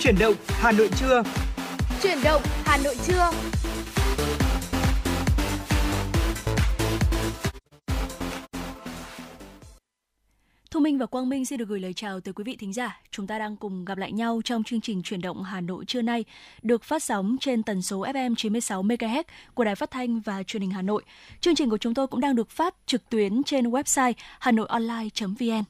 [0.00, 1.22] Chuyển động Hà Nội trưa.
[2.02, 3.30] Chuyển động Hà Nội trưa.
[10.70, 13.00] Thu Minh và Quang Minh xin được gửi lời chào tới quý vị thính giả.
[13.10, 16.02] Chúng ta đang cùng gặp lại nhau trong chương trình chuyển động Hà Nội trưa
[16.02, 16.24] nay,
[16.62, 20.60] được phát sóng trên tần số FM 96 MHz của Đài Phát thanh và Truyền
[20.62, 21.02] hình Hà Nội.
[21.40, 25.64] Chương trình của chúng tôi cũng đang được phát trực tuyến trên website hanoionline.vn.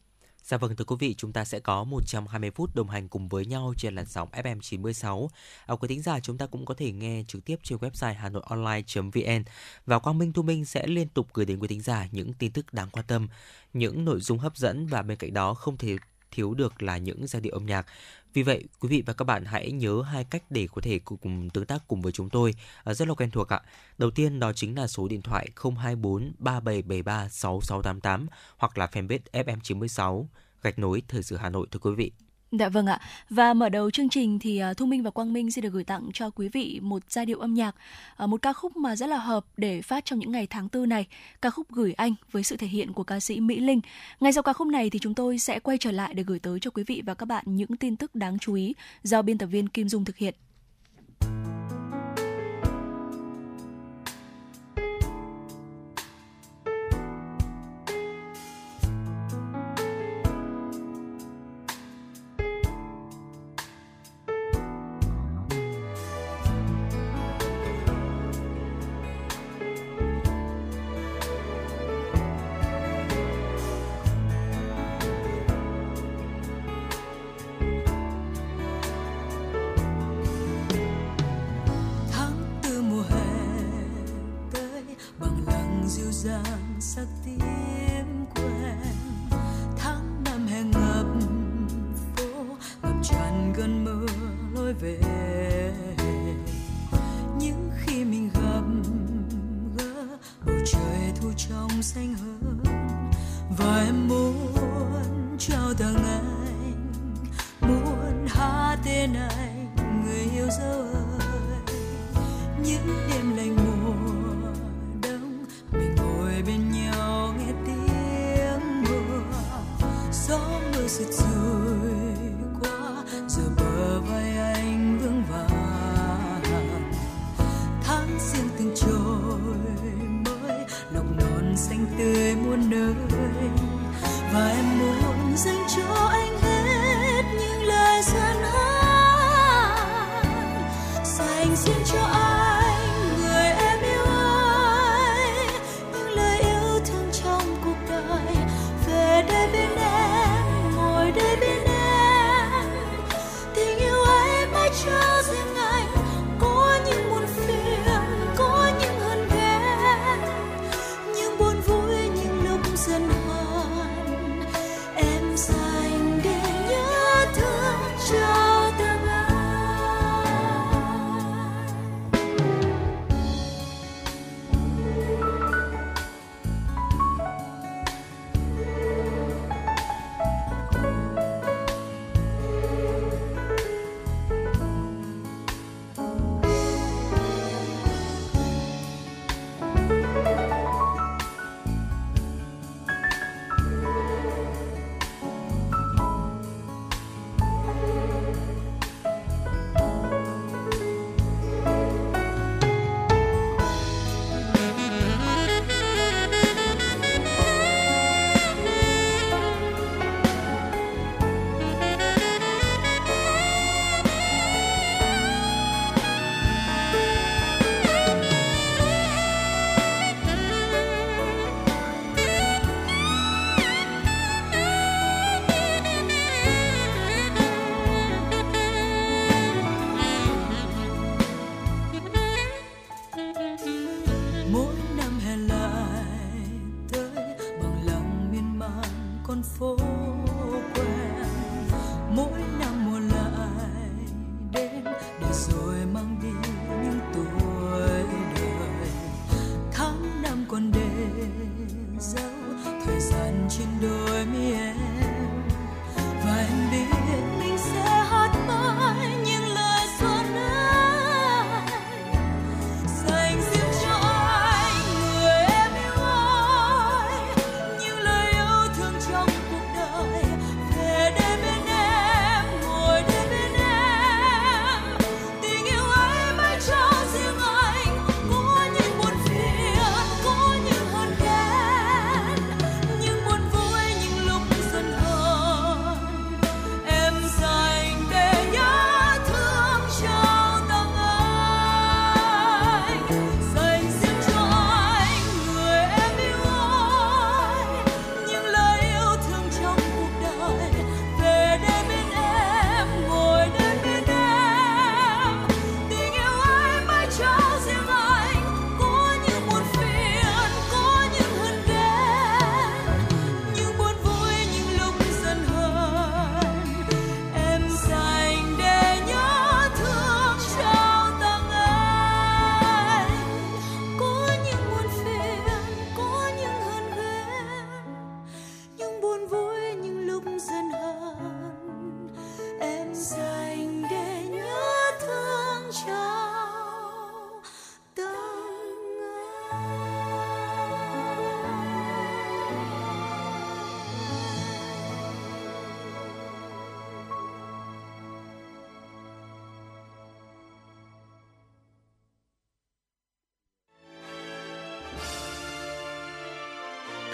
[0.50, 3.46] Dạ vâng thưa quý vị, chúng ta sẽ có 120 phút đồng hành cùng với
[3.46, 5.30] nhau trên làn sóng FM 96.
[5.66, 9.44] À, quý thính giả chúng ta cũng có thể nghe trực tiếp trên website hanoionline.vn
[9.86, 12.52] và Quang Minh Thu Minh sẽ liên tục gửi đến quý thính giả những tin
[12.52, 13.28] tức đáng quan tâm,
[13.72, 15.96] những nội dung hấp dẫn và bên cạnh đó không thể
[16.30, 17.86] thiếu được là những giai điệu âm nhạc.
[18.32, 21.50] Vì vậy, quý vị và các bạn hãy nhớ hai cách để có thể cùng
[21.50, 23.60] tương tác cùng với chúng tôi à, rất là quen thuộc ạ.
[23.98, 25.48] Đầu tiên đó chính là số điện thoại
[25.78, 28.26] 024 3773 6688
[28.56, 30.26] hoặc là fanpage FM96
[30.62, 32.12] gạch nối thời sự Hà Nội thưa quý vị.
[32.52, 33.00] Dạ vâng ạ.
[33.30, 35.84] Và mở đầu chương trình thì à, Thu Minh và Quang Minh sẽ được gửi
[35.84, 37.74] tặng cho quý vị một giai điệu âm nhạc,
[38.16, 40.86] à, một ca khúc mà rất là hợp để phát trong những ngày tháng tư
[40.86, 41.06] này,
[41.42, 43.80] ca khúc Gửi Anh với sự thể hiện của ca sĩ Mỹ Linh.
[44.20, 46.60] Ngay sau ca khúc này thì chúng tôi sẽ quay trở lại để gửi tới
[46.60, 49.46] cho quý vị và các bạn những tin tức đáng chú ý do biên tập
[49.46, 50.34] viên Kim Dung thực hiện.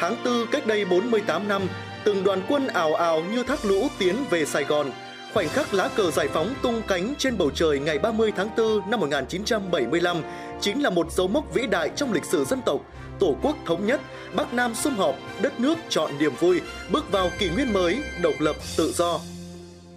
[0.09, 1.63] Tháng 4 cách đây 48 năm,
[2.05, 4.91] từng đoàn quân ảo ảo như thác lũ tiến về Sài Gòn.
[5.35, 8.91] Khoảnh khắc lá cờ giải phóng tung cánh trên bầu trời ngày 30 tháng 4
[8.91, 10.17] năm 1975
[10.61, 12.81] chính là một dấu mốc vĩ đại trong lịch sử dân tộc.
[13.19, 14.01] Tổ quốc thống nhất,
[14.35, 16.61] Bắc Nam sum họp, đất nước chọn niềm vui,
[16.91, 19.19] bước vào kỷ nguyên mới, độc lập, tự do.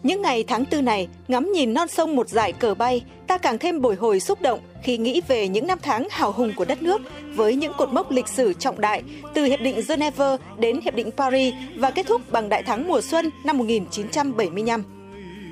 [0.04, 3.58] Những ngày tháng tư này, ngắm nhìn non sông một dải cờ bay, ta càng
[3.58, 6.82] thêm bồi hồi xúc động khi nghĩ về những năm tháng hào hùng của đất
[6.82, 7.02] nước
[7.36, 9.04] với những cột mốc lịch sử trọng đại
[9.34, 13.02] từ Hiệp định Geneva đến Hiệp định Paris và kết thúc bằng Đại thắng mùa
[13.02, 14.84] xuân năm 1975.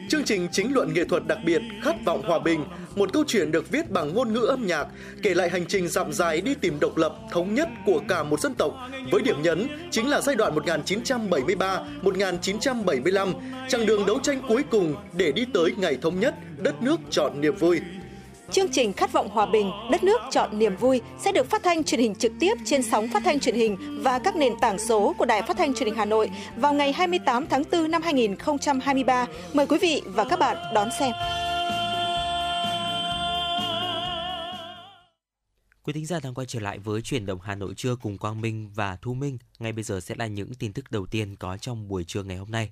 [0.09, 2.65] Chương trình chính luận nghệ thuật đặc biệt Khát vọng hòa bình,
[2.97, 4.87] một câu chuyện được viết bằng ngôn ngữ âm nhạc,
[5.23, 8.39] kể lại hành trình dặm dài đi tìm độc lập, thống nhất của cả một
[8.39, 8.73] dân tộc,
[9.11, 13.33] với điểm nhấn chính là giai đoạn 1973-1975,
[13.67, 17.41] chặng đường đấu tranh cuối cùng để đi tới ngày thống nhất, đất nước chọn
[17.41, 17.79] niềm vui.
[18.51, 21.83] Chương trình Khát vọng hòa bình, đất nước chọn niềm vui sẽ được phát thanh
[21.83, 25.15] truyền hình trực tiếp trên sóng phát thanh truyền hình và các nền tảng số
[25.17, 29.25] của Đài Phát thanh Truyền hình Hà Nội vào ngày 28 tháng 4 năm 2023.
[29.53, 31.11] Mời quý vị và các bạn đón xem.
[35.87, 38.41] Quý thính giả đang quay trở lại với chuyển động Hà Nội trưa cùng Quang
[38.41, 39.37] Minh và Thu Minh.
[39.59, 42.37] Ngay bây giờ sẽ là những tin tức đầu tiên có trong buổi trưa ngày
[42.37, 42.69] hôm nay.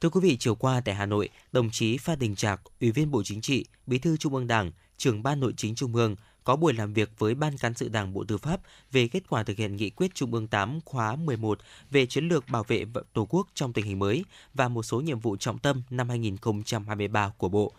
[0.00, 3.10] Thưa quý vị, chiều qua tại Hà Nội, đồng chí Phan Đình Trạc, Ủy viên
[3.10, 6.56] Bộ Chính trị, Bí thư Trung ương Đảng, trưởng Ban Nội chính Trung ương có
[6.56, 8.60] buổi làm việc với Ban Cán sự Đảng Bộ Tư pháp
[8.92, 11.58] về kết quả thực hiện nghị quyết Trung ương 8 khóa 11
[11.90, 15.20] về chiến lược bảo vệ Tổ quốc trong tình hình mới và một số nhiệm
[15.20, 17.72] vụ trọng tâm năm 2023 của Bộ.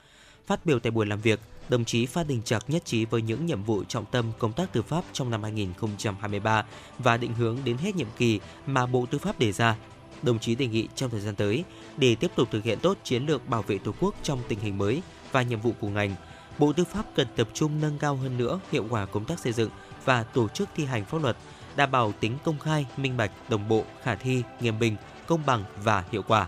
[0.48, 1.40] Phát biểu tại buổi làm việc,
[1.70, 4.74] đồng chí Phan Đình Trạc nhất trí với những nhiệm vụ trọng tâm công tác
[4.74, 6.66] tư pháp trong năm 2023
[7.00, 9.76] và định hướng đến hết nhiệm kỳ mà Bộ Tư pháp đề ra.
[10.22, 11.64] Đồng chí đề nghị trong thời gian tới,
[11.98, 14.78] để tiếp tục thực hiện tốt chiến lược bảo vệ Tổ quốc trong tình hình
[14.78, 15.02] mới
[15.32, 16.16] và nhiệm vụ của ngành,
[16.60, 19.54] Bộ Tư pháp cần tập trung nâng cao hơn nữa hiệu quả công tác xây
[19.54, 19.70] dựng
[20.06, 21.38] và tổ chức thi hành pháp luật,
[21.76, 24.96] đảm bảo tính công khai, minh bạch, đồng bộ, khả thi, nghiêm minh,
[25.28, 26.48] công bằng và hiệu quả.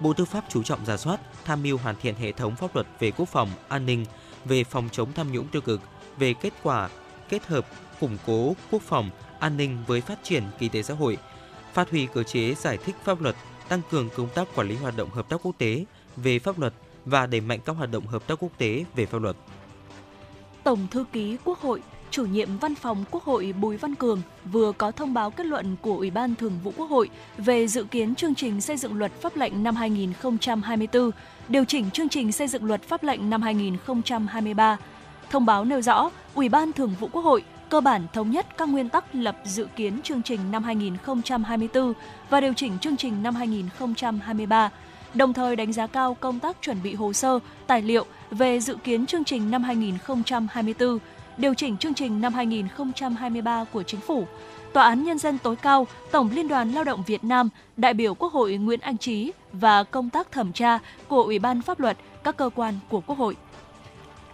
[0.00, 2.86] Bộ Tư pháp chú trọng giả soát, tham mưu hoàn thiện hệ thống pháp luật
[2.98, 4.04] về quốc phòng, an ninh,
[4.44, 5.80] về phòng chống tham nhũng tiêu cực,
[6.18, 6.88] về kết quả
[7.28, 7.66] kết hợp
[8.00, 11.18] củng cố quốc phòng, an ninh với phát triển kinh tế xã hội,
[11.72, 13.36] phát huy cơ chế giải thích pháp luật,
[13.68, 15.84] tăng cường công tác quản lý hoạt động hợp tác quốc tế
[16.16, 16.74] về pháp luật
[17.04, 19.36] và đẩy mạnh các hoạt động hợp tác quốc tế về pháp luật.
[20.64, 24.22] Tổng thư ký Quốc hội, chủ nhiệm Văn phòng Quốc hội Bùi Văn Cường
[24.52, 27.84] vừa có thông báo kết luận của Ủy ban Thường vụ Quốc hội về dự
[27.84, 31.10] kiến chương trình xây dựng luật pháp lệnh năm 2024,
[31.48, 34.76] điều chỉnh chương trình xây dựng luật pháp lệnh năm 2023.
[35.30, 38.68] Thông báo nêu rõ, Ủy ban Thường vụ Quốc hội cơ bản thống nhất các
[38.68, 41.92] nguyên tắc lập dự kiến chương trình năm 2024
[42.30, 44.70] và điều chỉnh chương trình năm 2023
[45.14, 48.76] đồng thời đánh giá cao công tác chuẩn bị hồ sơ, tài liệu về dự
[48.84, 50.98] kiến chương trình năm 2024,
[51.38, 54.26] điều chỉnh chương trình năm 2023 của Chính phủ.
[54.72, 58.14] Tòa án Nhân dân tối cao, Tổng Liên đoàn Lao động Việt Nam, đại biểu
[58.14, 60.78] Quốc hội Nguyễn Anh Trí và công tác thẩm tra
[61.08, 63.36] của Ủy ban Pháp luật các cơ quan của Quốc hội.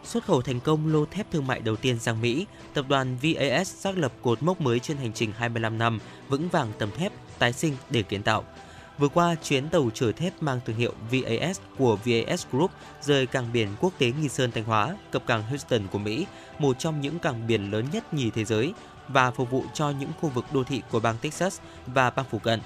[0.04, 3.74] Xuất khẩu thành công lô thép thương mại đầu tiên sang Mỹ, tập đoàn VAS
[3.74, 7.52] xác lập cột mốc mới trên hành trình 25 năm vững vàng tầm thép, tái
[7.52, 8.44] sinh để kiến tạo.
[8.98, 12.70] Vừa qua, chuyến tàu chở thép mang thương hiệu VAS của VAS Group
[13.02, 16.26] rời cảng biển quốc tế Nghi Sơn Thanh Hóa, cập cảng Houston của Mỹ,
[16.58, 18.72] một trong những cảng biển lớn nhất nhì thế giới
[19.08, 22.38] và phục vụ cho những khu vực đô thị của bang Texas và bang phụ
[22.38, 22.60] cận.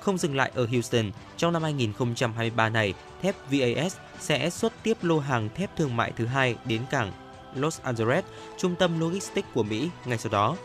[0.00, 5.18] Không dừng lại ở Houston, trong năm 2023 này, thép VAS sẽ xuất tiếp lô
[5.18, 7.12] hàng thép thương mại thứ hai đến cảng
[7.54, 8.24] Los Angeles,
[8.58, 10.56] trung tâm logistics của Mỹ ngay sau đó.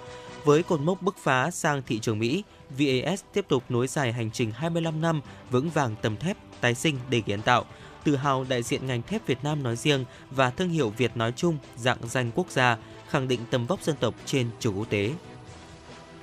[0.43, 4.31] Với cột mốc bứt phá sang thị trường Mỹ, VAS tiếp tục nối dài hành
[4.31, 7.65] trình 25 năm vững vàng tầm thép, tái sinh để kiến tạo,
[8.03, 11.33] tự hào đại diện ngành thép Việt Nam nói riêng và thương hiệu Việt nói
[11.35, 12.77] chung dạng danh quốc gia,
[13.09, 15.11] khẳng định tầm vóc dân tộc trên trường quốc tế.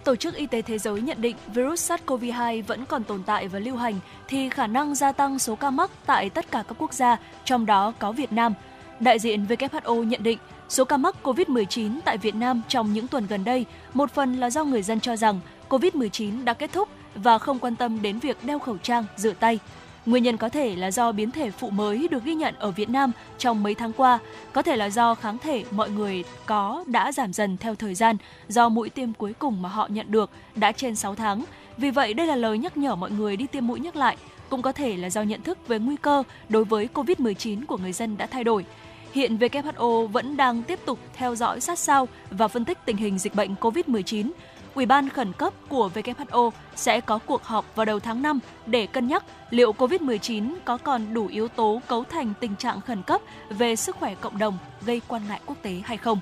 [0.04, 3.58] Tổ chức Y tế Thế giới nhận định virus SARS-CoV-2 vẫn còn tồn tại và
[3.58, 3.94] lưu hành
[4.28, 7.66] thì khả năng gia tăng số ca mắc tại tất cả các quốc gia, trong
[7.66, 8.54] đó có Việt Nam.
[9.00, 13.26] Đại diện WHO nhận định số ca mắc COVID-19 tại Việt Nam trong những tuần
[13.26, 15.40] gần đây một phần là do người dân cho rằng
[15.72, 19.58] COVID-19 đã kết thúc và không quan tâm đến việc đeo khẩu trang, rửa tay.
[20.06, 22.88] Nguyên nhân có thể là do biến thể phụ mới được ghi nhận ở Việt
[22.88, 24.18] Nam trong mấy tháng qua,
[24.52, 28.16] có thể là do kháng thể mọi người có đã giảm dần theo thời gian
[28.48, 31.44] do mũi tiêm cuối cùng mà họ nhận được đã trên 6 tháng.
[31.76, 34.16] Vì vậy, đây là lời nhắc nhở mọi người đi tiêm mũi nhắc lại,
[34.48, 37.92] cũng có thể là do nhận thức về nguy cơ đối với COVID-19 của người
[37.92, 38.64] dân đã thay đổi.
[39.12, 43.18] Hiện WHO vẫn đang tiếp tục theo dõi sát sao và phân tích tình hình
[43.18, 44.30] dịch bệnh COVID-19
[44.74, 48.86] Ủy ban khẩn cấp của WHO sẽ có cuộc họp vào đầu tháng 5 để
[48.86, 53.20] cân nhắc liệu COVID-19 có còn đủ yếu tố cấu thành tình trạng khẩn cấp
[53.50, 56.18] về sức khỏe cộng đồng gây quan ngại quốc tế hay không.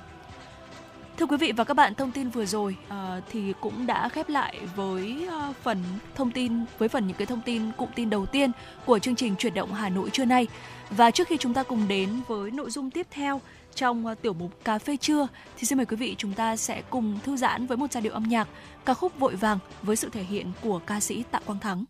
[1.21, 2.95] Thưa quý vị và các bạn, thông tin vừa rồi uh,
[3.31, 5.83] thì cũng đã khép lại với uh, phần
[6.15, 8.51] thông tin với phần những cái thông tin cụm tin đầu tiên
[8.87, 10.47] của chương trình chuyển động Hà Nội trưa nay.
[10.91, 13.41] Và trước khi chúng ta cùng đến với nội dung tiếp theo
[13.81, 16.83] trong ờ, tiểu mục cà phê trưa thì xin mời quý vị chúng ta sẽ
[16.91, 18.49] cùng thư giãn với một giai điệu âm nhạc,
[18.85, 21.85] ca khúc vội vàng với sự thể hiện của ca sĩ Tạ Quang Thắng.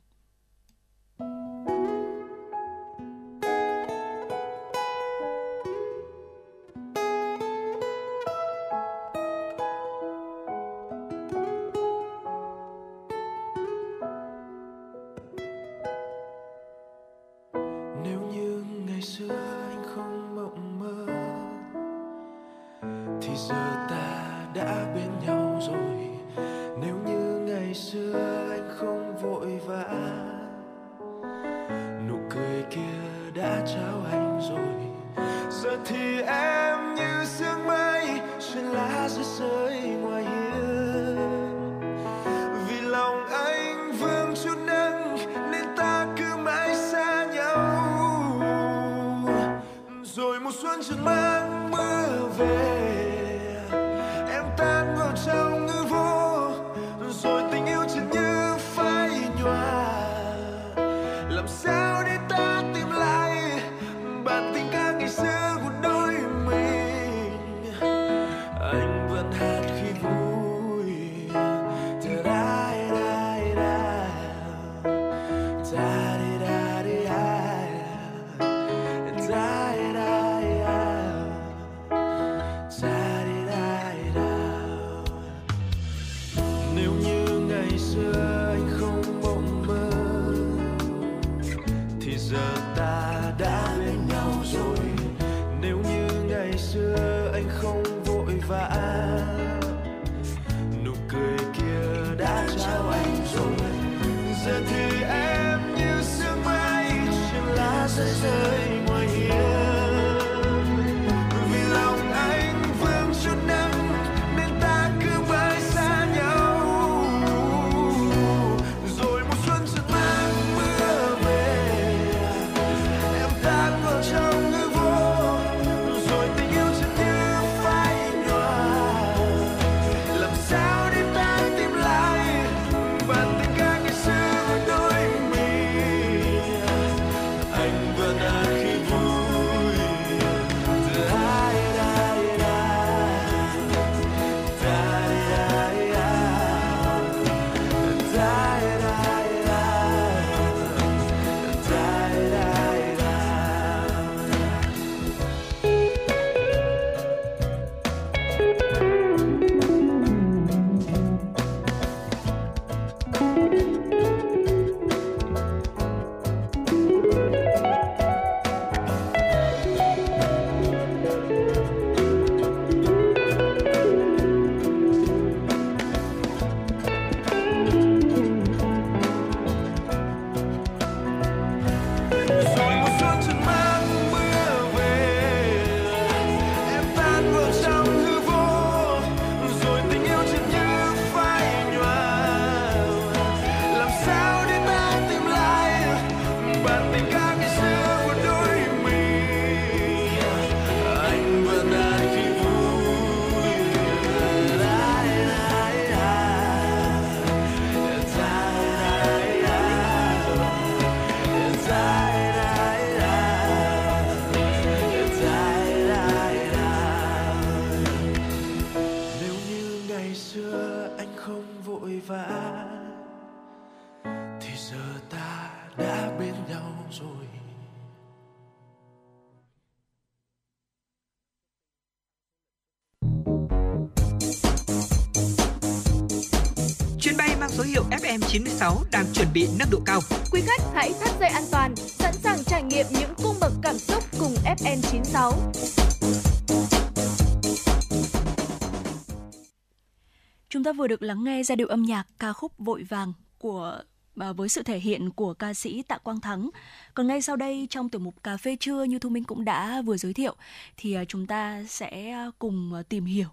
[250.90, 253.82] Được lắng nghe giai điệu âm nhạc ca khúc Vội vàng của
[254.14, 256.50] và với sự thể hiện của ca sĩ Tạ Quang Thắng.
[256.94, 259.82] Còn ngay sau đây, trong tiểu mục cà phê trưa như Thu Minh cũng đã
[259.82, 260.37] vừa giới thiệu,
[260.76, 263.28] thì à, chúng ta sẽ à, cùng à, tìm hiểu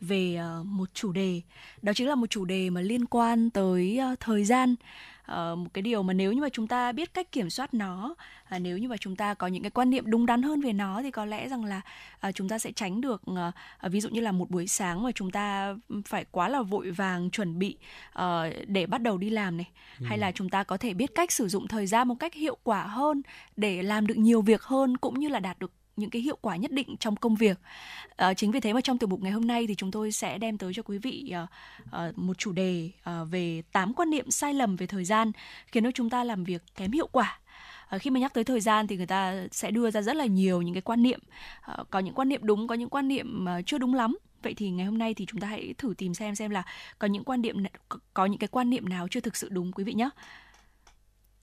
[0.00, 1.40] về một chủ đề
[1.82, 4.74] đó chính là một chủ đề mà liên quan tới thời gian
[5.32, 8.14] uh, một cái điều mà nếu như mà chúng ta biết cách kiểm soát nó
[8.54, 10.72] uh, nếu như mà chúng ta có những cái quan niệm đúng đắn hơn về
[10.72, 11.80] nó thì có lẽ rằng là
[12.28, 13.36] uh, chúng ta sẽ tránh được uh,
[13.92, 15.74] ví dụ như là một buổi sáng mà chúng ta
[16.06, 17.76] phải quá là vội vàng chuẩn bị
[18.18, 18.22] uh,
[18.66, 20.06] để bắt đầu đi làm này ừ.
[20.08, 22.56] hay là chúng ta có thể biết cách sử dụng thời gian một cách hiệu
[22.62, 23.22] quả hơn
[23.56, 26.56] để làm được nhiều việc hơn cũng như là đạt được những cái hiệu quả
[26.56, 27.58] nhất định trong công việc.
[28.16, 30.38] À, chính vì thế mà trong tiểu mục ngày hôm nay thì chúng tôi sẽ
[30.38, 31.46] đem tới cho quý vị à,
[31.92, 35.32] à, một chủ đề à, về 8 quan niệm sai lầm về thời gian
[35.66, 37.38] khiến cho chúng ta làm việc kém hiệu quả.
[37.88, 40.26] À, khi mà nhắc tới thời gian thì người ta sẽ đưa ra rất là
[40.26, 41.20] nhiều những cái quan niệm,
[41.90, 44.16] có những quan niệm đúng, có những quan niệm chưa đúng lắm.
[44.42, 46.62] Vậy thì ngày hôm nay thì chúng ta hãy thử tìm xem xem là
[46.98, 47.56] có những quan niệm
[48.14, 50.08] có những cái quan niệm nào chưa thực sự đúng quý vị nhé.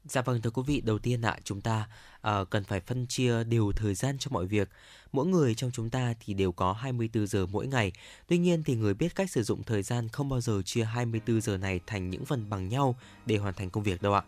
[0.10, 3.44] Dạ vâng thưa quý vị, đầu tiên ạ, chúng ta uh, cần phải phân chia
[3.44, 4.70] đều thời gian cho mọi việc.
[5.12, 7.92] Mỗi người trong chúng ta thì đều có 24 giờ mỗi ngày.
[8.28, 11.42] Tuy nhiên thì người biết cách sử dụng thời gian không bao giờ chia 24
[11.42, 12.96] giờ này thành những phần bằng nhau
[13.26, 14.24] để hoàn thành công việc đâu ạ.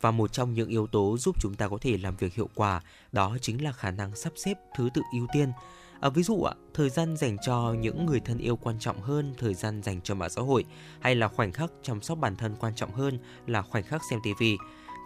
[0.00, 2.82] Và một trong những yếu tố giúp chúng ta có thể làm việc hiệu quả
[3.12, 5.52] đó chính là khả năng sắp xếp thứ tự ưu tiên.
[6.00, 9.34] À, ví dụ ạ, thời gian dành cho những người thân yêu quan trọng hơn
[9.38, 10.64] thời gian dành cho mạng xã hội
[11.00, 14.20] hay là khoảnh khắc chăm sóc bản thân quan trọng hơn là khoảnh khắc xem
[14.24, 14.56] tivi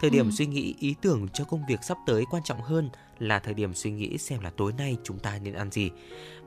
[0.01, 0.31] Thời điểm ừ.
[0.31, 3.73] suy nghĩ ý tưởng cho công việc sắp tới quan trọng hơn là thời điểm
[3.73, 5.91] suy nghĩ xem là tối nay chúng ta nên ăn gì.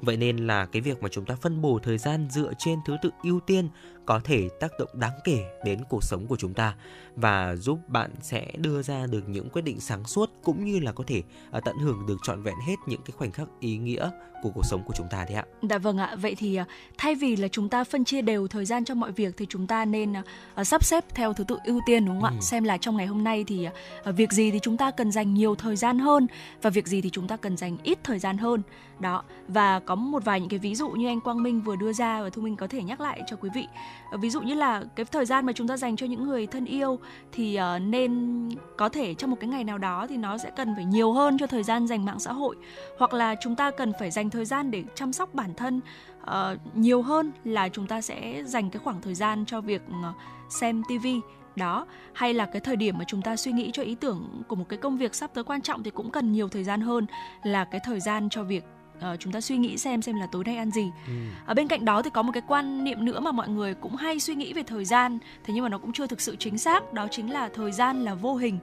[0.00, 2.96] Vậy nên là cái việc mà chúng ta phân bổ thời gian dựa trên thứ
[3.02, 3.68] tự ưu tiên
[4.06, 6.74] có thể tác động đáng kể đến cuộc sống của chúng ta
[7.16, 10.92] và giúp bạn sẽ đưa ra được những quyết định sáng suốt cũng như là
[10.92, 14.10] có thể à, tận hưởng được trọn vẹn hết những cái khoảnh khắc ý nghĩa
[14.42, 15.44] của cuộc sống của chúng ta đấy ạ.
[15.62, 16.16] Dạ vâng ạ.
[16.16, 16.64] Vậy thì à,
[16.98, 19.66] thay vì là chúng ta phân chia đều thời gian cho mọi việc thì chúng
[19.66, 20.12] ta nên
[20.60, 22.36] uh, sắp xếp theo thứ tự ưu tiên đúng không ừ.
[22.38, 22.40] ạ?
[22.40, 23.68] Xem là trong ngày hôm nay thì
[24.04, 26.26] việc gì thì chúng ta cần dành nhiều thời gian hơn
[26.62, 28.62] và việc gì thì chúng ta cần dành ít thời gian hơn.
[28.98, 31.92] Đó và có một vài những cái ví dụ như anh Quang Minh vừa đưa
[31.92, 33.66] ra và Thu Minh có thể nhắc lại cho quý vị.
[34.10, 36.46] Ờ, ví dụ như là cái thời gian mà chúng ta dành cho những người
[36.46, 36.98] thân yêu
[37.32, 40.74] thì uh, nên có thể trong một cái ngày nào đó thì nó sẽ cần
[40.74, 42.56] phải nhiều hơn cho thời gian dành mạng xã hội.
[42.98, 45.80] Hoặc là chúng ta cần phải dành thời gian để chăm sóc bản thân
[46.22, 50.16] uh, nhiều hơn là chúng ta sẽ dành cái khoảng thời gian cho việc uh,
[50.48, 51.20] xem tivi
[51.56, 54.56] đó hay là cái thời điểm mà chúng ta suy nghĩ cho ý tưởng của
[54.56, 57.06] một cái công việc sắp tới quan trọng thì cũng cần nhiều thời gian hơn
[57.42, 58.64] là cái thời gian cho việc
[58.98, 60.90] uh, chúng ta suy nghĩ xem xem là tối nay ăn gì.
[61.06, 61.12] Ừ.
[61.46, 63.96] Ở bên cạnh đó thì có một cái quan niệm nữa mà mọi người cũng
[63.96, 66.58] hay suy nghĩ về thời gian, thế nhưng mà nó cũng chưa thực sự chính
[66.58, 68.58] xác, đó chính là thời gian là vô hình.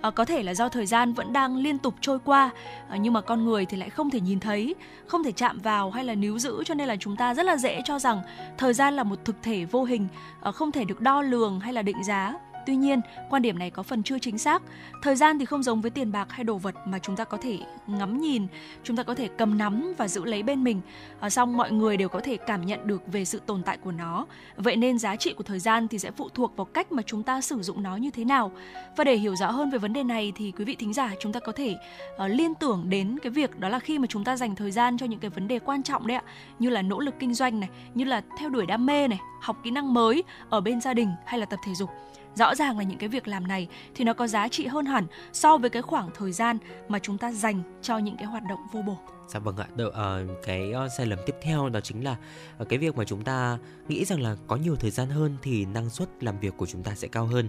[0.00, 2.50] Ờ, có thể là do thời gian vẫn đang liên tục trôi qua,
[2.88, 4.74] ờ, nhưng mà con người thì lại không thể nhìn thấy,
[5.06, 7.56] không thể chạm vào hay là níu giữ, cho nên là chúng ta rất là
[7.56, 8.22] dễ cho rằng
[8.58, 10.08] thời gian là một thực thể vô hình,
[10.40, 12.34] ờ, không thể được đo lường hay là định giá.
[12.68, 13.00] Tuy nhiên,
[13.30, 14.62] quan điểm này có phần chưa chính xác.
[15.02, 17.38] Thời gian thì không giống với tiền bạc hay đồ vật mà chúng ta có
[17.40, 18.46] thể ngắm nhìn,
[18.84, 20.80] chúng ta có thể cầm nắm và giữ lấy bên mình.
[21.20, 23.92] À, xong mọi người đều có thể cảm nhận được về sự tồn tại của
[23.92, 24.26] nó.
[24.56, 27.22] Vậy nên giá trị của thời gian thì sẽ phụ thuộc vào cách mà chúng
[27.22, 28.52] ta sử dụng nó như thế nào.
[28.96, 31.32] Và để hiểu rõ hơn về vấn đề này thì quý vị thính giả chúng
[31.32, 31.74] ta có thể
[32.14, 34.98] uh, liên tưởng đến cái việc đó là khi mà chúng ta dành thời gian
[34.98, 36.22] cho những cái vấn đề quan trọng đấy ạ,
[36.58, 39.56] như là nỗ lực kinh doanh này, như là theo đuổi đam mê này, học
[39.64, 41.90] kỹ năng mới ở bên gia đình hay là tập thể dục
[42.38, 45.06] rõ ràng là những cái việc làm này thì nó có giá trị hơn hẳn
[45.32, 48.60] so với cái khoảng thời gian mà chúng ta dành cho những cái hoạt động
[48.72, 49.17] vô bổ.
[49.28, 52.16] Dạ vâng ạ, Đợi, uh, ờ, cái uh, sai lầm tiếp theo đó chính là
[52.62, 55.64] uh, cái việc mà chúng ta nghĩ rằng là có nhiều thời gian hơn thì
[55.64, 57.46] năng suất làm việc của chúng ta sẽ cao hơn.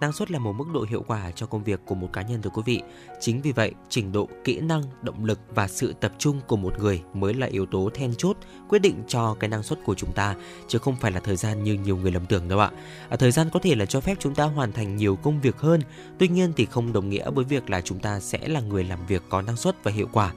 [0.00, 2.42] Năng suất là một mức độ hiệu quả cho công việc của một cá nhân
[2.42, 2.82] thưa quý vị.
[3.20, 6.78] Chính vì vậy, trình độ, kỹ năng, động lực và sự tập trung của một
[6.78, 8.36] người mới là yếu tố then chốt
[8.68, 10.34] quyết định cho cái năng suất của chúng ta
[10.68, 12.70] chứ không phải là thời gian như nhiều người lầm tưởng đâu ạ.
[13.08, 15.56] À, thời gian có thể là cho phép chúng ta hoàn thành nhiều công việc
[15.56, 15.80] hơn,
[16.18, 19.06] tuy nhiên thì không đồng nghĩa với việc là chúng ta sẽ là người làm
[19.06, 20.32] việc có năng suất và hiệu quả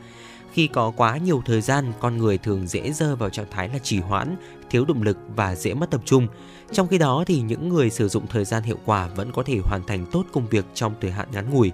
[0.56, 3.80] khi có quá nhiều thời gian, con người thường dễ rơi vào trạng thái là
[3.80, 4.36] trì hoãn,
[4.70, 6.28] thiếu động lực và dễ mất tập trung.
[6.72, 9.60] Trong khi đó thì những người sử dụng thời gian hiệu quả vẫn có thể
[9.64, 11.72] hoàn thành tốt công việc trong thời hạn ngắn ngủi.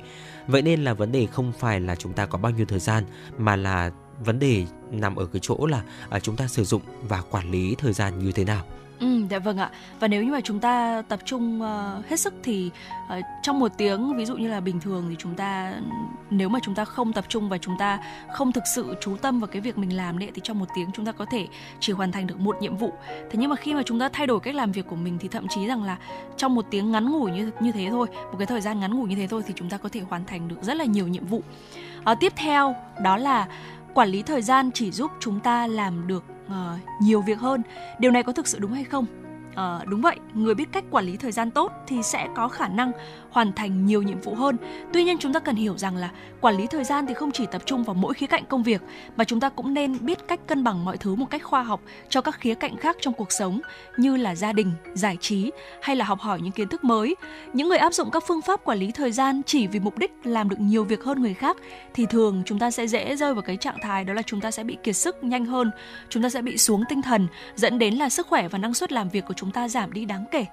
[0.47, 3.03] Vậy nên là vấn đề không phải là chúng ta có bao nhiêu thời gian
[3.37, 3.91] mà là
[4.25, 7.75] vấn đề nằm ở cái chỗ là à, chúng ta sử dụng và quản lý
[7.75, 8.65] thời gian như thế nào.
[9.01, 9.69] Ừ, dạ vâng ạ.
[9.99, 12.71] Và nếu như mà chúng ta tập trung uh, hết sức thì
[13.17, 15.73] uh, trong một tiếng ví dụ như là bình thường thì chúng ta
[16.29, 17.99] nếu mà chúng ta không tập trung và chúng ta
[18.33, 20.89] không thực sự chú tâm vào cái việc mình làm đấy thì trong một tiếng
[20.93, 21.47] chúng ta có thể
[21.79, 22.93] chỉ hoàn thành được một nhiệm vụ.
[23.09, 25.27] Thế nhưng mà khi mà chúng ta thay đổi cách làm việc của mình thì
[25.27, 25.97] thậm chí rằng là
[26.37, 29.09] trong một tiếng ngắn ngủi như như thế thôi, một cái thời gian ngắn ngủi
[29.09, 31.25] như thế thôi thì chúng ta có thể hoàn thành được rất là nhiều nhiệm
[31.25, 31.43] vụ.
[32.11, 33.47] Uh, tiếp theo đó là
[33.93, 37.61] quản lý thời gian chỉ giúp chúng ta làm được uh, nhiều việc hơn
[37.99, 39.05] điều này có thực sự đúng hay không
[39.55, 42.67] À, đúng vậy, người biết cách quản lý thời gian tốt thì sẽ có khả
[42.67, 42.91] năng
[43.29, 44.57] hoàn thành nhiều nhiệm vụ hơn.
[44.93, 47.45] Tuy nhiên chúng ta cần hiểu rằng là quản lý thời gian thì không chỉ
[47.45, 48.81] tập trung vào mỗi khía cạnh công việc
[49.15, 51.81] mà chúng ta cũng nên biết cách cân bằng mọi thứ một cách khoa học
[52.09, 53.61] cho các khía cạnh khác trong cuộc sống
[53.97, 55.51] như là gia đình, giải trí
[55.81, 57.15] hay là học hỏi những kiến thức mới.
[57.53, 60.11] Những người áp dụng các phương pháp quản lý thời gian chỉ vì mục đích
[60.23, 61.57] làm được nhiều việc hơn người khác
[61.93, 64.51] thì thường chúng ta sẽ dễ rơi vào cái trạng thái đó là chúng ta
[64.51, 65.71] sẽ bị kiệt sức nhanh hơn,
[66.09, 68.91] chúng ta sẽ bị xuống tinh thần dẫn đến là sức khỏe và năng suất
[68.91, 70.45] làm việc của chúng ta giảm đi đáng kể.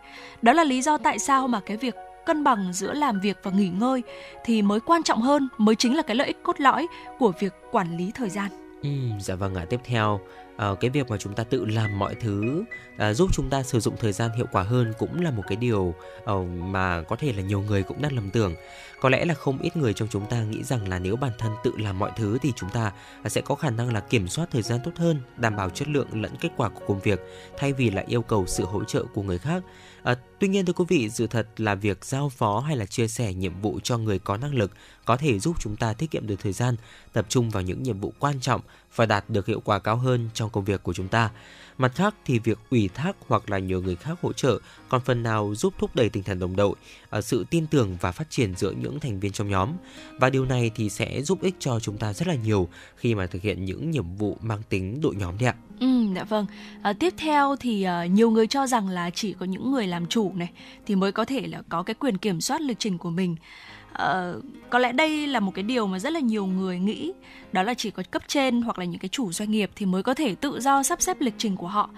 [0.43, 1.95] Đó là lý do tại sao mà cái việc
[2.29, 4.03] cân bằng giữa làm việc và nghỉ ngơi
[4.45, 6.87] thì mới quan trọng hơn, mới chính là cái lợi ích cốt lõi
[7.19, 8.49] của việc quản lý thời gian.
[8.83, 8.89] Ừ,
[9.21, 9.67] dạ vâng ạ.
[9.71, 10.21] Tiếp theo,
[10.57, 12.65] à, cái việc mà chúng ta tự làm mọi thứ
[12.97, 15.57] à, giúp chúng ta sử dụng thời gian hiệu quả hơn cũng là một cái
[15.57, 15.95] điều
[16.27, 18.55] à, mà có thể là nhiều người cũng đang lầm tưởng.
[19.01, 21.53] Có lẽ là không ít người trong chúng ta nghĩ rằng là nếu bản thân
[21.65, 22.93] tự làm mọi thứ thì chúng ta
[23.27, 26.23] sẽ có khả năng là kiểm soát thời gian tốt hơn, đảm bảo chất lượng
[26.23, 27.21] lẫn kết quả của công việc
[27.59, 29.63] thay vì là yêu cầu sự hỗ trợ của người khác.
[30.09, 33.09] À, tuy nhiên thưa quý vị, sự thật là việc giao phó hay là chia
[33.09, 34.71] sẻ nhiệm vụ cho người có năng lực
[35.05, 36.77] có thể giúp chúng ta tiết kiệm được thời gian,
[37.13, 38.61] tập trung vào những nhiệm vụ quan trọng
[38.95, 41.31] và đạt được hiệu quả cao hơn trong công việc của chúng ta.
[41.79, 45.23] Mặt khác thì việc ủy thác hoặc là nhờ người khác hỗ trợ còn phần
[45.23, 46.75] nào giúp thúc đẩy tinh thần đồng đội,
[47.11, 49.73] à, sự tin tưởng và phát triển giữa những thành viên trong nhóm.
[50.21, 53.27] Và điều này thì sẽ giúp ích cho chúng ta rất là nhiều khi mà
[53.27, 55.55] thực hiện những nhiệm vụ mang tính đội nhóm đấy ạ.
[55.81, 56.47] Ừ, dạ vâng.
[56.83, 60.07] À, tiếp theo thì uh, nhiều người cho rằng là chỉ có những người làm
[60.07, 60.51] chủ này
[60.87, 63.37] thì mới có thể là có cái quyền kiểm soát lịch trình của mình.
[63.93, 67.13] Uh, có lẽ đây là một cái điều mà rất là nhiều người nghĩ.
[67.53, 70.03] Đó là chỉ có cấp trên hoặc là những cái chủ doanh nghiệp thì mới
[70.03, 71.91] có thể tự do sắp xếp lịch trình của họ.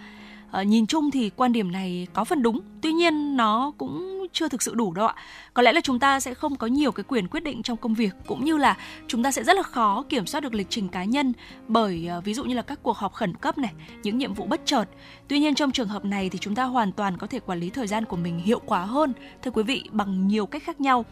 [0.60, 2.60] Uh, nhìn chung thì quan điểm này có phần đúng.
[2.80, 5.14] Tuy nhiên nó cũng chưa thực sự đủ đâu ạ.
[5.54, 7.94] Có lẽ là chúng ta sẽ không có nhiều cái quyền quyết định trong công
[7.94, 10.88] việc cũng như là chúng ta sẽ rất là khó kiểm soát được lịch trình
[10.88, 11.32] cá nhân
[11.68, 14.44] bởi ờ, ví dụ như là các cuộc họp khẩn cấp này những nhiệm vụ
[14.46, 14.84] bất chợt.
[15.28, 17.70] Tuy nhiên trong trường hợp này thì chúng ta hoàn toàn có thể quản lý
[17.70, 19.12] thời gian của mình hiệu quả hơn
[19.42, 21.04] thưa quý vị bằng nhiều cách khác nhau.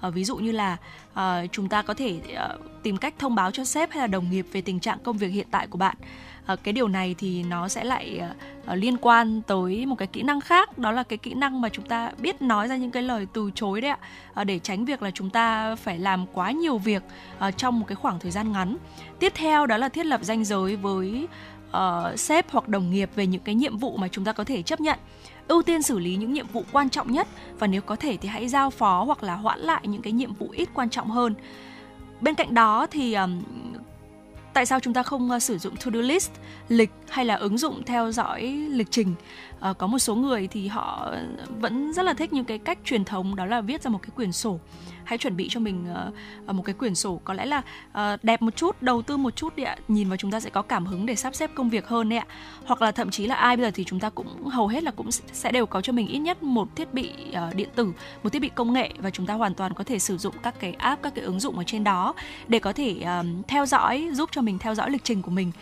[0.00, 0.76] À, ví dụ như là
[1.14, 2.48] à, chúng ta có thể à,
[2.82, 5.28] tìm cách thông báo cho sếp hay là đồng nghiệp về tình trạng công việc
[5.28, 5.96] hiện tại của bạn.
[6.46, 8.28] Ờ, cái điều này thì nó sẽ lại ờ,
[8.66, 11.68] ờ, liên quan tới một cái kỹ năng khác đó là cái kỹ năng mà
[11.68, 13.90] chúng ta biết nói ra những cái lời từ chối đấy
[14.34, 14.44] ạ.
[14.44, 17.02] Để tránh việc là chúng ta phải làm quá nhiều việc
[17.56, 18.76] trong một cái khoảng thời gian ngắn.
[19.18, 21.28] Tiếp theo đó là thiết lập ranh giới với
[21.70, 24.62] uh, sếp hoặc đồng nghiệp về những cái nhiệm vụ mà chúng ta có thể
[24.62, 24.98] chấp nhận.
[25.48, 27.28] Ưu tiên xử lý những nhiệm vụ quan trọng nhất
[27.58, 30.34] và nếu có thể thì hãy giao phó hoặc là hoãn lại những cái nhiệm
[30.34, 31.34] vụ ít quan trọng hơn.
[32.20, 33.42] Bên cạnh đó thì um,
[34.54, 36.30] tại sao chúng ta không ờ, sử dụng to-do list,
[36.68, 39.14] lịch hay là ứng dụng theo dõi lịch trình?
[39.64, 41.12] à, có một số người thì họ
[41.60, 44.10] vẫn rất là thích những cái cách truyền thống đó là viết ra một cái
[44.16, 44.58] quyển sổ
[45.04, 45.86] hãy chuẩn bị cho mình
[46.48, 47.20] uh, một cái quyển sổ.
[47.24, 49.76] Có lẽ là uh, đẹp một chút đầu tư một chút đi ạ.
[49.88, 52.18] Nhìn vào chúng ta sẽ có cảm hứng để sắp xếp công việc hơn đấy
[52.18, 52.26] ạ.
[52.66, 54.90] Hoặc là thậm chí là ai bây giờ thì chúng ta cũng hầu hết là
[54.90, 57.12] cũng sẽ đều có cho mình ít nhất một thiết bị
[57.48, 59.98] uh, điện tử một thiết bị công nghệ và chúng ta hoàn toàn có thể
[59.98, 62.14] sử dụng các cái app các cái ứng dụng ở trên đó
[62.48, 65.52] để có thể uh, theo dõi giúp cho mình theo dõi lịch trình của mình.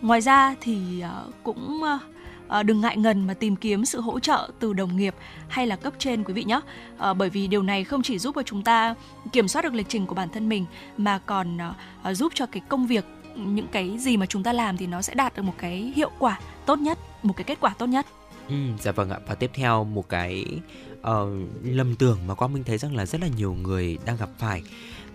[0.00, 2.13] Ngoài ra thì uh, cũng uh,
[2.48, 5.14] à, đừng ngại ngần mà tìm kiếm sự hỗ trợ từ đồng nghiệp
[5.48, 6.60] hay là cấp trên quý vị nhé.
[6.98, 8.94] À, bởi vì điều này không chỉ giúp cho chúng ta
[9.32, 11.58] kiểm soát được lịch trình của bản thân mình mà còn
[12.02, 13.04] à, giúp cho cái công việc
[13.36, 16.10] những cái gì mà chúng ta làm thì nó sẽ đạt được một cái hiệu
[16.18, 18.06] quả tốt nhất một cái kết quả tốt nhất.
[18.48, 19.18] Ừ, dạ vâng ạ.
[19.26, 20.44] Và tiếp theo một cái
[21.00, 21.28] uh,
[21.62, 24.62] lầm tưởng mà quang minh thấy rằng là rất là nhiều người đang gặp phải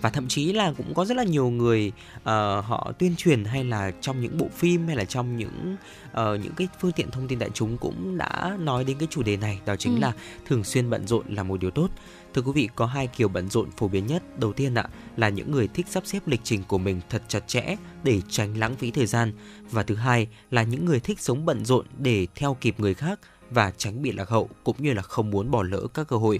[0.01, 2.23] và thậm chí là cũng có rất là nhiều người uh,
[2.65, 5.75] họ tuyên truyền hay là trong những bộ phim hay là trong những
[6.11, 9.23] uh, những cái phương tiện thông tin đại chúng cũng đã nói đến cái chủ
[9.23, 9.59] đề này.
[9.65, 9.99] Đó chính ừ.
[9.99, 10.13] là
[10.45, 11.89] thường xuyên bận rộn là một điều tốt.
[12.33, 14.39] Thưa quý vị có hai kiểu bận rộn phổ biến nhất.
[14.39, 17.47] Đầu tiên ạ là những người thích sắp xếp lịch trình của mình thật chặt
[17.47, 19.33] chẽ để tránh lãng phí thời gian.
[19.71, 23.19] Và thứ hai là những người thích sống bận rộn để theo kịp người khác
[23.51, 26.39] và tránh bị lạc hậu cũng như là không muốn bỏ lỡ các cơ hội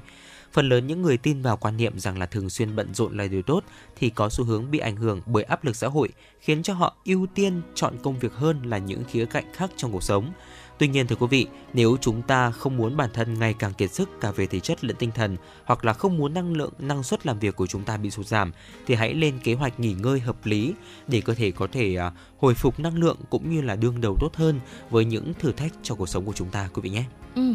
[0.53, 3.27] Phần lớn những người tin vào quan niệm rằng là thường xuyên bận rộn là
[3.27, 3.63] điều tốt
[3.95, 6.09] thì có xu hướng bị ảnh hưởng bởi áp lực xã hội,
[6.39, 9.91] khiến cho họ ưu tiên chọn công việc hơn là những khía cạnh khác trong
[9.91, 10.31] cuộc sống.
[10.80, 13.92] Tuy nhiên thưa quý vị, nếu chúng ta không muốn bản thân ngày càng kiệt
[13.92, 17.04] sức cả về thể chất lẫn tinh thần hoặc là không muốn năng lượng, năng
[17.04, 18.52] suất làm việc của chúng ta bị sụt giảm
[18.88, 20.74] thì hãy lên kế hoạch nghỉ ngơi hợp lý
[21.08, 24.18] để cơ thể có thể à, hồi phục năng lượng cũng như là đương đầu
[24.20, 27.04] tốt hơn với những thử thách cho cuộc sống của chúng ta quý vị nhé.
[27.36, 27.54] Ừ.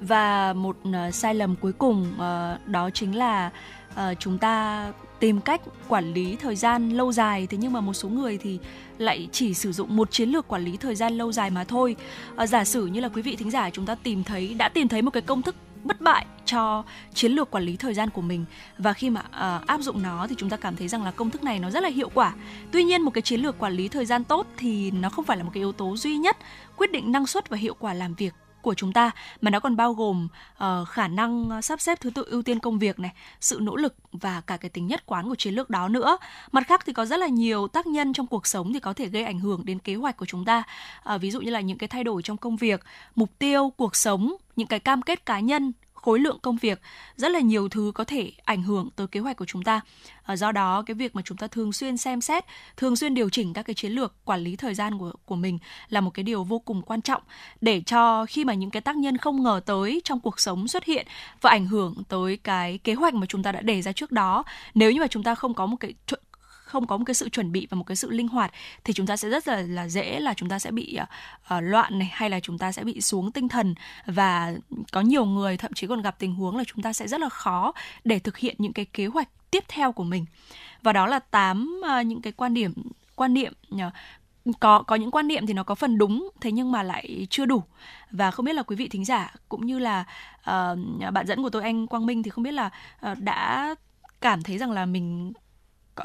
[0.00, 3.50] Và một uh, sai lầm cuối cùng uh, đó chính là
[3.96, 4.86] uh, chúng ta
[5.20, 8.58] tìm cách quản lý thời gian lâu dài thế nhưng mà một số người thì
[8.98, 11.96] lại chỉ sử dụng một chiến lược quản lý thời gian lâu dài mà thôi.
[12.36, 14.88] À, giả sử như là quý vị thính giả chúng ta tìm thấy đã tìm
[14.88, 15.54] thấy một cái công thức
[15.84, 18.44] bất bại cho chiến lược quản lý thời gian của mình
[18.78, 21.30] và khi mà uh, áp dụng nó thì chúng ta cảm thấy rằng là công
[21.30, 22.34] thức này nó rất là hiệu quả.
[22.70, 25.36] Tuy nhiên một cái chiến lược quản lý thời gian tốt thì nó không phải
[25.36, 26.36] là một cái yếu tố duy nhất
[26.76, 28.34] quyết định năng suất và hiệu quả làm việc
[28.66, 32.24] của chúng ta mà nó còn bao gồm uh, khả năng sắp xếp thứ tự
[32.30, 35.34] ưu tiên công việc này, sự nỗ lực và cả cái tính nhất quán của
[35.34, 36.18] chiến lược đó nữa.
[36.52, 39.06] Mặt khác thì có rất là nhiều tác nhân trong cuộc sống thì có thể
[39.06, 40.62] gây ảnh hưởng đến kế hoạch của chúng ta.
[41.14, 42.80] Uh, ví dụ như là những cái thay đổi trong công việc,
[43.14, 45.72] mục tiêu, cuộc sống, những cái cam kết cá nhân
[46.06, 46.80] khối lượng công việc,
[47.16, 49.80] rất là nhiều thứ có thể ảnh hưởng tới kế hoạch của chúng ta.
[50.22, 52.44] Ờ, do đó, cái việc mà chúng ta thường xuyên xem xét,
[52.76, 55.58] thường xuyên điều chỉnh các cái chiến lược quản lý thời gian của của mình
[55.88, 57.22] là một cái điều vô cùng quan trọng
[57.60, 60.84] để cho khi mà những cái tác nhân không ngờ tới trong cuộc sống xuất
[60.84, 61.06] hiện
[61.40, 64.44] và ảnh hưởng tới cái kế hoạch mà chúng ta đã đề ra trước đó,
[64.74, 65.94] nếu như mà chúng ta không có một cái
[66.76, 68.52] không có một cái sự chuẩn bị và một cái sự linh hoạt
[68.84, 71.98] thì chúng ta sẽ rất là là dễ là chúng ta sẽ bị uh, loạn
[71.98, 73.74] này hay là chúng ta sẽ bị xuống tinh thần.
[74.06, 74.52] Và
[74.92, 77.28] có nhiều người thậm chí còn gặp tình huống là chúng ta sẽ rất là
[77.28, 77.72] khó
[78.04, 80.24] để thực hiện những cái kế hoạch tiếp theo của mình.
[80.82, 82.74] Và đó là tám uh, những cái quan điểm
[83.16, 83.92] quan niệm uh,
[84.60, 87.44] có có những quan niệm thì nó có phần đúng thế nhưng mà lại chưa
[87.44, 87.62] đủ.
[88.10, 90.04] Và không biết là quý vị thính giả cũng như là
[90.40, 90.78] uh,
[91.12, 92.70] bạn dẫn của tôi anh Quang Minh thì không biết là
[93.12, 93.74] uh, đã
[94.20, 95.32] cảm thấy rằng là mình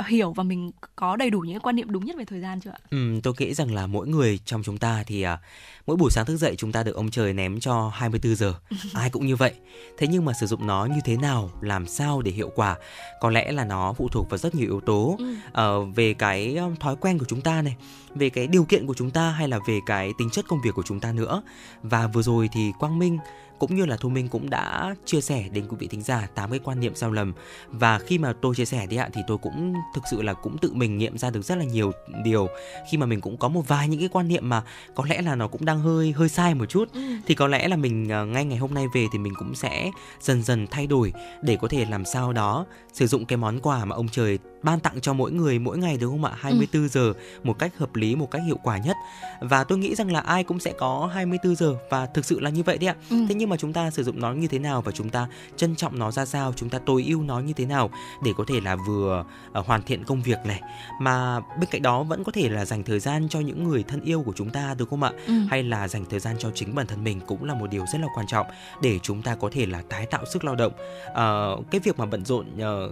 [0.07, 2.69] hiểu và mình có đầy đủ những quan niệm đúng nhất về thời gian chưa
[2.69, 2.79] ạ?
[2.89, 5.39] Ừ, tôi nghĩ rằng là mỗi người trong chúng ta thì à,
[5.87, 8.53] mỗi buổi sáng thức dậy chúng ta được ông trời ném cho 24 giờ.
[8.93, 9.53] Ai cũng như vậy.
[9.97, 12.77] Thế nhưng mà sử dụng nó như thế nào, làm sao để hiệu quả,
[13.19, 15.35] có lẽ là nó phụ thuộc vào rất nhiều yếu tố ừ.
[15.81, 17.75] uh, về cái um, thói quen của chúng ta này,
[18.15, 20.71] về cái điều kiện của chúng ta hay là về cái tính chất công việc
[20.75, 21.41] của chúng ta nữa.
[21.83, 23.17] Và vừa rồi thì Quang Minh
[23.61, 26.49] cũng như là Thu Minh cũng đã chia sẻ đến quý vị thính giả tám
[26.49, 27.33] cái quan niệm sai lầm
[27.67, 30.57] và khi mà tôi chia sẻ đi ạ thì tôi cũng thực sự là cũng
[30.57, 31.91] tự mình nghiệm ra được rất là nhiều
[32.23, 32.47] điều
[32.91, 34.63] khi mà mình cũng có một vài những cái quan niệm mà
[34.95, 37.01] có lẽ là nó cũng đang hơi hơi sai một chút ừ.
[37.27, 39.91] thì có lẽ là mình ờ, ngay ngày hôm nay về thì mình cũng sẽ
[40.21, 43.85] dần dần thay đổi để có thể làm sao đó sử dụng cái món quà
[43.85, 46.87] mà ông trời ban tặng cho mỗi người mỗi ngày đúng không ạ 24 ừ.
[46.87, 48.97] giờ một cách hợp lý một cách hiệu quả nhất
[49.41, 52.49] và tôi nghĩ rằng là ai cũng sẽ có 24 giờ và thực sự là
[52.49, 53.25] như vậy đấy ạ ừ.
[53.29, 55.75] thế nhưng mà chúng ta sử dụng nó như thế nào và chúng ta trân
[55.75, 57.89] trọng nó ra sao chúng ta tối ưu nó như thế nào
[58.23, 59.25] để có thể là vừa
[59.59, 60.61] uh, hoàn thiện công việc này
[60.99, 64.01] mà bên cạnh đó vẫn có thể là dành thời gian cho những người thân
[64.01, 65.33] yêu của chúng ta đúng không ạ ừ.
[65.49, 67.99] hay là dành thời gian cho chính bản thân mình cũng là một điều rất
[68.01, 68.47] là quan trọng
[68.81, 70.73] để chúng ta có thể là tái tạo sức lao động
[71.11, 72.91] uh, cái việc mà bận rộn uh,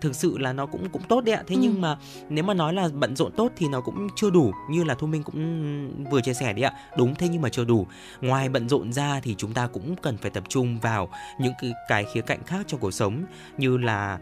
[0.00, 1.60] thực sự là nó cũng cũng tốt đấy ạ thế ừ.
[1.62, 1.96] nhưng mà
[2.28, 5.06] nếu mà nói là bận rộn tốt thì nó cũng chưa đủ như là thu
[5.06, 7.86] minh cũng vừa chia sẻ đấy ạ đúng thế nhưng mà chưa đủ
[8.20, 11.08] ngoài bận rộn ra thì chúng ta cũng cần phải tập trung vào
[11.40, 13.24] những cái, cái khía cạnh khác trong cuộc sống
[13.58, 14.18] như là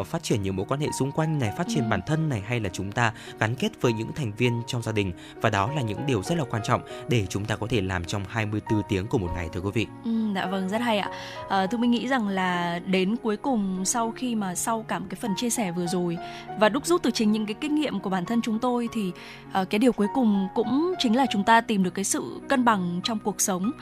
[0.00, 1.88] uh, phát triển nhiều mối quan hệ xung quanh này phát triển ừ.
[1.90, 4.92] bản thân này hay là chúng ta gắn kết với những thành viên trong gia
[4.92, 7.80] đình và đó là những điều rất là quan trọng để chúng ta có thể
[7.80, 9.86] làm trong 24 tiếng của một ngày thưa quý vị.
[10.04, 11.10] Ừ, dạ vâng rất hay ạ.
[11.48, 15.06] À, thu minh nghĩ rằng là đến cuối cùng sau khi mà sau cả một
[15.14, 16.18] cái phần chia sẻ vừa rồi.
[16.58, 19.12] Và đúc rút từ chính những cái kinh nghiệm của bản thân chúng tôi thì
[19.60, 22.64] uh, cái điều cuối cùng cũng chính là chúng ta tìm được cái sự cân
[22.64, 23.72] bằng trong cuộc sống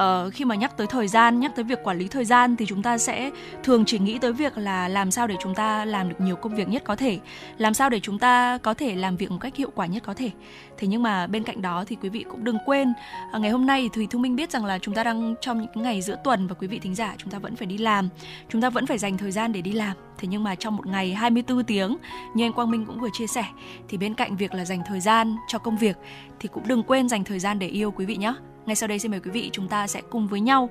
[0.00, 2.66] uh, khi mà nhắc tới thời gian nhắc tới việc quản lý thời gian thì
[2.66, 3.30] chúng ta sẽ
[3.62, 6.54] thường chỉ nghĩ tới việc là làm sao để chúng ta làm được nhiều công
[6.54, 7.18] việc nhất có thể
[7.58, 10.14] làm sao để chúng ta có thể làm việc một cách hiệu quả nhất có
[10.14, 10.30] thể.
[10.78, 12.92] Thế nhưng mà bên cạnh đó thì quý vị cũng đừng quên
[13.36, 15.82] uh, ngày hôm nay thì thu minh biết rằng là chúng ta đang trong những
[15.82, 18.08] ngày giữa tuần và quý vị thính giả chúng ta vẫn phải đi làm
[18.48, 19.96] chúng ta vẫn phải dành thời gian để đi làm.
[20.18, 21.96] Thế nhưng mà trong một ngày 24 tiếng
[22.34, 23.44] như anh Quang Minh cũng vừa chia sẻ
[23.88, 25.96] thì bên cạnh việc là dành thời gian cho công việc
[26.40, 28.34] thì cũng đừng quên dành thời gian để yêu quý vị nhé
[28.66, 30.70] ngay sau đây xin mời quý vị chúng ta sẽ cùng với nhau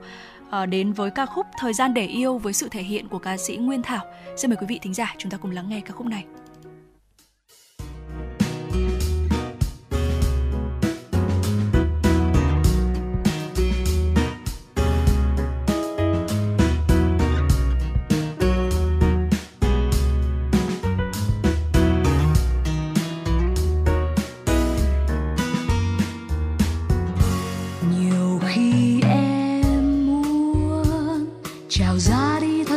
[0.50, 3.38] ờ, đến với ca khúc Thời gian để yêu với sự thể hiện của ca
[3.38, 4.06] sĩ Nguyên Thảo.
[4.38, 6.26] Xin mời quý vị thính giả chúng ta cùng lắng nghe ca khúc này.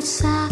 [0.07, 0.49] 下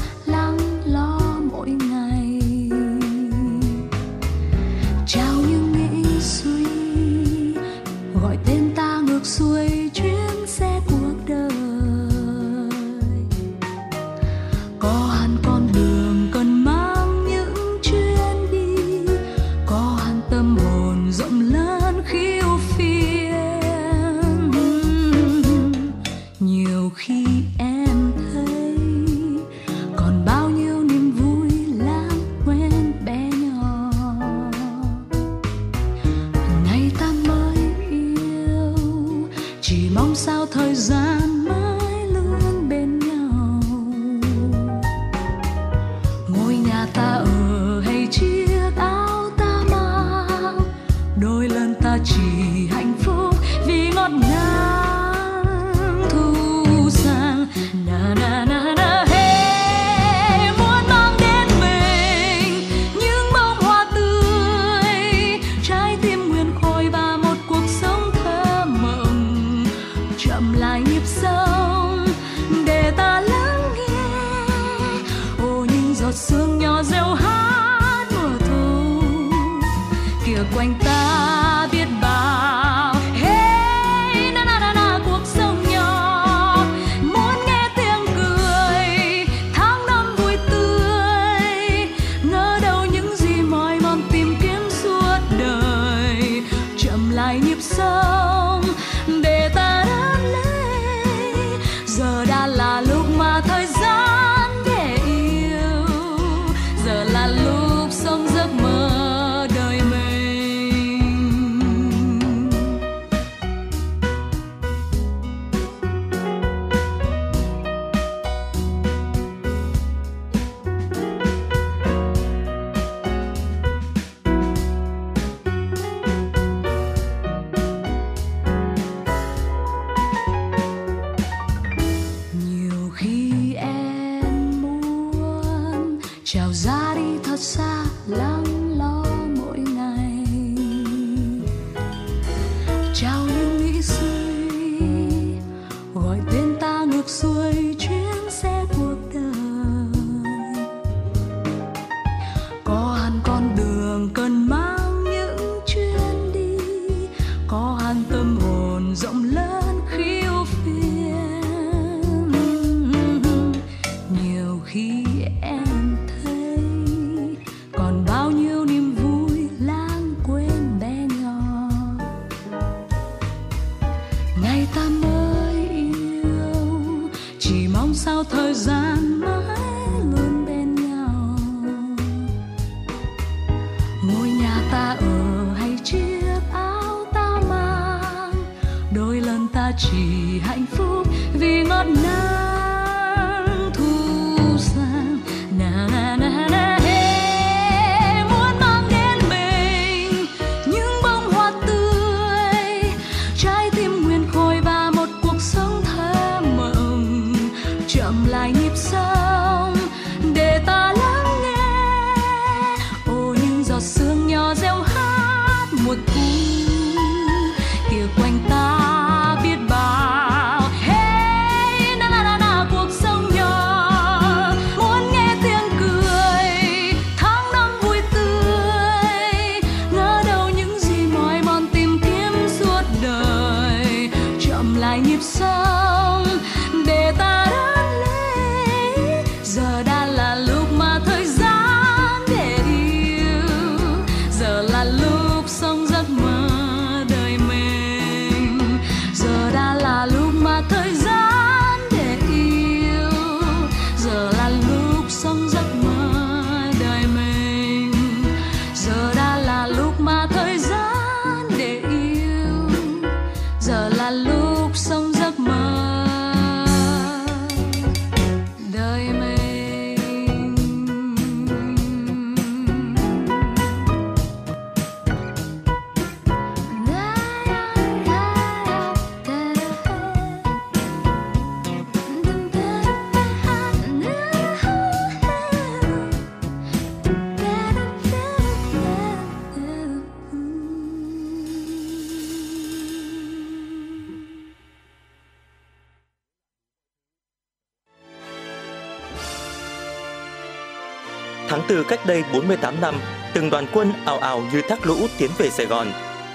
[301.74, 302.94] từ cách đây 48 năm,
[303.32, 305.86] từng đoàn quân ào ào như thác lũ tiến về Sài Gòn.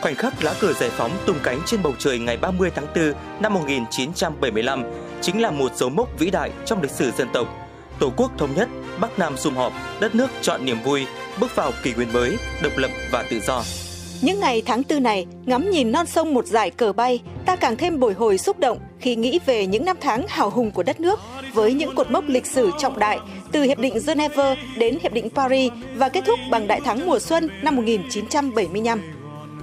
[0.01, 3.13] Khoảnh khắc lá cờ giải phóng tung cánh trên bầu trời ngày 30 tháng 4
[3.39, 4.83] năm 1975
[5.21, 7.47] chính là một dấu mốc vĩ đại trong lịch sử dân tộc.
[7.99, 8.69] Tổ quốc thống nhất,
[8.99, 11.05] Bắc Nam sum họp, đất nước chọn niềm vui,
[11.39, 13.63] bước vào kỷ nguyên mới, độc lập và tự do.
[14.21, 17.77] Những ngày tháng tư này, ngắm nhìn non sông một dải cờ bay, ta càng
[17.77, 20.99] thêm bồi hồi xúc động khi nghĩ về những năm tháng hào hùng của đất
[20.99, 21.19] nước
[21.53, 23.19] với những cột mốc lịch sử trọng đại
[23.51, 27.19] từ Hiệp định Geneva đến Hiệp định Paris và kết thúc bằng Đại thắng mùa
[27.19, 29.01] xuân năm 1975.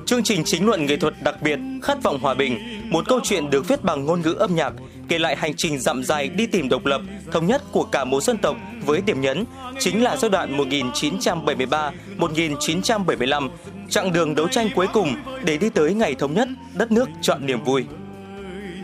[0.07, 2.59] Chương trình chính luận nghệ thuật đặc biệt Khát vọng hòa bình,
[2.91, 4.73] một câu chuyện được viết bằng ngôn ngữ âm nhạc,
[5.09, 7.01] kể lại hành trình dặm dài đi tìm độc lập,
[7.33, 9.45] thống nhất của cả một dân tộc với điểm nhấn
[9.79, 10.59] chính là giai đoạn
[12.19, 13.49] 1973-1975,
[13.91, 17.47] chặng đường đấu tranh cuối cùng để đi tới ngày thống nhất, đất nước chọn
[17.47, 17.85] niềm vui.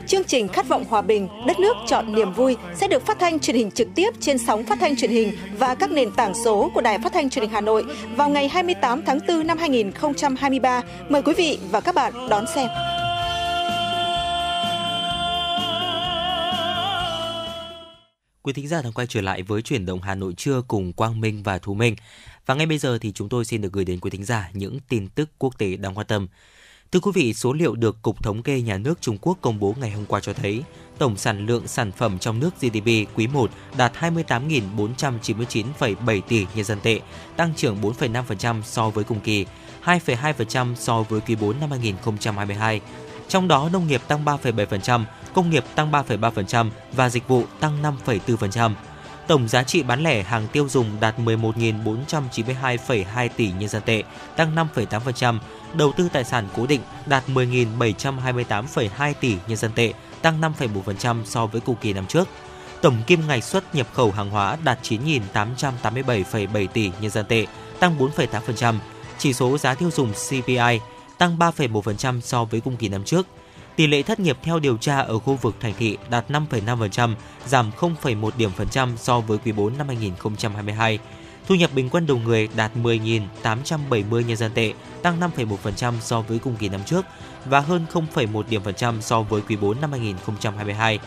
[0.06, 3.38] Chương trình Khát vọng hòa bình, đất nước chọn niềm vui sẽ được phát thanh
[3.38, 6.70] truyền hình trực tiếp trên sóng phát thanh truyền hình và các nền tảng số
[6.74, 7.84] của Đài Phát thanh Truyền hình Hà Nội
[8.16, 10.82] vào ngày 28 tháng 4 năm 2023.
[11.08, 12.68] Mời quý vị và các bạn đón xem.
[18.42, 21.20] Quý thính giả đang quay trở lại với chuyển động Hà Nội trưa cùng Quang
[21.20, 21.96] Minh và Thu Minh.
[22.46, 24.78] Và ngay bây giờ thì chúng tôi xin được gửi đến quý thính giả những
[24.88, 26.28] tin tức quốc tế đáng quan tâm.
[26.92, 29.74] Thưa quý vị, số liệu được Cục Thống kê Nhà nước Trung Quốc công bố
[29.80, 30.62] ngày hôm qua cho thấy
[30.98, 36.78] tổng sản lượng sản phẩm trong nước GDP quý 1 đạt 28.499,7 tỷ nhân dân
[36.82, 37.00] tệ,
[37.36, 39.46] tăng trưởng 4,5% so với cùng kỳ,
[39.84, 42.80] 2,2% so với quý 4 năm 2022.
[43.28, 45.04] Trong đó nông nghiệp tăng 3,7%,
[45.34, 48.72] công nghiệp tăng 3,3% và dịch vụ tăng 5,4%.
[49.26, 54.02] Tổng giá trị bán lẻ hàng tiêu dùng đạt 11.492,2 tỷ nhân dân tệ,
[54.36, 55.38] tăng 5,8%.
[55.74, 61.46] Đầu tư tài sản cố định đạt 10.728,2 tỷ nhân dân tệ, tăng 5,4% so
[61.46, 62.28] với cùng kỳ năm trước.
[62.82, 67.46] Tổng kim ngạch xuất nhập khẩu hàng hóa đạt 9.887,7 tỷ nhân dân tệ,
[67.80, 68.74] tăng 4,8%.
[69.18, 70.80] Chỉ số giá tiêu dùng CPI
[71.18, 73.26] tăng 3,1% so với cùng kỳ năm trước.
[73.76, 77.14] Tỷ lệ thất nghiệp theo điều tra ở khu vực thành thị đạt 5,5%,
[77.46, 80.98] giảm 0,1 điểm phần trăm so với quý 4 năm 2022.
[81.48, 86.38] Thu nhập bình quân đầu người đạt 10.870 nhân dân tệ, tăng 5,1% so với
[86.38, 87.06] cùng kỳ năm trước
[87.44, 90.98] và hơn 0,1 điểm phần trăm so với quý 4 năm 2022.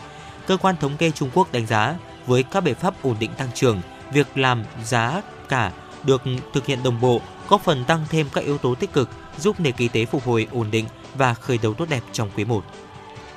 [0.46, 1.94] Cơ quan thống kê Trung Quốc đánh giá
[2.26, 3.80] với các biện pháp ổn định tăng trưởng,
[4.12, 5.72] việc làm giá cả
[6.04, 6.22] được
[6.54, 9.72] thực hiện đồng bộ, góp phần tăng thêm các yếu tố tích cực giúp nền
[9.76, 10.86] kinh tế phục hồi ổn định
[11.18, 12.64] và khởi đầu tốt đẹp trong quý 1.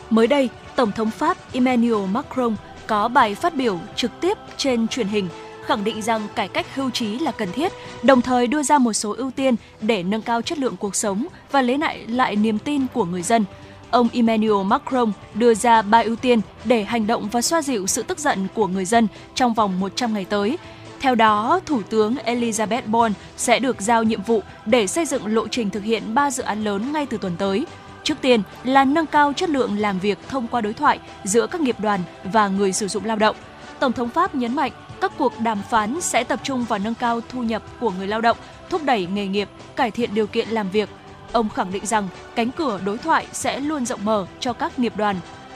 [0.10, 2.56] Mới đây, Tổng thống Pháp Emmanuel Macron
[2.88, 5.30] có bài phát biểu trực tiếp trên truyền hình
[5.70, 7.72] khẳng định rằng cải cách hưu trí là cần thiết,
[8.04, 11.28] đồng thời đưa ra một số ưu tiên để nâng cao chất lượng cuộc sống
[11.52, 13.46] và lấy lại lại niềm tin của người dân.
[13.92, 18.04] Ông Emmanuel Macron đưa ra ba ưu tiên để hành động và xoa dịu sự
[18.04, 20.58] tức giận của người dân trong vòng 100 ngày tới.
[21.00, 25.48] Theo đó, Thủ tướng Elizabeth Bourne sẽ được giao nhiệm vụ để xây dựng lộ
[25.48, 27.66] trình thực hiện ba dự án lớn ngay từ tuần tới.
[28.04, 31.62] Trước tiên là nâng cao chất lượng làm việc thông qua đối thoại giữa các
[31.62, 33.36] nghiệp đoàn và người sử dụng lao động.
[33.80, 34.72] Tổng thống Pháp nhấn mạnh
[35.02, 38.22] các cuộc đàm phán sẽ tập trung vào nâng cao thu nhập của người lao
[38.22, 38.38] động,
[38.70, 40.90] thúc đẩy nghề nghiệp, cải thiện điều kiện làm việc.
[41.32, 44.94] Ông khẳng định rằng cánh cửa đối thoại sẽ luôn rộng mở cho các nghiệp
[44.98, 45.16] đoàn.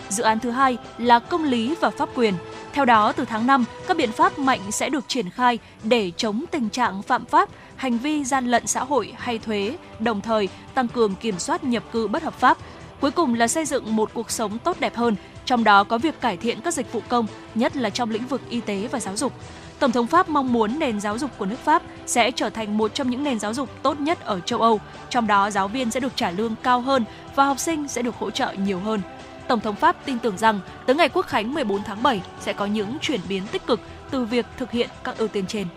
[0.10, 2.34] Dự án thứ hai là công lý và pháp quyền.
[2.74, 6.44] Theo đó, từ tháng 5, các biện pháp mạnh sẽ được triển khai để chống
[6.52, 10.88] tình trạng phạm pháp, hành vi gian lận xã hội hay thuế, đồng thời tăng
[10.88, 12.58] cường kiểm soát nhập cư bất hợp pháp.
[13.02, 15.16] Cuối cùng là xây dựng một cuộc sống tốt đẹp hơn,
[15.46, 18.42] trong đó có việc cải thiện các dịch vụ công, nhất là trong lĩnh vực
[18.50, 19.34] y tế và giáo dục.
[19.80, 22.94] Tổng thống Pháp mong muốn nền giáo dục của nước Pháp sẽ trở thành một
[22.94, 26.00] trong những nền giáo dục tốt nhất ở châu Âu, trong đó giáo viên sẽ
[26.00, 27.06] được trả lương cao hơn
[27.36, 29.02] và học sinh sẽ được hỗ trợ nhiều hơn.
[29.48, 32.66] Tổng thống Pháp tin tưởng rằng tới ngày Quốc khánh 14 tháng 7 sẽ có
[32.66, 33.80] những chuyển biến tích cực
[34.12, 35.68] từ việc thực hiện các ưu tiên trên.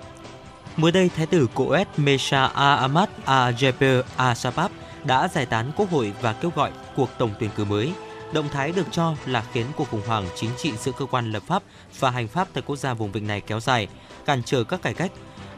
[0.76, 4.68] Mới đây, Thái tử Coes Mesha Ahmad Al-Jaber Al-Sabab
[5.04, 7.92] đã giải tán quốc hội và kêu gọi cuộc tổng tuyển cử mới.
[8.32, 11.42] Động thái được cho là khiến cuộc khủng hoảng chính trị giữa cơ quan lập
[11.46, 11.62] pháp
[11.98, 13.88] và hành pháp tại quốc gia vùng vịnh này kéo dài,
[14.24, 15.10] cản trở các cải cách.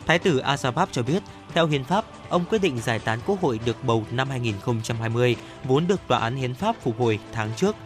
[0.07, 1.23] Thái tử Al-Sabab cho biết,
[1.55, 5.87] theo hiến pháp, ông quyết định giải tán quốc hội được bầu năm 2020, vốn
[5.87, 7.77] được tòa án hiến pháp phục hồi tháng trước.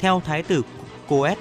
[0.00, 0.62] Theo Thái tử
[1.08, 1.38] Coes,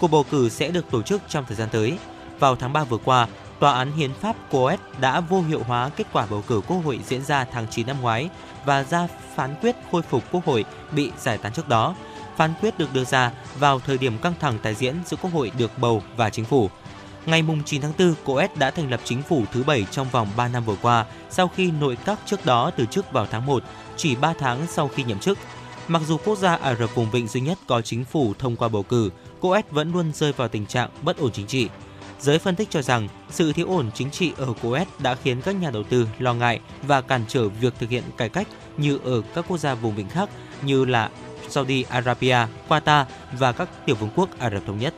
[0.00, 1.98] cuộc bầu cử sẽ được tổ chức trong thời gian tới.
[2.38, 3.26] Vào tháng 3 vừa qua,
[3.60, 7.00] Tòa án Hiến pháp Coes đã vô hiệu hóa kết quả bầu cử quốc hội
[7.06, 8.30] diễn ra tháng 9 năm ngoái
[8.64, 11.94] và ra phán quyết khôi phục quốc hội bị giải tán trước đó.
[12.36, 15.50] Phán quyết được đưa ra vào thời điểm căng thẳng tái diễn giữa quốc hội
[15.58, 16.70] được bầu và chính phủ.
[17.26, 20.48] Ngày 9 tháng 4, Coes đã thành lập chính phủ thứ bảy trong vòng 3
[20.48, 23.62] năm vừa qua sau khi nội các trước đó từ chức vào tháng 1,
[23.96, 25.38] chỉ 3 tháng sau khi nhậm chức.
[25.90, 28.68] Mặc dù quốc gia Ả Rập Vùng Vịnh duy nhất có chính phủ thông qua
[28.68, 29.10] bầu cử,
[29.40, 31.68] Coes vẫn luôn rơi vào tình trạng bất ổn chính trị.
[32.20, 35.52] Giới phân tích cho rằng sự thiếu ổn chính trị ở Kuwait đã khiến các
[35.52, 39.22] nhà đầu tư lo ngại và cản trở việc thực hiện cải cách như ở
[39.34, 40.30] các quốc gia vùng vịnh khác
[40.62, 41.10] như là
[41.48, 42.38] Saudi Arabia,
[42.68, 43.04] Qatar
[43.38, 44.94] và các tiểu vương quốc Ả Rập Thống Nhất.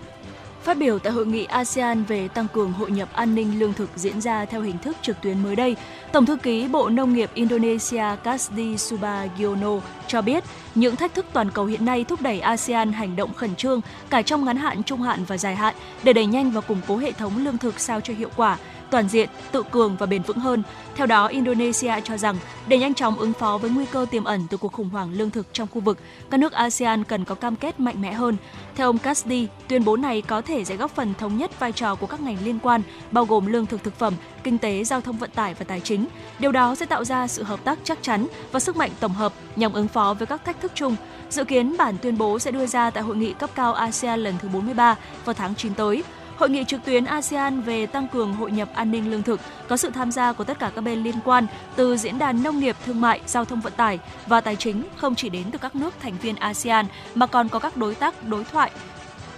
[0.65, 3.91] Phát biểu tại hội nghị ASEAN về tăng cường hội nhập an ninh lương thực
[3.97, 5.77] diễn ra theo hình thức trực tuyến mới đây,
[6.13, 10.45] Tổng thư ký Bộ Nông nghiệp Indonesia Kasdi Subagiono cho biết
[10.75, 14.23] những thách thức toàn cầu hiện nay thúc đẩy ASEAN hành động khẩn trương cả
[14.23, 17.13] trong ngắn hạn, trung hạn và dài hạn để đẩy nhanh và củng cố hệ
[17.13, 18.59] thống lương thực sao cho hiệu quả,
[18.93, 20.63] toàn diện, tự cường và bền vững hơn.
[20.95, 22.37] Theo đó, Indonesia cho rằng
[22.67, 25.31] để nhanh chóng ứng phó với nguy cơ tiềm ẩn từ cuộc khủng hoảng lương
[25.31, 25.99] thực trong khu vực,
[26.31, 28.37] các nước ASEAN cần có cam kết mạnh mẽ hơn.
[28.75, 31.95] Theo ông Kasdi, tuyên bố này có thể sẽ góp phần thống nhất vai trò
[31.95, 34.15] của các ngành liên quan, bao gồm lương thực thực phẩm,
[34.45, 36.07] kinh tế, giao thông vận tải và tài chính.
[36.39, 39.33] Điều đó sẽ tạo ra sự hợp tác chắc chắn và sức mạnh tổng hợp
[39.57, 40.97] nhằm ứng phó với các thách thức chung.
[41.31, 44.35] Dự kiến bản tuyên bố sẽ đưa ra tại hội nghị cấp cao ASEAN lần
[44.43, 46.03] thứ 43 vào tháng 9 tới.
[46.37, 49.77] Hội nghị trực tuyến ASEAN về tăng cường hội nhập an ninh lương thực có
[49.77, 52.77] sự tham gia của tất cả các bên liên quan từ diễn đàn nông nghiệp,
[52.87, 55.95] thương mại, giao thông vận tải và tài chính không chỉ đến từ các nước
[56.01, 58.71] thành viên ASEAN mà còn có các đối tác đối thoại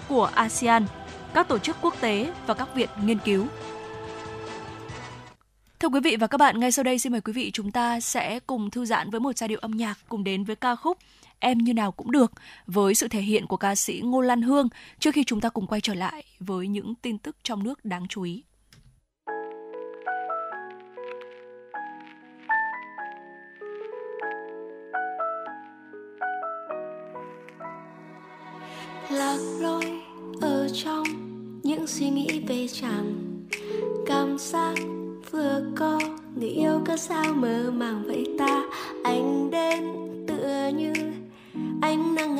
[0.08, 0.86] của ASEAN,
[1.34, 3.46] các tổ chức quốc tế và các viện nghiên cứu.
[5.80, 8.00] Thưa quý vị và các bạn, ngay sau đây xin mời quý vị chúng ta
[8.00, 10.98] sẽ cùng thư giãn với một giai điệu âm nhạc cùng đến với ca khúc
[11.44, 12.32] Em như nào cũng được.
[12.66, 14.68] Với sự thể hiện của ca sĩ Ngô Lan Hương,
[14.98, 18.06] trước khi chúng ta cùng quay trở lại với những tin tức trong nước đáng
[18.08, 18.42] chú ý.
[29.10, 29.84] lạc lối
[30.40, 31.04] ở trong
[31.62, 33.14] những suy nghĩ về chàng.
[34.06, 34.74] Cảm giác
[35.30, 36.00] vừa có
[36.36, 38.62] người yêu có sao mơ màng vậy ta.
[39.04, 39.93] Anh đến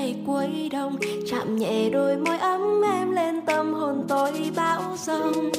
[0.05, 0.97] ngày cuối đông.
[1.31, 5.51] Chạm nhẹ đôi môi ấm em lên tâm hồn tôi bão giông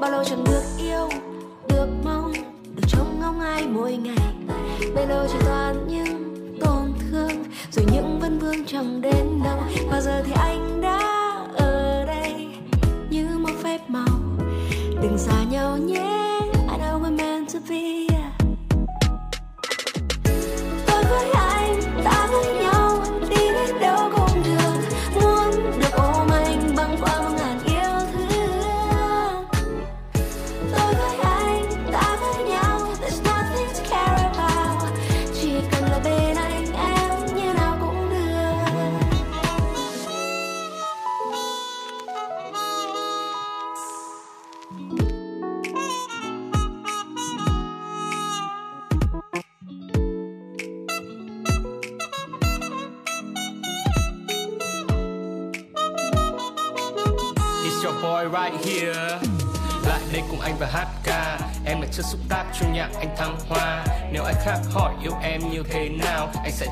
[0.00, 1.08] bao lâu chẳng được yêu,
[1.68, 2.32] được mong,
[2.76, 4.34] được trông ngóng ai mỗi ngày.
[4.94, 9.58] Bây lâu chỉ toàn những tổn thương, rồi những vân vương chẳng đến đâu.
[9.90, 10.80] Bao giờ thì anh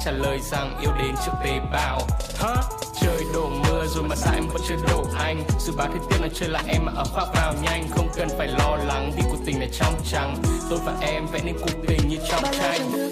[0.05, 2.01] trả lời rằng yêu đến trước tế bào.
[2.39, 2.55] Hả?
[3.01, 6.17] Trời đổ mưa rồi mà sao em vẫn chưa đổ anh dự báo thời tiết
[6.21, 7.89] là chơi là em mà ở khoác vào nhanh.
[7.91, 10.37] Không cần phải lo lắng vì cuộc tình này trong trắng.
[10.71, 13.12] Tôi và em vẽ nên cuộc tình như trong tranh.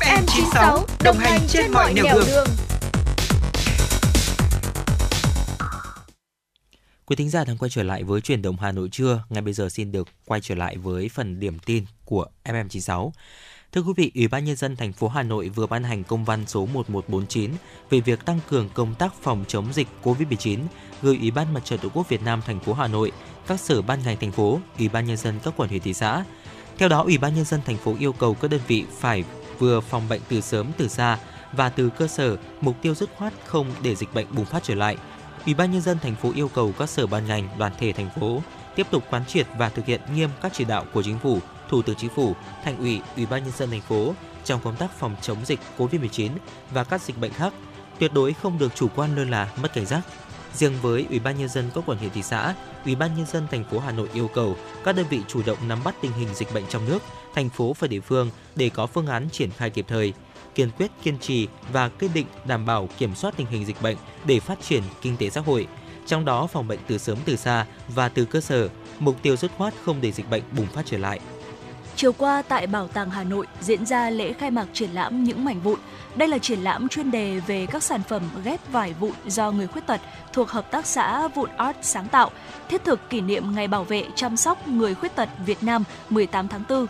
[0.00, 2.46] FM96 đồng hành trên mọi nẻo đường.
[7.06, 9.24] Quý thính giả đang quay trở lại với chuyển động Hà Nội trưa.
[9.28, 13.10] Ngay bây giờ xin được quay trở lại với phần điểm tin của FM96.
[13.72, 16.24] Thưa quý vị, Ủy ban nhân dân thành phố Hà Nội vừa ban hành công
[16.24, 17.50] văn số 1149
[17.90, 20.58] về việc tăng cường công tác phòng chống dịch COVID-19
[21.02, 23.12] gửi Ủy ban Mặt trận Tổ quốc Việt Nam thành phố Hà Nội,
[23.46, 26.24] các sở ban ngành thành phố, Ủy ban nhân dân các quận huyện thị xã.
[26.78, 29.24] Theo đó, Ủy ban nhân dân thành phố yêu cầu các đơn vị phải
[29.58, 31.18] vừa phòng bệnh từ sớm từ xa
[31.52, 34.74] và từ cơ sở, mục tiêu dứt khoát không để dịch bệnh bùng phát trở
[34.74, 34.96] lại.
[35.44, 38.10] Ủy ban nhân dân thành phố yêu cầu các sở ban ngành, đoàn thể thành
[38.20, 38.42] phố
[38.74, 41.38] tiếp tục quán triệt và thực hiện nghiêm các chỉ đạo của chính phủ,
[41.68, 42.34] thủ tướng chính phủ,
[42.64, 46.30] thành ủy, ủy ban nhân dân thành phố trong công tác phòng chống dịch COVID-19
[46.70, 47.52] và các dịch bệnh khác,
[47.98, 50.00] tuyệt đối không được chủ quan lơ là, mất cảnh giác.
[50.54, 53.46] Riêng với Ủy ban nhân dân các quận huyện thị xã, Ủy ban nhân dân
[53.50, 56.28] thành phố Hà Nội yêu cầu các đơn vị chủ động nắm bắt tình hình
[56.34, 57.02] dịch bệnh trong nước,
[57.34, 60.12] thành phố và địa phương để có phương án triển khai kịp thời,
[60.54, 63.96] kiên quyết kiên trì và kiên định đảm bảo kiểm soát tình hình dịch bệnh
[64.24, 65.66] để phát triển kinh tế xã hội,
[66.06, 68.68] trong đó phòng bệnh từ sớm từ xa và từ cơ sở,
[68.98, 71.20] mục tiêu dứt khoát không để dịch bệnh bùng phát trở lại.
[71.96, 75.44] Chiều qua tại Bảo tàng Hà Nội diễn ra lễ khai mạc triển lãm Những
[75.44, 75.78] mảnh vụn.
[76.14, 79.66] Đây là triển lãm chuyên đề về các sản phẩm ghép vải vụn do người
[79.66, 80.00] khuyết tật
[80.32, 82.30] thuộc Hợp tác xã Vụn Art sáng tạo,
[82.68, 86.48] thiết thực kỷ niệm Ngày bảo vệ chăm sóc người khuyết tật Việt Nam 18
[86.48, 86.86] tháng 4.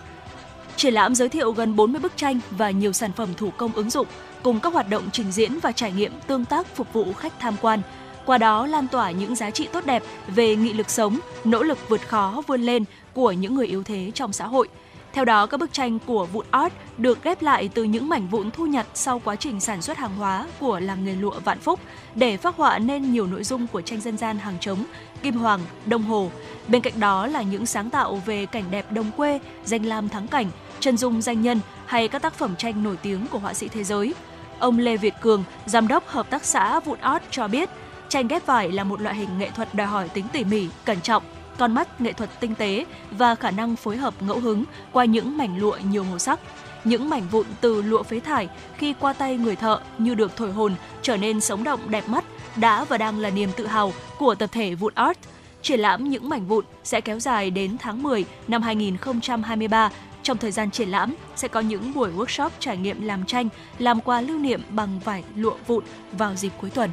[0.77, 3.91] Triển lãm giới thiệu gần 40 bức tranh và nhiều sản phẩm thủ công ứng
[3.91, 4.07] dụng,
[4.43, 7.55] cùng các hoạt động trình diễn và trải nghiệm tương tác phục vụ khách tham
[7.61, 7.83] quan.
[8.27, 11.79] Qua đó lan tỏa những giá trị tốt đẹp về nghị lực sống, nỗ lực
[11.89, 14.69] vượt khó vươn lên của những người yếu thế trong xã hội–
[15.13, 18.51] theo đó, các bức tranh của Vụn Art được ghép lại từ những mảnh vụn
[18.51, 21.81] thu nhặt sau quá trình sản xuất hàng hóa của làng nghề lụa Vạn Phúc
[22.15, 24.85] để phác họa nên nhiều nội dung của tranh dân gian hàng trống,
[25.23, 26.31] kim hoàng, đồng hồ.
[26.69, 30.29] Bên cạnh đó là những sáng tạo về cảnh đẹp đồng quê, danh lam thắng
[30.29, 30.47] cảnh,
[30.83, 33.85] chân dung danh nhân hay các tác phẩm tranh nổi tiếng của họa sĩ thế
[33.85, 34.15] giới.
[34.59, 37.69] Ông Lê Việt Cường, giám đốc hợp tác xã Vụn Art cho biết,
[38.09, 41.01] tranh ghép vải là một loại hình nghệ thuật đòi hỏi tính tỉ mỉ, cẩn
[41.01, 41.23] trọng,
[41.59, 45.37] con mắt nghệ thuật tinh tế và khả năng phối hợp ngẫu hứng qua những
[45.37, 46.41] mảnh lụa nhiều màu sắc.
[46.85, 50.53] Những mảnh vụn từ lụa phế thải khi qua tay người thợ như được thổi
[50.53, 52.25] hồn trở nên sống động đẹp mắt
[52.57, 55.19] đã và đang là niềm tự hào của tập thể Vụn Art.
[55.63, 59.91] Triển lãm những mảnh vụn sẽ kéo dài đến tháng 10 năm 2023
[60.23, 63.49] trong thời gian triển lãm sẽ có những buổi workshop trải nghiệm làm tranh,
[63.79, 66.91] làm quà lưu niệm bằng vải lụa vụn vào dịp cuối tuần.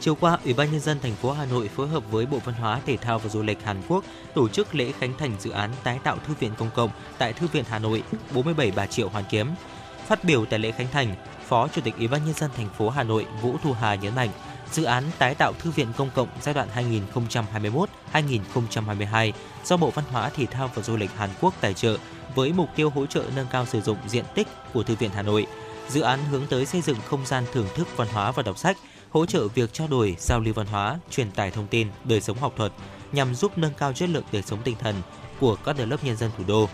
[0.00, 2.54] Chiều qua, Ủy ban nhân dân thành phố Hà Nội phối hợp với Bộ Văn
[2.54, 5.70] hóa, Thể thao và Du lịch Hàn Quốc tổ chức lễ khánh thành dự án
[5.82, 8.02] tái tạo thư viện công cộng tại Thư viện Hà Nội
[8.34, 9.46] 47 Bà Triệu Hoàn Kiếm.
[10.06, 11.14] Phát biểu tại lễ khánh thành,
[11.48, 14.14] Phó Chủ tịch Ủy ban nhân dân thành phố Hà Nội Vũ Thu Hà nhấn
[14.14, 14.30] mạnh,
[14.72, 16.68] dự án tái tạo thư viện công cộng giai đoạn
[18.12, 19.32] 2021-2022
[19.64, 21.96] do Bộ Văn hóa, Thể thao và Du lịch Hàn Quốc tài trợ
[22.34, 25.22] với mục tiêu hỗ trợ nâng cao sử dụng diện tích của Thư viện Hà
[25.22, 25.46] Nội.
[25.88, 28.76] Dự án hướng tới xây dựng không gian thưởng thức văn hóa và đọc sách–
[29.12, 32.38] hỗ trợ việc trao đổi, giao lưu văn hóa, truyền tải thông tin, đời sống
[32.38, 32.72] học thuật
[33.12, 34.94] nhằm giúp nâng cao chất lượng đời sống tinh thần
[35.40, 36.68] của các tầng lớp nhân dân thủ đô.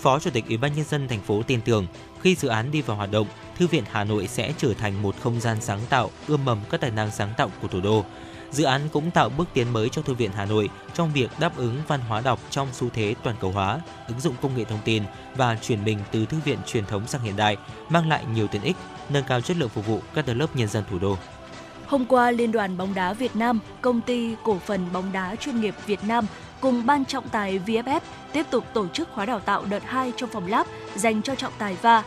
[0.00, 1.86] Phó Chủ tịch Ủy ban nhân dân thành phố tin tưởng
[2.22, 3.26] khi dự án đi vào hoạt động,
[3.58, 6.80] Thư viện Hà Nội sẽ trở thành một không gian sáng tạo, ươm mầm các
[6.80, 8.04] tài năng sáng tạo của thủ đô.
[8.50, 11.56] Dự án cũng tạo bước tiến mới cho Thư viện Hà Nội trong việc đáp
[11.56, 14.80] ứng văn hóa đọc trong xu thế toàn cầu hóa, ứng dụng công nghệ thông
[14.84, 15.02] tin
[15.36, 17.56] và chuyển mình từ thư viện truyền thống sang hiện đại,
[17.88, 18.76] mang lại nhiều tiện ích,
[19.08, 21.16] nâng cao chất lượng phục vụ các tầng lớp nhân dân thủ đô.
[21.86, 25.60] Hôm qua, Liên đoàn bóng đá Việt Nam, công ty cổ phần bóng đá chuyên
[25.60, 26.26] nghiệp Việt Nam
[26.60, 28.00] cùng ban trọng tài VFF
[28.32, 31.52] tiếp tục tổ chức khóa đào tạo đợt 2 trong phòng lab dành cho trọng
[31.58, 32.02] tài VA.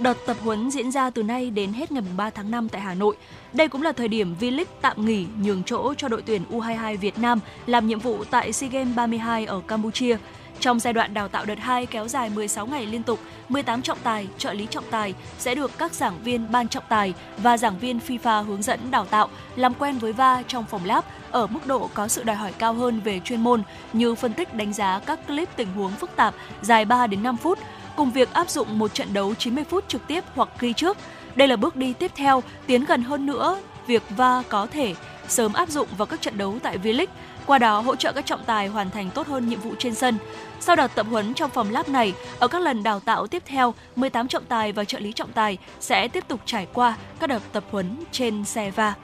[0.00, 2.94] Đợt tập huấn diễn ra từ nay đến hết ngày 3 tháng 5 tại Hà
[2.94, 3.16] Nội.
[3.52, 7.18] Đây cũng là thời điểm V-League tạm nghỉ nhường chỗ cho đội tuyển U22 Việt
[7.18, 10.16] Nam làm nhiệm vụ tại SEA Games 32 ở Campuchia.
[10.60, 13.98] Trong giai đoạn đào tạo đợt 2 kéo dài 16 ngày liên tục, 18 trọng
[14.02, 17.78] tài, trợ lý trọng tài sẽ được các giảng viên ban trọng tài và giảng
[17.78, 21.66] viên FIFA hướng dẫn đào tạo, làm quen với VA trong phòng lab ở mức
[21.66, 25.00] độ có sự đòi hỏi cao hơn về chuyên môn như phân tích đánh giá
[25.06, 27.58] các clip tình huống phức tạp dài 3 đến 5 phút,
[27.96, 30.96] cùng việc áp dụng một trận đấu 90 phút trực tiếp hoặc ghi trước.
[31.34, 34.94] Đây là bước đi tiếp theo tiến gần hơn nữa việc VA có thể
[35.28, 37.06] sớm áp dụng vào các trận đấu tại V-League
[37.48, 40.18] qua đó hỗ trợ các trọng tài hoàn thành tốt hơn nhiệm vụ trên sân.
[40.60, 43.74] Sau đợt tập huấn trong phòng lab này, ở các lần đào tạo tiếp theo,
[43.96, 47.42] 18 trọng tài và trợ lý trọng tài sẽ tiếp tục trải qua các đợt
[47.52, 48.94] tập huấn trên xe va.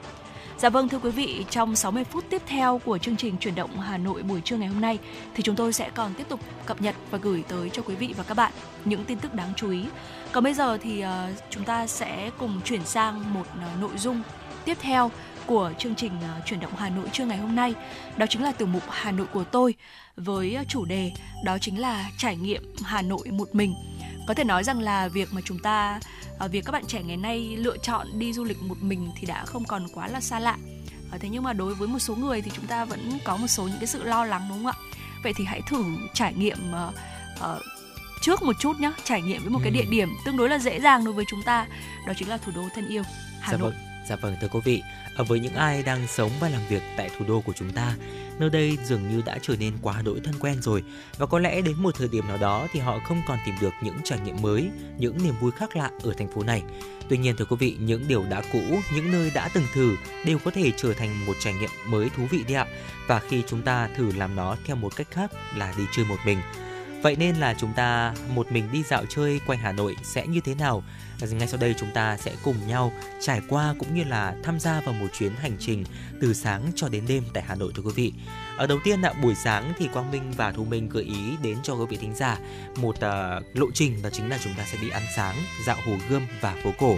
[0.59, 3.81] Dạ vâng thưa quý vị, trong 60 phút tiếp theo của chương trình chuyển động
[3.81, 4.99] Hà Nội buổi trưa ngày hôm nay
[5.35, 8.15] thì chúng tôi sẽ còn tiếp tục cập nhật và gửi tới cho quý vị
[8.17, 8.53] và các bạn
[8.85, 9.85] những tin tức đáng chú ý.
[10.33, 11.09] Còn bây giờ thì uh,
[11.51, 14.23] chúng ta sẽ cùng chuyển sang một uh, nội dung
[14.65, 15.11] tiếp theo
[15.47, 17.75] của chương trình uh, chuyển động Hà Nội trưa ngày hôm nay.
[18.17, 19.75] Đó chính là tiểu mục Hà Nội của tôi
[20.17, 21.13] với uh, chủ đề
[21.45, 23.75] đó chính là trải nghiệm Hà Nội một mình.
[24.27, 26.01] Có thể nói rằng là việc mà chúng ta
[26.45, 29.27] uh, việc các bạn trẻ ngày nay lựa chọn đi du lịch một mình thì
[29.27, 30.57] đã không còn quá là xa lạ
[31.15, 33.47] À, thế nhưng mà đối với một số người thì chúng ta vẫn có một
[33.47, 34.75] số những cái sự lo lắng đúng không ạ?
[35.23, 35.85] Vậy thì hãy thử
[36.15, 36.95] trải nghiệm uh,
[37.41, 37.63] uh,
[38.23, 39.65] trước một chút nhé, trải nghiệm với một ừ.
[39.65, 41.67] cái địa điểm tương đối là dễ dàng đối với chúng ta,
[42.07, 43.03] đó chính là thủ đô thân yêu
[43.41, 43.71] Hà dạ Nội.
[43.71, 43.94] Vâng.
[44.09, 44.83] Dạ vâng thưa quý vị,
[45.17, 47.95] ở với những ai đang sống và làm việc tại thủ đô của chúng ta,
[48.39, 50.83] nơi đây dường như đã trở nên quá đỗi thân quen rồi
[51.19, 53.73] và có lẽ đến một thời điểm nào đó thì họ không còn tìm được
[53.83, 56.63] những trải nghiệm mới, những niềm vui khác lạ ở thành phố này.
[57.09, 58.63] Tuy nhiên thưa quý vị, những điều đã cũ,
[58.95, 62.27] những nơi đã từng thử đều có thể trở thành một trải nghiệm mới thú
[62.31, 62.67] vị đấy ạ.
[63.07, 66.19] Và khi chúng ta thử làm nó theo một cách khác là đi chơi một
[66.27, 66.39] mình.
[67.03, 70.41] Vậy nên là chúng ta một mình đi dạo chơi quanh Hà Nội sẽ như
[70.41, 70.85] thế nào?
[71.27, 74.61] Và Ngay sau đây chúng ta sẽ cùng nhau trải qua cũng như là tham
[74.61, 75.85] gia vào một chuyến hành trình
[76.21, 78.13] từ sáng cho đến đêm tại Hà Nội thưa quý vị.
[78.57, 81.59] Ở đầu tiên là buổi sáng thì Quang Minh và Thu Minh gợi ý đến
[81.63, 82.39] cho quý vị thính giả
[82.77, 85.93] một uh, lộ trình đó chính là chúng ta sẽ đi ăn sáng, dạo Hồ
[86.09, 86.97] Gươm và phố cổ.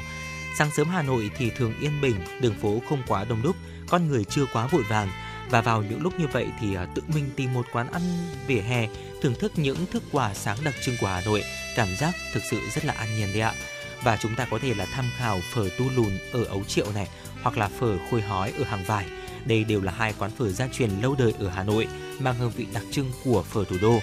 [0.59, 3.57] Sáng sớm Hà Nội thì thường yên bình, đường phố không quá đông đúc,
[3.89, 5.09] con người chưa quá vội vàng
[5.51, 8.03] và vào những lúc như vậy thì ờ, tự mình tìm một quán ăn
[8.47, 8.89] vỉa hè,
[9.22, 11.43] thưởng thức những thức quà sáng đặc trưng của Hà Nội,
[11.77, 13.55] cảm giác thực sự rất là an nhiên đấy ạ
[14.03, 17.09] và chúng ta có thể là tham khảo phở tu lùn ở ấu triệu này,
[17.42, 19.07] hoặc là phở khôi hói ở hàng vải.
[19.44, 21.88] Đây đều là hai quán phở gia truyền lâu đời ở Hà Nội,
[22.18, 24.01] mang hương vị đặc trưng của phở thủ đô.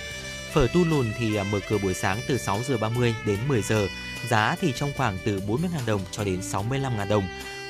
[0.53, 3.61] Phở tu lùn thì à, mở cửa buổi sáng từ 6 giờ 30 đến 10
[3.61, 3.87] giờ.
[4.29, 7.23] Giá thì trong khoảng từ 40.000 đồng cho đến 65.000 đồng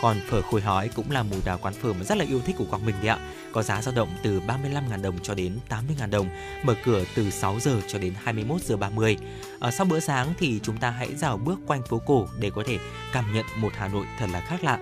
[0.03, 2.55] còn phở khôi hói cũng là một à, quán phở mà rất là yêu thích
[2.59, 3.17] của Quang Bình đấy ạ.
[3.51, 6.29] Có giá dao động từ 35.000 đồng cho đến 80.000 đồng,
[6.63, 9.17] mở cửa từ 6 giờ cho đến 21 giờ 30.
[9.59, 12.49] Ở ờ, sau bữa sáng thì chúng ta hãy dạo bước quanh phố cổ để
[12.49, 12.77] có thể
[13.13, 14.79] cảm nhận một Hà Nội thật là khác lạ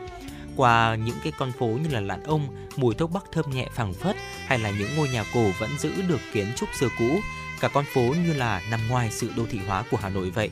[0.56, 3.94] qua những cái con phố như là lạn ông, mùi thuốc bắc thơm nhẹ phảng
[3.94, 4.16] phất
[4.46, 7.20] hay là những ngôi nhà cổ vẫn giữ được kiến trúc xưa cũ,
[7.60, 10.50] cả con phố như là nằm ngoài sự đô thị hóa của Hà Nội vậy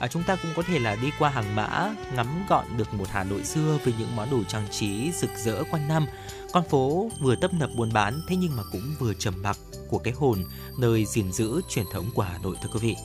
[0.00, 3.08] à, chúng ta cũng có thể là đi qua hàng mã ngắm gọn được một
[3.10, 6.06] Hà Nội xưa với những món đồ trang trí rực rỡ quanh năm.
[6.52, 9.56] Con phố vừa tấp nập buôn bán thế nhưng mà cũng vừa trầm mặc
[9.88, 10.44] của cái hồn
[10.78, 12.96] nơi gìn giữ truyền thống của Hà Nội thưa quý vị.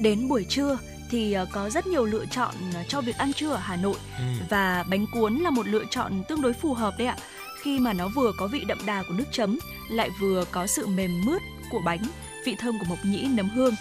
[0.00, 0.78] Đến buổi trưa
[1.10, 3.96] thì ờ, có rất nhiều lựa chọn ờ, cho việc ăn trưa ở Hà Nội.
[4.18, 4.24] Ừ.
[4.50, 7.16] và bánh cuốn là một lựa chọn tương đối phù hợp đấy ạ.
[7.62, 9.58] Khi mà nó vừa có vị đậm đà của nước chấm
[9.90, 12.02] lại vừa có sự mềm mướt của bánh
[12.44, 13.74] vị thơm của mộc nhĩ nấm hương.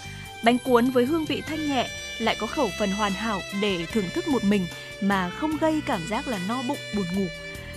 [0.44, 1.88] Bánh cuốn với hương vị thanh nhẹ
[2.20, 4.68] lại có khẩu phần hoàn hảo để thưởng thức một mình
[5.02, 7.26] mà không gây cảm giác là no bụng, buồn ngủ.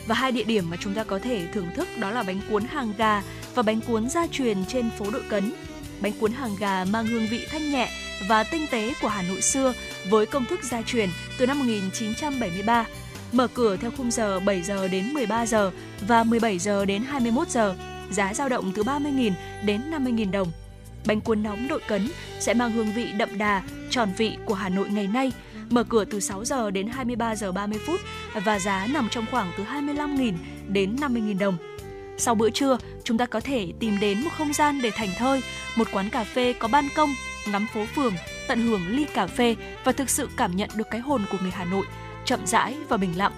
[0.06, 2.64] Và hai địa điểm mà chúng ta có thể thưởng thức đó là bánh cuốn
[2.64, 3.22] hàng gà
[3.54, 5.52] và bánh cuốn gia truyền trên phố Đội Cấn.
[6.00, 7.88] Bánh cuốn hàng gà mang hương vị thanh nhẹ
[8.28, 9.74] và tinh tế của Hà Nội xưa
[10.08, 12.86] với công thức gia truyền từ năm 1973.
[13.32, 15.70] Mở cửa theo khung giờ 7 giờ đến 13 giờ
[16.08, 17.74] và 17 giờ đến 21 giờ.
[18.10, 19.32] Giá dao động từ 30.000
[19.64, 20.52] đến 50.000 đồng
[21.06, 22.08] bánh cuốn nóng đội cấn
[22.40, 25.32] sẽ mang hương vị đậm đà, tròn vị của Hà Nội ngày nay.
[25.70, 28.00] Mở cửa từ 6 giờ đến 23 giờ 30 phút
[28.44, 30.32] và giá nằm trong khoảng từ 25.000
[30.68, 31.56] đến 50.000 đồng.
[32.18, 35.42] Sau bữa trưa, chúng ta có thể tìm đến một không gian để thành thơi,
[35.76, 37.14] một quán cà phê có ban công,
[37.52, 38.14] ngắm phố phường,
[38.48, 41.50] tận hưởng ly cà phê và thực sự cảm nhận được cái hồn của người
[41.50, 41.84] Hà Nội,
[42.24, 43.32] chậm rãi và bình lặng.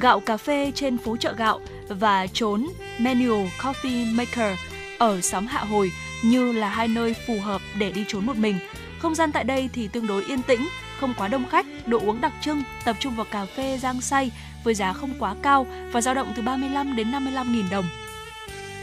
[0.00, 2.68] Gạo cà phê trên phố chợ gạo và trốn
[2.98, 4.58] Manual Coffee Maker
[4.98, 5.92] ở xóm Hạ Hồi
[6.22, 8.58] như là hai nơi phù hợp để đi trốn một mình.
[8.98, 10.68] Không gian tại đây thì tương đối yên tĩnh,
[11.00, 14.30] không quá đông khách, đồ uống đặc trưng, tập trung vào cà phê rang xay
[14.64, 17.84] với giá không quá cao và dao động từ 35 đến 55 nghìn đồng.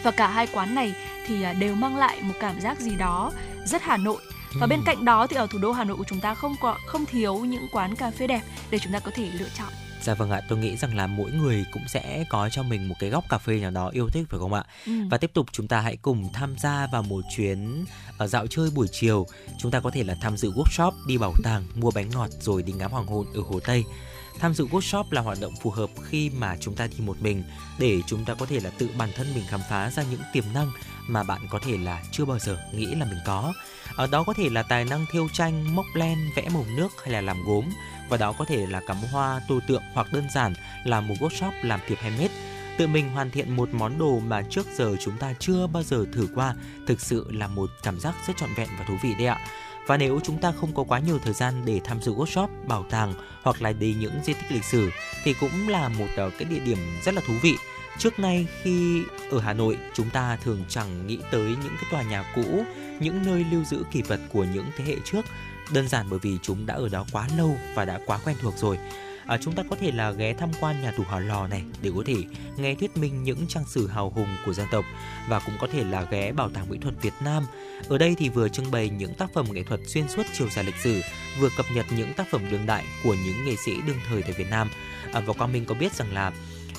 [0.04, 0.94] Và cả hai quán này
[1.28, 3.32] thì à, đều mang lại một cảm giác gì đó
[3.66, 4.22] rất Hà Nội
[4.60, 6.78] và bên cạnh đó thì ở thủ đô Hà Nội của chúng ta không có
[6.86, 9.89] không thiếu những quán cà phê đẹp để chúng ta có thể lựa chọn.
[10.10, 12.96] Dạ vâng ạ, tôi nghĩ rằng là mỗi người cũng sẽ có cho mình một
[13.00, 14.64] cái góc cà phê nào đó yêu thích phải không ạ?
[14.86, 14.92] Ừ.
[15.12, 17.86] Và tiếp tục chúng ta hãy cùng tham gia vào một chuyến
[18.18, 19.28] ở dạo chơi buổi chiều.
[19.58, 22.64] Chúng ta có thể là tham dự workshop, đi bảo tàng, mua bánh ngọt rồi
[22.64, 23.84] đi ngắm hoàng hôn ở Hồ Tây.
[24.40, 27.44] Tham dự workshop là hoạt động phù hợp khi mà chúng ta đi một mình
[27.80, 30.44] để chúng ta có thể là tự bản thân mình khám phá ra những tiềm
[30.54, 30.72] năng
[31.08, 33.54] mà bạn có thể là chưa bao giờ nghĩ là mình có.
[33.96, 37.14] Ở đó có thể là tài năng thêu tranh, móc len, vẽ màu nước hay
[37.14, 37.66] là làm gốm
[38.10, 40.54] và đó có thể là cắm hoa, tô tượng hoặc đơn giản
[40.84, 42.34] là một workshop làm thiệp handmade.
[42.78, 46.06] Tự mình hoàn thiện một món đồ mà trước giờ chúng ta chưa bao giờ
[46.14, 46.56] thử qua
[46.88, 49.38] thực sự là một cảm giác rất trọn vẹn và thú vị đấy ạ.
[49.88, 52.86] Và nếu chúng ta không có quá nhiều thời gian để tham dự workshop, bảo
[52.90, 54.90] tàng hoặc là đi những di tích lịch sử
[55.24, 57.56] thì cũng là một ờ, cái địa điểm rất là thú vị.
[57.98, 62.02] Trước nay khi ở Hà Nội chúng ta thường chẳng nghĩ tới những cái tòa
[62.02, 62.64] nhà cũ,
[63.00, 65.26] những nơi lưu giữ kỳ vật của những thế hệ trước
[65.74, 68.58] đơn giản bởi vì chúng đã ở đó quá lâu và đã quá quen thuộc
[68.58, 68.78] rồi
[69.30, 71.92] à, chúng ta có thể là ghé tham quan nhà tù hỏa lò này để
[71.96, 72.16] có thể
[72.58, 74.86] nghe thuyết minh những trang sử hào hùng của dân tộc
[75.28, 77.46] và cũng có thể là ghé bảo tàng mỹ thuật Việt Nam.
[77.90, 80.66] Ở đây thì vừa trưng bày những tác phẩm nghệ thuật xuyên suốt chiều dài
[80.66, 81.02] lịch sử,
[81.40, 84.32] vừa cập nhật những tác phẩm đương đại của những nghệ sĩ đương thời tại
[84.32, 84.70] Việt Nam.
[85.14, 86.32] À, và Quang Minh có biết rằng là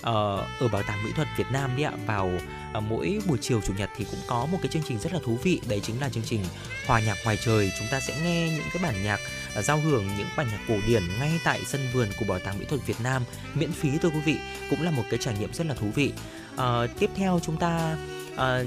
[0.02, 2.30] Ờ, ở bảo tàng mỹ thuật Việt Nam đi ạ vào
[2.72, 5.18] à, mỗi buổi chiều chủ nhật thì cũng có một cái chương trình rất là
[5.24, 6.44] thú vị đấy chính là chương trình
[6.86, 9.20] hòa nhạc ngoài trời chúng ta sẽ nghe những cái bản nhạc
[9.54, 12.58] à, giao hưởng những bản nhạc cổ điển ngay tại sân vườn của bảo tàng
[12.58, 13.22] mỹ thuật Việt Nam
[13.54, 14.36] miễn phí thôi quý vị
[14.70, 16.12] cũng là một cái trải nghiệm rất là thú vị
[16.56, 17.96] à, tiếp theo chúng ta
[18.36, 18.62] à,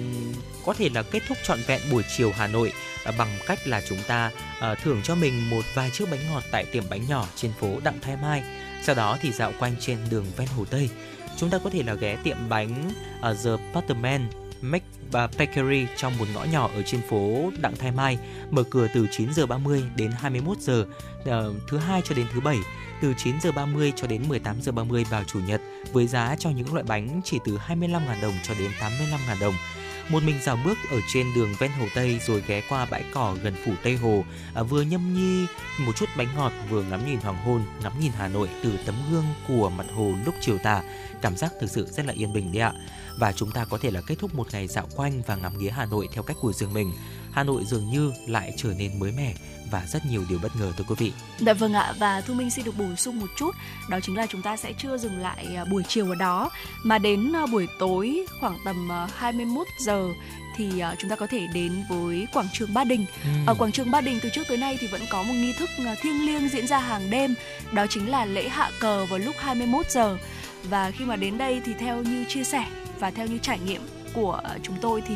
[0.65, 2.73] có thể là kết thúc trọn vẹn buổi chiều Hà Nội
[3.05, 6.43] à, bằng cách là chúng ta à, thưởng cho mình một vài chiếc bánh ngọt
[6.51, 8.43] tại tiệm bánh nhỏ trên phố Đặng Thái Mai.
[8.83, 10.89] Sau đó thì dạo quanh trên đường ven Hồ Tây.
[11.37, 12.91] Chúng ta có thể là ghé tiệm bánh
[13.31, 14.27] uh, The Butterman
[14.61, 18.17] Make à, Bakery trong một ngõ nhỏ ở trên phố Đặng Thái Mai,
[18.51, 20.85] mở cửa từ 9 giờ 30 đến 21 giờ
[21.21, 21.27] uh,
[21.67, 22.57] thứ hai cho đến thứ bảy
[23.01, 25.61] từ 9 giờ 30 cho đến 18 giờ 30 vào chủ nhật
[25.93, 29.53] với giá cho những loại bánh chỉ từ 25.000 đồng cho đến 85.000 đồng.
[30.09, 33.35] Một mình dạo bước ở trên đường ven hồ Tây rồi ghé qua bãi cỏ
[33.43, 34.23] gần phủ Tây Hồ,
[34.53, 35.45] à, vừa nhâm nhi
[35.79, 38.95] một chút bánh ngọt vừa ngắm nhìn hoàng hôn, ngắm nhìn Hà Nội từ tấm
[39.11, 40.83] gương của mặt hồ lúc chiều tà,
[41.21, 42.73] cảm giác thực sự rất là yên bình đấy ạ.
[43.19, 45.69] Và chúng ta có thể là kết thúc một ngày dạo quanh và ngắm nghía
[45.69, 46.93] Hà Nội theo cách của riêng mình.
[47.31, 49.35] Hà Nội dường như lại trở nên mới mẻ
[49.73, 51.13] và rất nhiều điều bất ngờ thưa quý vị.
[51.37, 53.55] Dạ vâng ạ và Thu Minh xin được bổ sung một chút
[53.89, 56.49] đó chính là chúng ta sẽ chưa dừng lại à, buổi chiều ở đó
[56.83, 60.09] mà đến à, buổi tối khoảng tầm 21 à, giờ
[60.57, 63.05] thì chúng ta có thể đến với quảng trường Ba Đình.
[63.23, 63.29] Ừ.
[63.47, 65.69] Ở quảng trường Ba Đình từ trước tới nay thì vẫn có một nghi thức
[66.01, 67.35] thiêng liêng diễn ra hàng đêm,
[67.71, 70.17] đó chính là lễ hạ cờ vào lúc 21 giờ.
[70.69, 72.65] Và khi mà đến đây thì theo như chia sẻ
[72.99, 73.81] và theo như trải nghiệm
[74.13, 75.15] của chúng tôi thì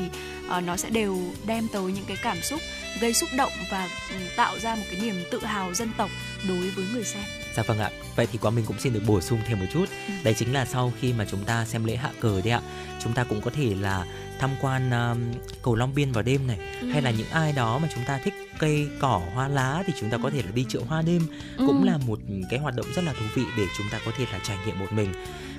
[0.58, 1.18] uh, nó sẽ đều
[1.48, 2.62] đem tới những cái cảm xúc
[3.02, 6.10] gây xúc động và ừ, tạo ra một cái niềm tự hào dân tộc
[6.48, 7.24] đối với người xem.
[7.56, 7.92] Dạ vâng ạ.
[8.16, 9.86] Vậy thì quá mình cũng xin được bổ sung thêm một chút.
[10.08, 10.14] Ừ.
[10.24, 12.62] Đấy chính là sau khi mà chúng ta xem lễ hạ cờ đấy ạ,
[13.00, 14.06] chúng ta cũng có thể là
[14.40, 15.18] tham quan um,
[15.62, 16.88] cầu Long Biên vào đêm này ừ.
[16.88, 20.10] hay là những ai đó mà chúng ta thích cây cỏ hoa lá thì chúng
[20.10, 21.22] ta có thể là đi chợ hoa đêm
[21.58, 21.64] ừ.
[21.68, 22.20] cũng là một
[22.50, 24.80] cái hoạt động rất là thú vị để chúng ta có thể là trải nghiệm
[24.80, 25.14] một mình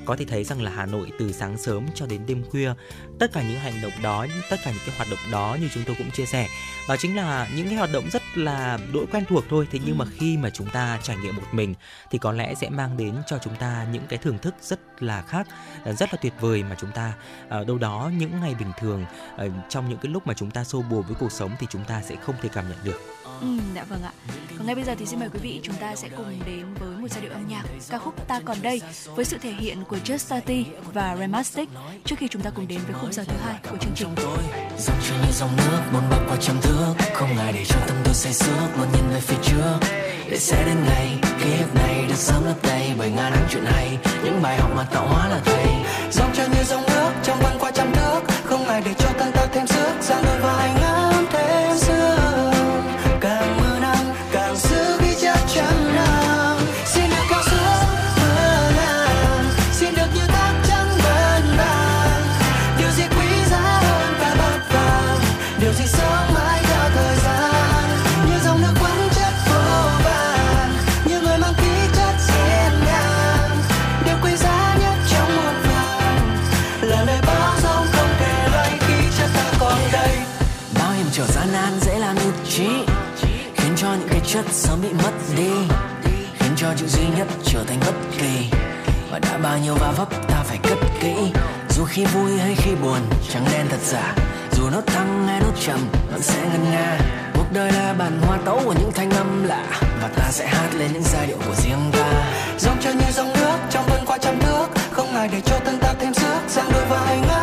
[0.08, 2.72] có thể thấy rằng là Hà Nội từ sáng sớm cho đến đêm khuya
[3.18, 5.82] tất cả những hành động đó tất cả những cái hoạt động đó như chúng
[5.86, 6.48] tôi cũng chia sẻ
[6.88, 9.98] đó chính là những cái hoạt động rất là đỗi quen thuộc thôi thế nhưng
[9.98, 9.98] ừ.
[9.98, 11.74] mà khi mà chúng ta trải nghiệm một mình
[12.10, 15.22] thì có lẽ sẽ mang đến cho chúng ta những cái thưởng thức rất là
[15.22, 15.46] khác
[15.84, 17.12] rất là tuyệt vời mà chúng ta
[17.48, 19.04] ở đâu đó những ngày bình thường
[19.68, 22.02] trong những cái lúc mà chúng ta xô bồ với cuộc sống thì chúng ta
[22.02, 23.00] sẽ không thể cảm nhận được
[23.40, 24.12] Ừ, dạ vâng ạ.
[24.58, 26.98] Còn ngay bây giờ thì xin mời quý vị chúng ta sẽ cùng đến với
[26.98, 28.82] một giai điệu âm nhạc ca khúc Ta còn đây
[29.14, 31.68] với sự thể hiện của Just Tati và Remastic
[32.04, 34.08] trước khi chúng ta cùng đến với khung giờ thứ hai của chương trình.
[34.78, 37.96] Dòng trôi như dòng nước bốn bạc qua trăm thước, không ai để trong tâm
[38.04, 39.78] tôi say sước, luôn nhìn về phía trước.
[40.30, 43.98] Để sẽ đến ngày kiếp này được sớm lấp đầy bởi ngàn năm chuyện hay,
[44.24, 45.66] những bài học mà tạo hóa là thầy.
[46.12, 49.32] Dòng trôi như dòng nước trong quanh qua trăm thước, không ai để cho thân
[49.32, 50.87] ta thêm sức, ra đôi vai ngắm
[84.38, 85.50] chất sớm bị mất đi?
[86.38, 88.50] Khiến cho chữ duy nhất trở thành bất kỳ
[89.10, 91.14] và đã bao nhiêu va vấp ta phải cất kỹ.
[91.68, 93.00] Dù khi vui hay khi buồn
[93.32, 94.14] trắng đen thật giả.
[94.52, 95.78] Dù nốt thăng hay nốt trầm,
[96.10, 96.98] vẫn sẽ ngân nga.
[97.34, 99.66] Cuộc đời là bản hoa tấu của những thanh âm lạ.
[100.02, 102.30] Và ta sẽ hát lên những giai điệu của riêng ta.
[102.58, 105.78] Dòng chơi như dòng nước, trong vân qua trăm nước không ai để cho thân
[105.78, 106.38] ta thêm sức.
[106.48, 107.37] Giang đôi vai ngã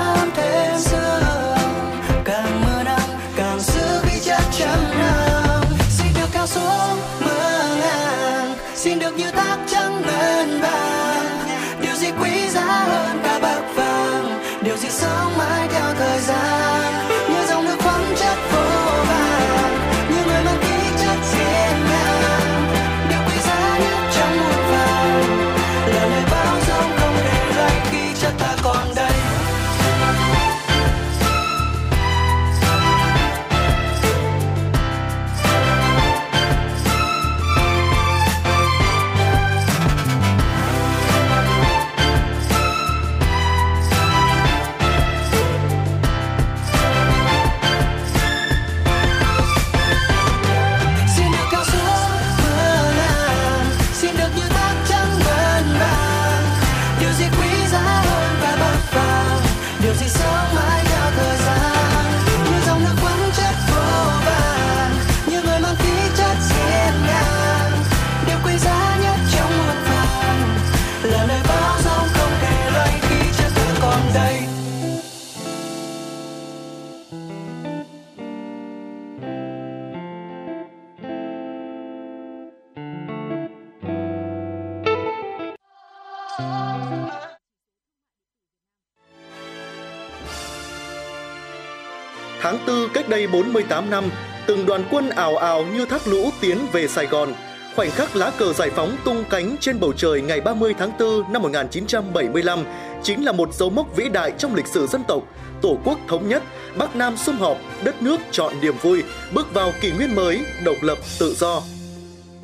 [92.96, 94.04] cách đây 48 năm,
[94.46, 97.34] từng đoàn quân ảo ảo như thác lũ tiến về Sài Gòn.
[97.76, 101.34] Khoảnh khắc lá cờ giải phóng tung cánh trên bầu trời ngày 30 tháng 4
[101.34, 102.60] năm 1975
[103.04, 105.24] chính là một dấu mốc vĩ đại trong lịch sử dân tộc.
[105.62, 106.44] Tổ quốc thống nhất,
[106.78, 110.78] Bắc Nam sum họp, đất nước chọn niềm vui, bước vào kỷ nguyên mới, độc
[110.82, 111.62] lập, tự do.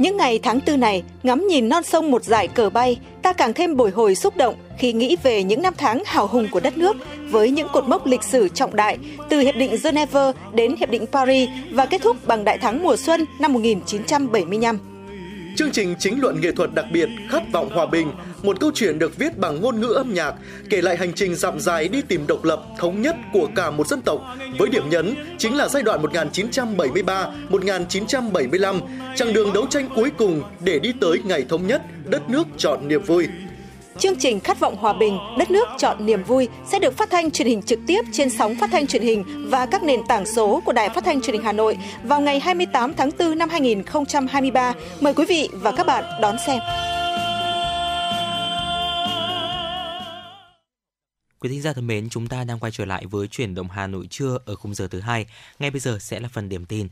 [0.01, 3.53] Những ngày tháng tư này, ngắm nhìn non sông một dải cờ bay, ta càng
[3.53, 6.77] thêm bồi hồi xúc động khi nghĩ về những năm tháng hào hùng của đất
[6.77, 6.97] nước
[7.29, 8.97] với những cột mốc lịch sử trọng đại
[9.29, 12.97] từ Hiệp định Geneva đến Hiệp định Paris và kết thúc bằng Đại thắng mùa
[12.97, 14.90] xuân năm 1975.
[15.55, 18.11] Chương trình chính luận nghệ thuật đặc biệt Khát vọng hòa bình,
[18.43, 20.33] một câu chuyện được viết bằng ngôn ngữ âm nhạc,
[20.69, 23.87] kể lại hành trình dặm dài đi tìm độc lập, thống nhất của cả một
[23.87, 24.21] dân tộc,
[24.59, 28.79] với điểm nhấn chính là giai đoạn 1973-1975,
[29.15, 32.87] chặng đường đấu tranh cuối cùng để đi tới ngày thống nhất, đất nước chọn
[32.87, 33.27] niềm vui.
[33.99, 37.31] Chương trình Khát vọng hòa bình, đất nước chọn niềm vui sẽ được phát thanh
[37.31, 40.61] truyền hình trực tiếp trên sóng phát thanh truyền hình và các nền tảng số
[40.65, 44.73] của Đài Phát thanh Truyền hình Hà Nội vào ngày 28 tháng 4 năm 2023.
[44.99, 46.59] Mời quý vị và các bạn đón xem.
[51.39, 53.87] Quý thính giả thân mến, chúng ta đang quay trở lại với chuyển động Hà
[53.87, 55.25] Nội trưa ở khung giờ thứ hai.
[55.59, 56.87] Ngay bây giờ sẽ là phần điểm tin.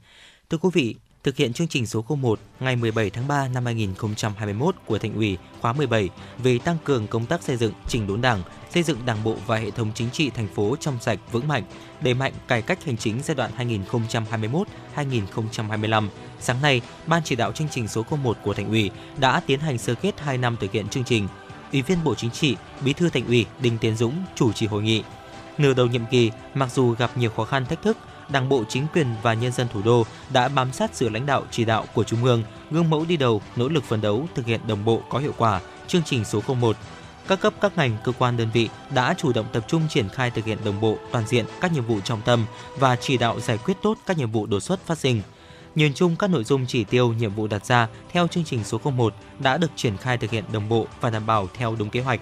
[0.49, 4.75] Thưa quý vị, thực hiện chương trình số 01 ngày 17 tháng 3 năm 2021
[4.85, 8.43] của Thành ủy khóa 17 về tăng cường công tác xây dựng chỉnh đốn Đảng,
[8.73, 11.63] xây dựng Đảng bộ và hệ thống chính trị thành phố trong sạch vững mạnh,
[12.01, 13.51] đẩy mạnh cải cách hành chính giai đoạn
[14.95, 16.07] 2021-2025.
[16.39, 19.77] Sáng nay, Ban chỉ đạo chương trình số 01 của Thành ủy đã tiến hành
[19.77, 21.27] sơ kết 2 năm thực hiện chương trình.
[21.71, 22.55] Ủy viên Bộ Chính trị,
[22.85, 25.03] Bí thư Thành ủy Đinh Tiến Dũng chủ trì hội nghị.
[25.57, 27.97] Nửa đầu nhiệm kỳ, mặc dù gặp nhiều khó khăn thách thức,
[28.29, 31.43] Đảng bộ, chính quyền và nhân dân thủ đô đã bám sát sự lãnh đạo
[31.51, 34.61] chỉ đạo của Trung ương, gương mẫu đi đầu, nỗ lực phấn đấu thực hiện
[34.67, 36.75] đồng bộ có hiệu quả chương trình số 01.
[37.27, 40.31] Các cấp các ngành cơ quan đơn vị đã chủ động tập trung triển khai
[40.31, 42.45] thực hiện đồng bộ toàn diện các nhiệm vụ trọng tâm
[42.77, 45.21] và chỉ đạo giải quyết tốt các nhiệm vụ đột xuất phát sinh.
[45.75, 48.77] Nhìn chung các nội dung chỉ tiêu nhiệm vụ đặt ra theo chương trình số
[48.83, 52.01] 01 đã được triển khai thực hiện đồng bộ và đảm bảo theo đúng kế
[52.01, 52.19] hoạch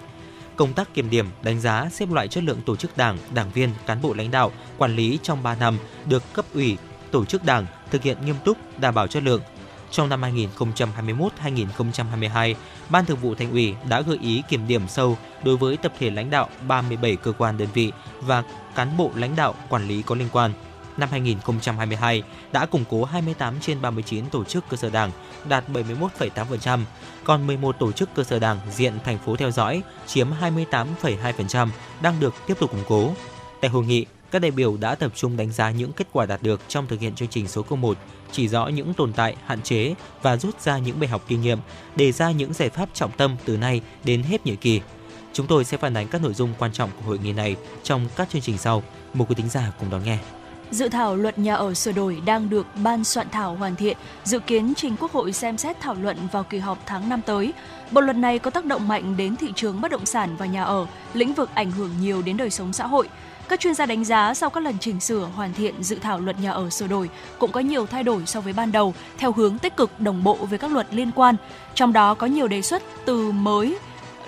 [0.58, 3.70] công tác kiểm điểm, đánh giá, xếp loại chất lượng tổ chức đảng, đảng viên,
[3.86, 6.76] cán bộ lãnh đạo, quản lý trong 3 năm được cấp ủy,
[7.10, 9.40] tổ chức đảng thực hiện nghiêm túc, đảm bảo chất lượng.
[9.90, 12.54] Trong năm 2021-2022,
[12.88, 16.10] Ban Thường vụ Thành ủy đã gợi ý kiểm điểm sâu đối với tập thể
[16.10, 18.42] lãnh đạo 37 cơ quan đơn vị và
[18.74, 20.52] cán bộ lãnh đạo quản lý có liên quan–
[20.98, 25.10] năm 2022 đã củng cố 28 trên 39 tổ chức cơ sở đảng,
[25.48, 26.80] đạt 71,8%,
[27.28, 31.68] còn 11 tổ chức cơ sở đảng diện thành phố theo dõi chiếm 28,2%
[32.02, 33.12] đang được tiếp tục củng cố.
[33.60, 36.42] Tại hội nghị, các đại biểu đã tập trung đánh giá những kết quả đạt
[36.42, 37.98] được trong thực hiện chương trình số 01,
[38.32, 41.58] chỉ rõ những tồn tại, hạn chế và rút ra những bài học kinh nghiệm,
[41.96, 44.80] đề ra những giải pháp trọng tâm từ nay đến hết nhiệm kỳ.
[45.32, 48.08] Chúng tôi sẽ phản ánh các nội dung quan trọng của hội nghị này trong
[48.16, 48.82] các chương trình sau.
[49.14, 50.18] Mời quý thính giả cùng đón nghe.
[50.70, 54.38] Dự thảo luật nhà ở sửa đổi đang được ban soạn thảo hoàn thiện, dự
[54.38, 57.52] kiến trình Quốc hội xem xét thảo luận vào kỳ họp tháng 5 tới.
[57.90, 60.64] Bộ luật này có tác động mạnh đến thị trường bất động sản và nhà
[60.64, 63.08] ở, lĩnh vực ảnh hưởng nhiều đến đời sống xã hội.
[63.48, 66.40] Các chuyên gia đánh giá sau các lần chỉnh sửa hoàn thiện dự thảo luật
[66.40, 69.58] nhà ở sửa đổi cũng có nhiều thay đổi so với ban đầu theo hướng
[69.58, 71.36] tích cực đồng bộ với các luật liên quan.
[71.74, 73.78] Trong đó có nhiều đề xuất từ mới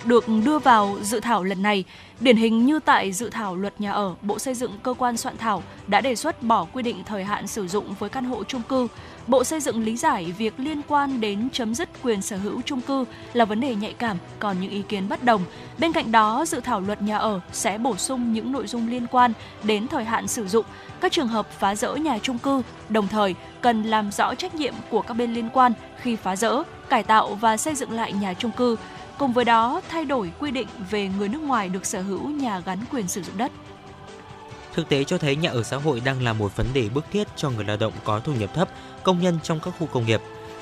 [0.04, 1.84] được đưa vào dự thảo lần này.
[2.20, 5.36] Điển hình như tại dự thảo luật nhà ở, Bộ Xây dựng cơ quan soạn
[5.36, 8.62] thảo đã đề xuất bỏ quy định thời hạn sử dụng với căn hộ chung
[8.62, 8.88] cư.
[9.26, 12.80] Bộ Xây dựng lý giải việc liên quan đến chấm dứt quyền sở hữu chung
[12.80, 15.42] cư là vấn đề nhạy cảm, còn những ý kiến bất đồng.
[15.78, 19.06] Bên cạnh đó, dự thảo luật nhà ở sẽ bổ sung những nội dung liên
[19.06, 19.32] quan
[19.62, 20.66] đến thời hạn sử dụng,
[21.00, 24.74] các trường hợp phá rỡ nhà chung cư, đồng thời cần làm rõ trách nhiệm
[24.90, 25.72] của các bên liên quan
[26.02, 28.76] khi phá rỡ, cải tạo và xây dựng lại nhà chung cư
[29.20, 32.60] Cùng với đó, thay đổi quy định về người nước ngoài được sở hữu nhà
[32.60, 33.52] gắn quyền sử dụng đất.
[34.74, 37.28] Thực tế cho thấy nhà ở xã hội đang là một vấn đề bức thiết
[37.36, 38.68] cho người lao động có thu nhập thấp,
[39.02, 40.20] công nhân trong các khu công nghiệp.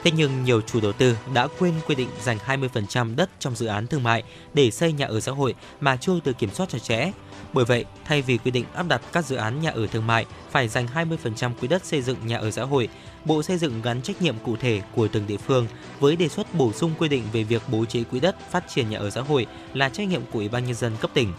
[0.08, 3.66] Thế nhưng nhiều chủ đầu tư đã quên quy định dành 20% đất trong dự
[3.66, 4.22] án thương mại
[4.54, 7.12] để xây nhà ở xã hội mà chưa được kiểm soát chặt chẽ.
[7.52, 10.26] Bởi vậy, thay vì quy định áp đặt các dự án nhà ở thương mại
[10.50, 12.88] phải dành 20% quỹ đất xây dựng nhà ở xã hội,
[13.24, 15.66] Bộ Xây dựng gắn trách nhiệm cụ thể của từng địa phương
[16.00, 18.90] với đề xuất bổ sung quy định về việc bố trí quỹ đất phát triển
[18.90, 21.32] nhà ở xã hội là trách nhiệm của Ủy ban nhân dân cấp tỉnh.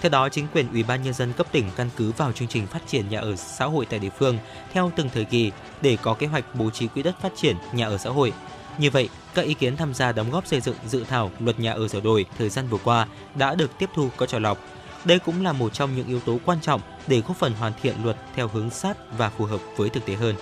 [0.00, 2.66] Theo đó, chính quyền Ủy ban nhân dân cấp tỉnh căn cứ vào chương trình
[2.66, 4.38] phát triển nhà ở xã hội tại địa phương
[4.72, 7.86] theo từng thời kỳ để có kế hoạch bố trí quỹ đất phát triển nhà
[7.86, 8.32] ở xã hội.
[8.78, 11.72] Như vậy, các ý kiến tham gia đóng góp xây dựng dự thảo luật nhà
[11.72, 14.58] ở sửa đổi thời gian vừa qua đã được tiếp thu có trò lọc.
[15.04, 17.94] Đây cũng là một trong những yếu tố quan trọng để góp phần hoàn thiện
[18.04, 20.34] luật theo hướng sát và phù hợp với thực tế hơn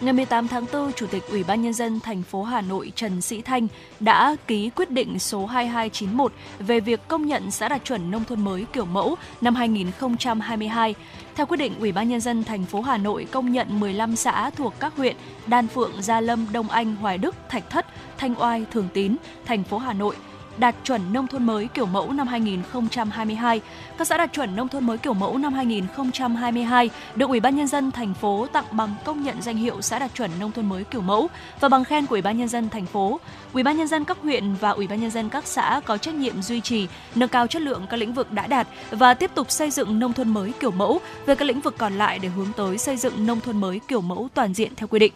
[0.00, 3.20] ngày 18 tháng 4, Chủ tịch Ủy ban nhân dân thành phố Hà Nội Trần
[3.20, 3.66] Sĩ Thanh
[4.00, 8.44] đã ký quyết định số 2291 về việc công nhận xã đạt chuẩn nông thôn
[8.44, 10.94] mới kiểu mẫu năm 2022.
[11.34, 14.50] Theo quyết định, Ủy ban nhân dân thành phố Hà Nội công nhận 15 xã
[14.50, 15.16] thuộc các huyện
[15.46, 17.86] Đan Phượng, Gia Lâm, Đông Anh, Hoài Đức, Thạch Thất,
[18.18, 20.16] Thanh Oai, Thường Tín, thành phố Hà Nội
[20.58, 23.60] đạt chuẩn nông thôn mới kiểu mẫu năm 2022.
[23.98, 27.66] Các xã đạt chuẩn nông thôn mới kiểu mẫu năm 2022 được Ủy ban nhân
[27.66, 30.84] dân thành phố tặng bằng công nhận danh hiệu xã đạt chuẩn nông thôn mới
[30.84, 31.28] kiểu mẫu
[31.60, 33.20] và bằng khen của Ủy ban nhân dân thành phố.
[33.52, 36.14] Ủy ban nhân dân các huyện và Ủy ban nhân dân các xã có trách
[36.14, 39.50] nhiệm duy trì, nâng cao chất lượng các lĩnh vực đã đạt và tiếp tục
[39.50, 42.52] xây dựng nông thôn mới kiểu mẫu về các lĩnh vực còn lại để hướng
[42.56, 45.12] tới xây dựng nông thôn mới kiểu mẫu toàn diện theo quy định.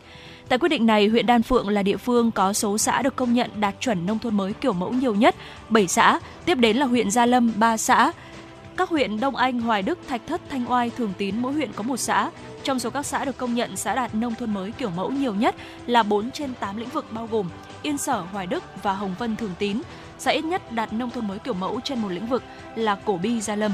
[0.48, 3.34] Tại quyết định này, huyện Đan Phượng là địa phương có số xã được công
[3.34, 5.34] nhận đạt chuẩn nông thôn mới kiểu mẫu nhiều nhất,
[5.68, 8.12] 7 xã, tiếp đến là huyện Gia Lâm 3 xã.
[8.76, 11.82] Các huyện Đông Anh, Hoài Đức, Thạch Thất, Thanh Oai, Thường Tín mỗi huyện có
[11.82, 12.30] một xã.
[12.62, 15.34] Trong số các xã được công nhận xã đạt nông thôn mới kiểu mẫu nhiều
[15.34, 15.54] nhất
[15.86, 17.48] là 4 trên 8 lĩnh vực bao gồm
[17.82, 19.80] Yên Sở, Hoài Đức và Hồng Vân, Thường Tín.
[20.18, 22.42] Xã ít nhất đạt nông thôn mới kiểu mẫu trên một lĩnh vực
[22.76, 23.72] là Cổ Bi, Gia Lâm.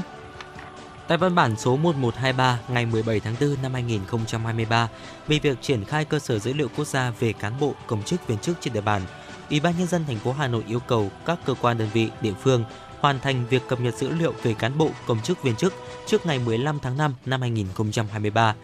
[1.07, 4.89] Tại văn bản số 1123 ngày 17 tháng 4 năm 2023
[5.27, 8.27] về việc triển khai cơ sở dữ liệu quốc gia về cán bộ, công chức
[8.27, 9.01] viên chức trên địa bàn,
[9.49, 12.09] Ủy ban nhân dân thành phố Hà Nội yêu cầu các cơ quan đơn vị
[12.21, 12.63] địa phương
[12.99, 15.73] hoàn thành việc cập nhật dữ liệu về cán bộ, công chức viên chức
[16.05, 18.55] trước ngày 15 tháng 5 năm 2023.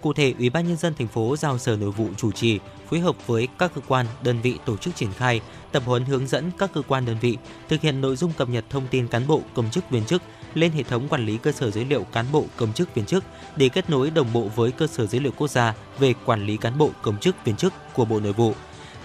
[0.00, 2.58] Cụ thể, Ủy ban nhân dân thành phố giao Sở Nội vụ chủ trì
[2.90, 5.40] phối hợp với các cơ quan, đơn vị tổ chức triển khai,
[5.72, 7.36] tập huấn hướng dẫn các cơ quan đơn vị
[7.68, 10.22] thực hiện nội dung cập nhật thông tin cán bộ, công chức viên chức
[10.54, 13.24] lên hệ thống quản lý cơ sở dữ liệu cán bộ công chức viên chức
[13.56, 16.56] để kết nối đồng bộ với cơ sở dữ liệu quốc gia về quản lý
[16.56, 18.54] cán bộ công chức viên chức của Bộ Nội vụ.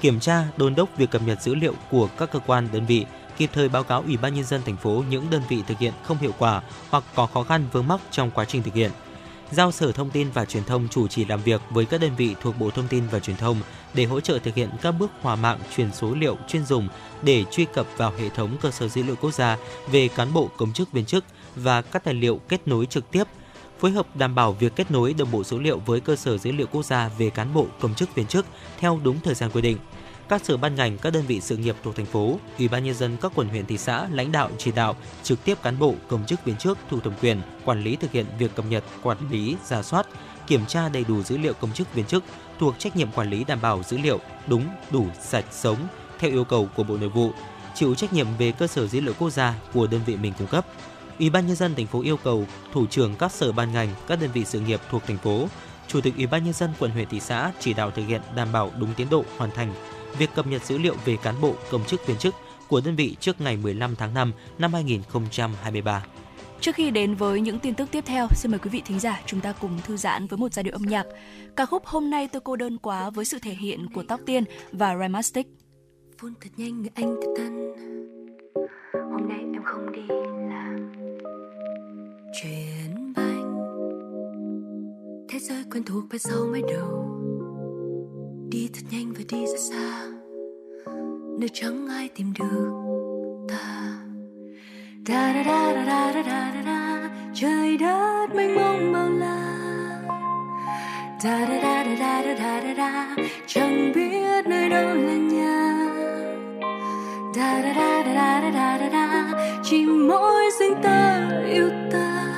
[0.02, 3.06] Kiểm tra, đôn đốc việc cập nhật dữ liệu của các cơ quan đơn vị,
[3.38, 5.94] kịp thời báo cáo Ủy ban nhân dân thành phố những đơn vị thực hiện
[6.04, 8.92] không hiệu quả hoặc có khó khăn vướng mắc trong quá trình thực hiện
[9.52, 12.36] giao Sở Thông tin và Truyền thông chủ trì làm việc với các đơn vị
[12.42, 13.58] thuộc Bộ Thông tin và Truyền thông
[13.94, 16.88] để hỗ trợ thực hiện các bước hòa mạng truyền số liệu chuyên dùng
[17.22, 19.58] để truy cập vào hệ thống cơ sở dữ liệu quốc gia
[19.92, 21.26] về cán bộ công chức viên chức
[21.56, 23.24] và các tài liệu kết nối trực tiếp,
[23.80, 26.52] phối hợp đảm bảo việc kết nối đồng bộ số liệu với cơ sở dữ
[26.52, 28.46] liệu quốc gia về cán bộ công chức viên chức
[28.80, 29.78] theo đúng thời gian quy định
[30.30, 32.96] các sở ban ngành, các đơn vị sự nghiệp thuộc thành phố, ủy ban nhân
[32.96, 36.26] dân các quận huyện thị xã lãnh đạo chỉ đạo trực tiếp cán bộ, công
[36.26, 39.56] chức viên chức thuộc thẩm quyền quản lý thực hiện việc cập nhật, quản lý,
[39.66, 40.08] giả soát,
[40.48, 42.24] kiểm tra đầy đủ dữ liệu công chức viên chức
[42.60, 45.78] thuộc trách nhiệm quản lý đảm bảo dữ liệu đúng, đủ, sạch, sống
[46.20, 47.32] theo yêu cầu của Bộ Nội vụ,
[47.76, 50.48] chịu trách nhiệm về cơ sở dữ liệu quốc gia của đơn vị mình cung
[50.48, 50.66] cấp.
[51.20, 54.22] Ủy ban nhân dân thành phố yêu cầu thủ trưởng các sở ban ngành, các
[54.22, 55.48] đơn vị sự nghiệp thuộc thành phố,
[55.88, 58.52] chủ tịch Ủy ban nhân dân quận huyện thị xã chỉ đạo thực hiện đảm
[58.52, 59.74] bảo đúng tiến độ hoàn thành
[60.20, 62.36] việc cập nhật dữ liệu về cán bộ, công chức viên chức
[62.68, 66.06] của đơn vị trước ngày 15 tháng 5 năm 2023.
[66.62, 69.22] Trước khi đến với những tin tức tiếp theo, xin mời quý vị thính giả
[69.26, 71.06] chúng ta cùng thư giãn với một giai điệu âm nhạc.
[71.56, 74.44] Ca khúc Hôm nay tôi cô đơn quá với sự thể hiện của Tóc Tiên
[74.72, 75.48] và Rhymastic.
[76.18, 77.74] Phun thật nhanh người anh thật thân
[78.94, 80.02] Hôm nay em không đi
[80.50, 80.92] làm
[82.42, 83.54] Chuyển bánh
[85.30, 87.17] Thế giới quen thuộc bên sau mái đầu
[88.58, 90.08] đi thật nhanh và đi rất xa
[91.40, 92.72] nơi chẳng ai tìm được
[93.48, 93.94] ta
[95.06, 97.10] da da da da da da da da, da.
[97.34, 99.38] trời đất mênh mông bao la
[101.24, 103.16] da da da da da da da da da
[103.48, 105.86] chẳng biết nơi đâu là nhà
[107.36, 112.34] da da da da da da da da da chỉ mỗi riêng ta yêu ta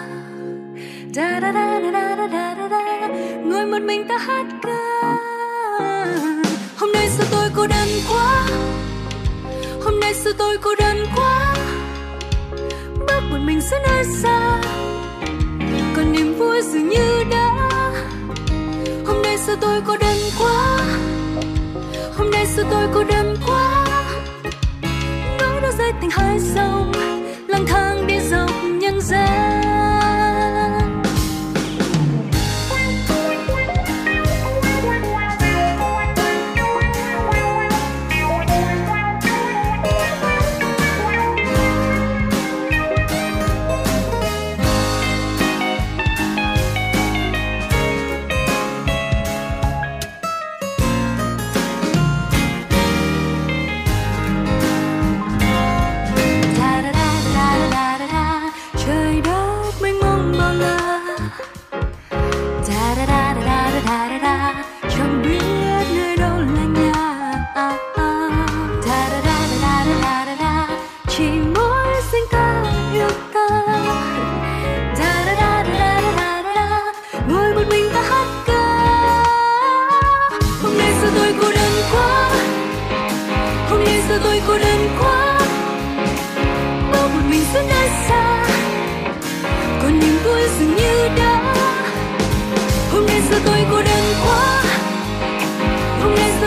[1.14, 3.08] da da da da da da da da
[3.46, 5.39] ngồi một mình ta hát ca
[6.78, 8.48] hôm nay sao tôi cô đơn quá?
[9.84, 11.56] Hôm nay sao tôi cô đơn quá?
[13.08, 14.62] Bước một mình giữa nơi xa
[15.96, 17.70] còn niềm vui dường như đã.
[19.06, 20.80] Hôm nay sao tôi cô đơn quá?
[22.18, 23.86] Hôm nay sao tôi cô đơn quá?
[25.40, 26.92] Nỗi đau rơi thành hai dòng,
[27.48, 29.79] lang thang đi dọc nhân gian.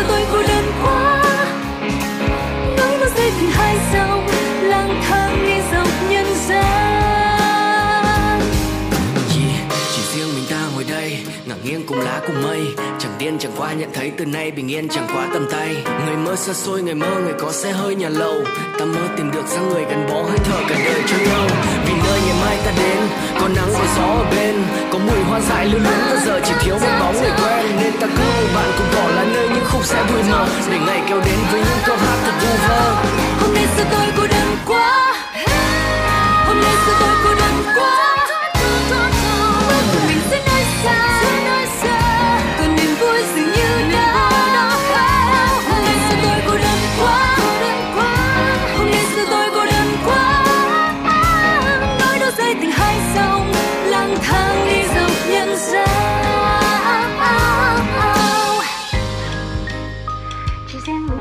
[0.02, 0.51] Giờ tôi cô
[11.64, 12.74] nghiêng cùng lá cùng mây.
[12.98, 15.76] Chẳng điên chẳng qua nhận thấy từ nay bình yên chẳng quá tầm tay.
[16.06, 18.44] Người mơ xa xôi, người mơ, người có xe hơi nhà lầu.
[18.78, 21.46] Ta mơ tìm được dáng người gắn bó hơi thở cả đời cho nhau.
[21.86, 22.98] Vì nơi ngày mai ta đến,
[23.40, 24.54] có nắng, có gió ở bên.
[24.92, 27.66] Có mùi hoa dại lưu luyến, ta giờ chỉ thiếu một bóng người quen.
[27.80, 30.46] Nên ta cứ, bạn cùng cỏ là nơi những khúc sẽ vui mờ.
[30.70, 32.11] Để ngày kéo đến với những câu hát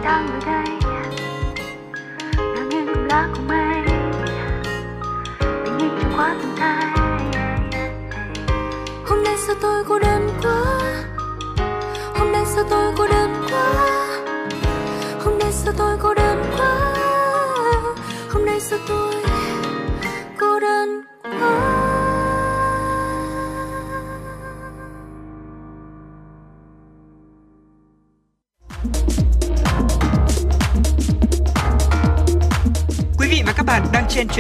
[0.04, 0.66] đang ở đây.
[2.38, 3.84] Ngang nhiên cùng lá của mây
[5.66, 6.88] bình yên chưa quá tương tay
[9.06, 10.64] hôm nay sao tôi cô đơn quá?
[12.16, 13.74] Hôm nay sao tôi cô đơn quá?
[15.26, 16.21] Hôm nay sao tôi cô đơn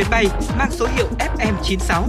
[0.01, 0.25] chuyến bay
[0.57, 2.03] mang số hiệu FM96.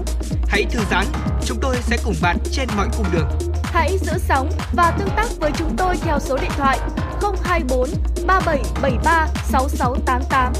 [0.48, 1.06] Hãy thư giãn,
[1.46, 3.28] chúng tôi sẽ cùng bạn trên mọi cung đường.
[3.64, 6.78] Hãy giữ sóng và tương tác với chúng tôi theo số điện thoại
[7.44, 7.88] 024
[8.26, 10.52] 3773 6688.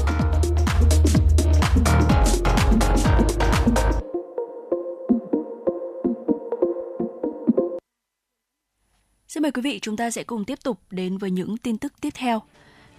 [9.27, 11.93] Xin mời quý vị chúng ta sẽ cùng tiếp tục đến với những tin tức
[12.01, 12.41] tiếp theo.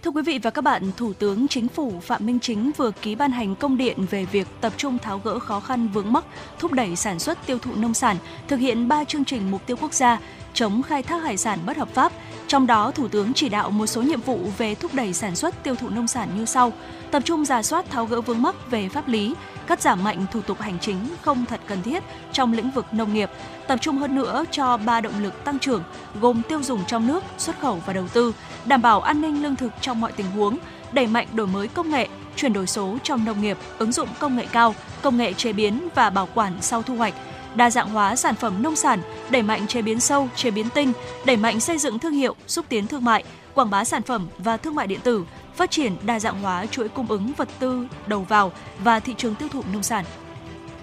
[0.05, 3.15] Thưa quý vị và các bạn, Thủ tướng Chính phủ Phạm Minh Chính vừa ký
[3.15, 6.25] ban hành công điện về việc tập trung tháo gỡ khó khăn vướng mắc,
[6.59, 8.17] thúc đẩy sản xuất tiêu thụ nông sản,
[8.47, 10.19] thực hiện 3 chương trình mục tiêu quốc gia
[10.53, 12.11] chống khai thác hải sản bất hợp pháp.
[12.47, 15.63] Trong đó, Thủ tướng chỉ đạo một số nhiệm vụ về thúc đẩy sản xuất
[15.63, 16.73] tiêu thụ nông sản như sau:
[17.11, 19.35] tập trung giả soát tháo gỡ vướng mắc về pháp lý,
[19.67, 23.13] cắt giảm mạnh thủ tục hành chính không thật cần thiết trong lĩnh vực nông
[23.13, 23.29] nghiệp,
[23.67, 25.83] tập trung hơn nữa cho ba động lực tăng trưởng
[26.21, 28.33] gồm tiêu dùng trong nước, xuất khẩu và đầu tư,
[28.65, 30.57] đảm bảo an ninh lương thực trong mọi tình huống,
[30.91, 34.35] đẩy mạnh đổi mới công nghệ, chuyển đổi số trong nông nghiệp, ứng dụng công
[34.35, 37.13] nghệ cao, công nghệ chế biến và bảo quản sau thu hoạch,
[37.55, 40.93] đa dạng hóa sản phẩm nông sản, đẩy mạnh chế biến sâu, chế biến tinh,
[41.25, 43.23] đẩy mạnh xây dựng thương hiệu, xúc tiến thương mại,
[43.53, 45.25] quảng bá sản phẩm và thương mại điện tử,
[45.55, 49.35] phát triển đa dạng hóa chuỗi cung ứng vật tư đầu vào và thị trường
[49.35, 50.05] tiêu thụ nông sản.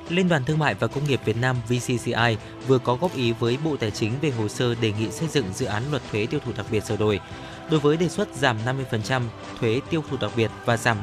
[0.08, 2.36] Liên đoàn Thương mại và Công nghiệp Việt Nam VCCI
[2.68, 5.46] vừa có góp ý với Bộ Tài chính về hồ sơ đề nghị xây dựng
[5.54, 7.20] dự án luật thuế tiêu thụ đặc biệt sửa đổi.
[7.70, 8.56] Đối với đề xuất giảm
[8.90, 9.22] 50%
[9.60, 10.96] thuế tiêu thụ đặc biệt và giảm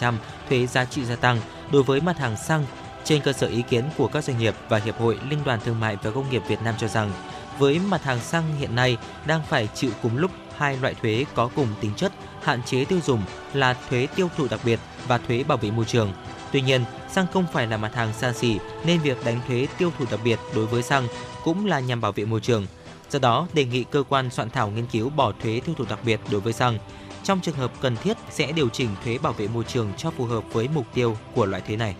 [0.00, 0.14] 50%
[0.48, 1.38] thuế giá trị gia tăng
[1.72, 2.64] đối với mặt hàng xăng,
[3.04, 5.80] trên cơ sở ý kiến của các doanh nghiệp và Hiệp hội Liên đoàn Thương
[5.80, 7.12] mại và Công nghiệp Việt Nam cho rằng,
[7.58, 8.96] với mặt hàng xăng hiện nay
[9.26, 12.12] đang phải chịu cùng lúc hai loại thuế có cùng tính chất
[12.42, 13.22] hạn chế tiêu dùng
[13.52, 16.12] là thuế tiêu thụ đặc biệt và thuế bảo vệ môi trường.
[16.52, 19.92] Tuy nhiên, xăng không phải là mặt hàng xa xỉ nên việc đánh thuế tiêu
[19.98, 21.08] thụ đặc biệt đối với xăng
[21.44, 22.66] cũng là nhằm bảo vệ môi trường.
[23.14, 25.98] Do đó, đề nghị cơ quan soạn thảo nghiên cứu bỏ thuế tiêu thụ đặc
[26.04, 26.78] biệt đối với xăng.
[27.22, 30.24] Trong trường hợp cần thiết sẽ điều chỉnh thuế bảo vệ môi trường cho phù
[30.24, 31.94] hợp với mục tiêu của loại thuế này.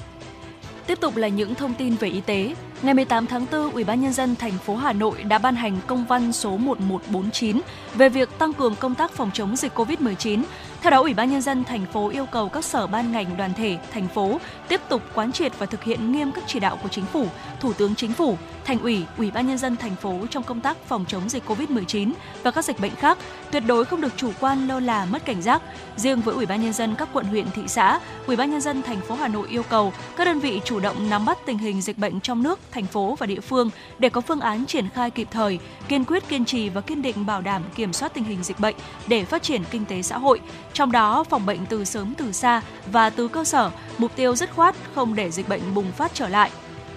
[0.87, 2.55] Tiếp tục là những thông tin về y tế.
[2.83, 5.79] Ngày 18 tháng 4, Ủy ban nhân dân thành phố Hà Nội đã ban hành
[5.87, 7.61] công văn số 1149
[7.95, 10.43] về việc tăng cường công tác phòng chống dịch COVID-19.
[10.81, 13.55] Theo đó, Ủy ban nhân dân thành phố yêu cầu các sở ban ngành đoàn
[13.57, 16.89] thể thành phố tiếp tục quán triệt và thực hiện nghiêm các chỉ đạo của
[16.89, 17.27] chính phủ,
[17.61, 20.77] Thủ tướng Chính phủ, Thành ủy, Ủy ban nhân dân thành phố trong công tác
[20.87, 22.13] phòng chống dịch COVID-19
[22.43, 23.19] và các dịch bệnh khác,
[23.51, 25.63] tuyệt đối không được chủ quan lơ là mất cảnh giác.
[25.97, 28.83] Riêng với Ủy ban nhân dân các quận huyện thị xã, Ủy ban nhân dân
[28.83, 31.83] thành phố Hà Nội yêu cầu các đơn vị chủ động nắm bắt tình hình
[31.83, 35.11] dịch bệnh trong nước, thành phố và địa phương để có phương án triển khai
[35.11, 35.59] kịp thời,
[35.89, 38.77] kiên quyết kiên trì và kiên định bảo đảm kiểm soát tình hình dịch bệnh
[39.07, 40.41] để phát triển kinh tế xã hội.
[40.73, 42.63] Trong đó, phòng bệnh từ sớm từ xa
[42.93, 46.29] và từ cơ sở, mục tiêu dứt khoát không để dịch bệnh bùng phát trở
[46.29, 46.51] lại.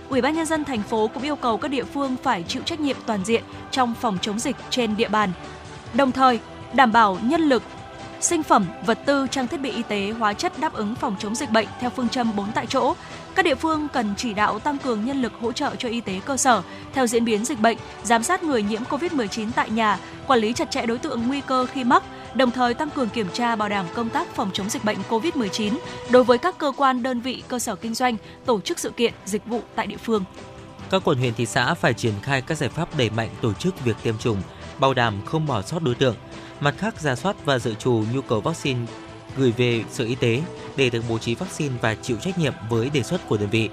[0.09, 2.79] Ủy ban nhân dân thành phố cũng yêu cầu các địa phương phải chịu trách
[2.79, 5.31] nhiệm toàn diện trong phòng chống dịch trên địa bàn.
[5.93, 6.39] Đồng thời,
[6.73, 7.63] đảm bảo nhân lực,
[8.21, 11.35] sinh phẩm, vật tư, trang thiết bị y tế, hóa chất đáp ứng phòng chống
[11.35, 12.93] dịch bệnh theo phương châm 4 tại chỗ.
[13.35, 16.19] Các địa phương cần chỉ đạo tăng cường nhân lực hỗ trợ cho y tế
[16.25, 16.61] cơ sở
[16.93, 20.71] theo diễn biến dịch bệnh, giám sát người nhiễm COVID-19 tại nhà, quản lý chặt
[20.71, 22.03] chẽ đối tượng nguy cơ khi mắc,
[22.37, 25.77] đồng thời tăng cường kiểm tra bảo đảm công tác phòng chống dịch bệnh COVID-19
[26.09, 29.13] đối với các cơ quan, đơn vị, cơ sở kinh doanh, tổ chức sự kiện,
[29.25, 30.23] dịch vụ tại địa phương.
[30.89, 33.85] Các quận huyện thị xã phải triển khai các giải pháp đẩy mạnh tổ chức
[33.85, 34.41] việc tiêm chủng,
[34.79, 36.15] bảo đảm không bỏ sót đối tượng.
[36.59, 38.79] Mặt khác, giả soát và dự trù nhu cầu vaccine
[39.37, 40.41] gửi về Sở Y tế
[40.75, 43.69] để được bố trí vaccine và chịu trách nhiệm với đề xuất của đơn vị.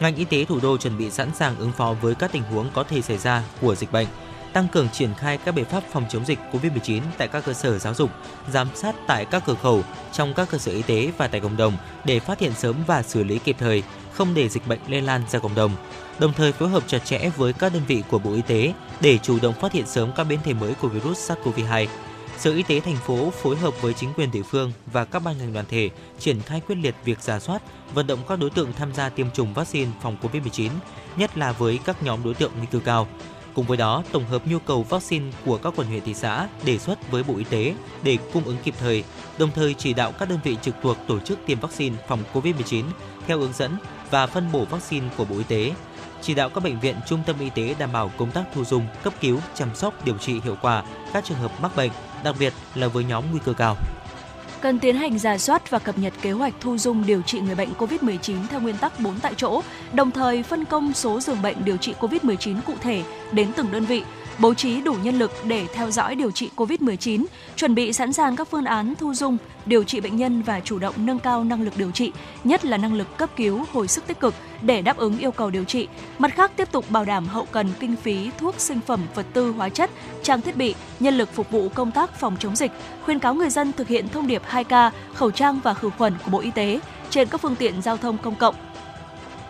[0.00, 2.70] Ngành y tế thủ đô chuẩn bị sẵn sàng ứng phó với các tình huống
[2.74, 4.06] có thể xảy ra của dịch bệnh,
[4.52, 7.78] tăng cường triển khai các biện pháp phòng chống dịch COVID-19 tại các cơ sở
[7.78, 8.10] giáo dục,
[8.50, 11.56] giám sát tại các cửa khẩu, trong các cơ sở y tế và tại cộng
[11.56, 15.02] đồng để phát hiện sớm và xử lý kịp thời, không để dịch bệnh lây
[15.02, 15.70] lan ra cộng đồng.
[16.18, 19.18] Đồng thời phối hợp chặt chẽ với các đơn vị của Bộ Y tế để
[19.18, 21.86] chủ động phát hiện sớm các biến thể mới của virus SARS-CoV-2.
[22.38, 25.38] Sở Y tế thành phố phối hợp với chính quyền địa phương và các ban
[25.38, 27.62] ngành đoàn thể triển khai quyết liệt việc giả soát,
[27.94, 30.70] vận động các đối tượng tham gia tiêm chủng vaccine phòng COVID-19,
[31.16, 33.08] nhất là với các nhóm đối tượng nguy cơ cao.
[33.54, 36.78] Cùng với đó, tổng hợp nhu cầu vaccine của các quận huyện thị xã đề
[36.78, 39.04] xuất với Bộ Y tế để cung ứng kịp thời,
[39.38, 42.84] đồng thời chỉ đạo các đơn vị trực thuộc tổ chức tiêm vaccine phòng COVID-19
[43.26, 43.76] theo hướng dẫn
[44.10, 45.72] và phân bổ vaccine của Bộ Y tế,
[46.22, 48.86] chỉ đạo các bệnh viện, trung tâm y tế đảm bảo công tác thu dung,
[49.02, 51.90] cấp cứu, chăm sóc, điều trị hiệu quả các trường hợp mắc bệnh,
[52.24, 53.76] đặc biệt là với nhóm nguy cơ cao
[54.62, 57.54] cần tiến hành giả soát và cập nhật kế hoạch thu dung điều trị người
[57.54, 59.60] bệnh COVID-19 theo nguyên tắc 4 tại chỗ,
[59.92, 63.02] đồng thời phân công số giường bệnh điều trị COVID-19 cụ thể
[63.32, 64.02] đến từng đơn vị,
[64.38, 67.24] bố trí đủ nhân lực để theo dõi điều trị COVID-19,
[67.56, 69.36] chuẩn bị sẵn sàng các phương án thu dung,
[69.66, 72.12] điều trị bệnh nhân và chủ động nâng cao năng lực điều trị,
[72.44, 75.50] nhất là năng lực cấp cứu, hồi sức tích cực để đáp ứng yêu cầu
[75.50, 75.88] điều trị.
[76.18, 79.52] Mặt khác, tiếp tục bảo đảm hậu cần kinh phí, thuốc, sinh phẩm, vật tư,
[79.52, 79.90] hóa chất,
[80.22, 82.72] trang thiết bị, nhân lực phục vụ công tác phòng chống dịch,
[83.04, 86.30] khuyên cáo người dân thực hiện thông điệp 2K, khẩu trang và khử khuẩn của
[86.30, 86.80] Bộ Y tế
[87.10, 88.54] trên các phương tiện giao thông công cộng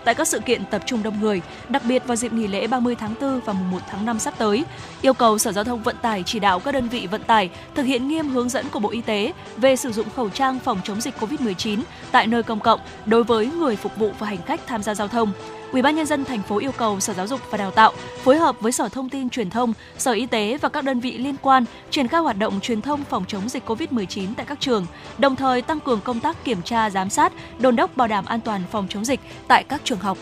[0.05, 2.95] tại các sự kiện tập trung đông người, đặc biệt vào dịp nghỉ lễ 30
[2.95, 4.65] tháng 4 và mùng 1 tháng 5 sắp tới.
[5.03, 7.83] Yêu cầu Sở Giao thông Vận tải chỉ đạo các đơn vị vận tải thực
[7.83, 11.01] hiện nghiêm hướng dẫn của Bộ Y tế về sử dụng khẩu trang phòng chống
[11.01, 14.83] dịch COVID-19 tại nơi công cộng đối với người phục vụ và hành khách tham
[14.83, 15.33] gia giao thông.
[15.79, 17.93] UBND thành phố yêu cầu Sở Giáo dục và Đào tạo
[18.23, 21.19] phối hợp với Sở Thông tin Truyền thông, Sở Y tế và các đơn vị
[21.19, 24.87] liên quan triển khai hoạt động truyền thông phòng chống dịch COVID-19 tại các trường,
[25.19, 28.41] đồng thời tăng cường công tác kiểm tra, giám sát, đôn đốc bảo đảm an
[28.41, 30.19] toàn phòng chống dịch tại các trường học.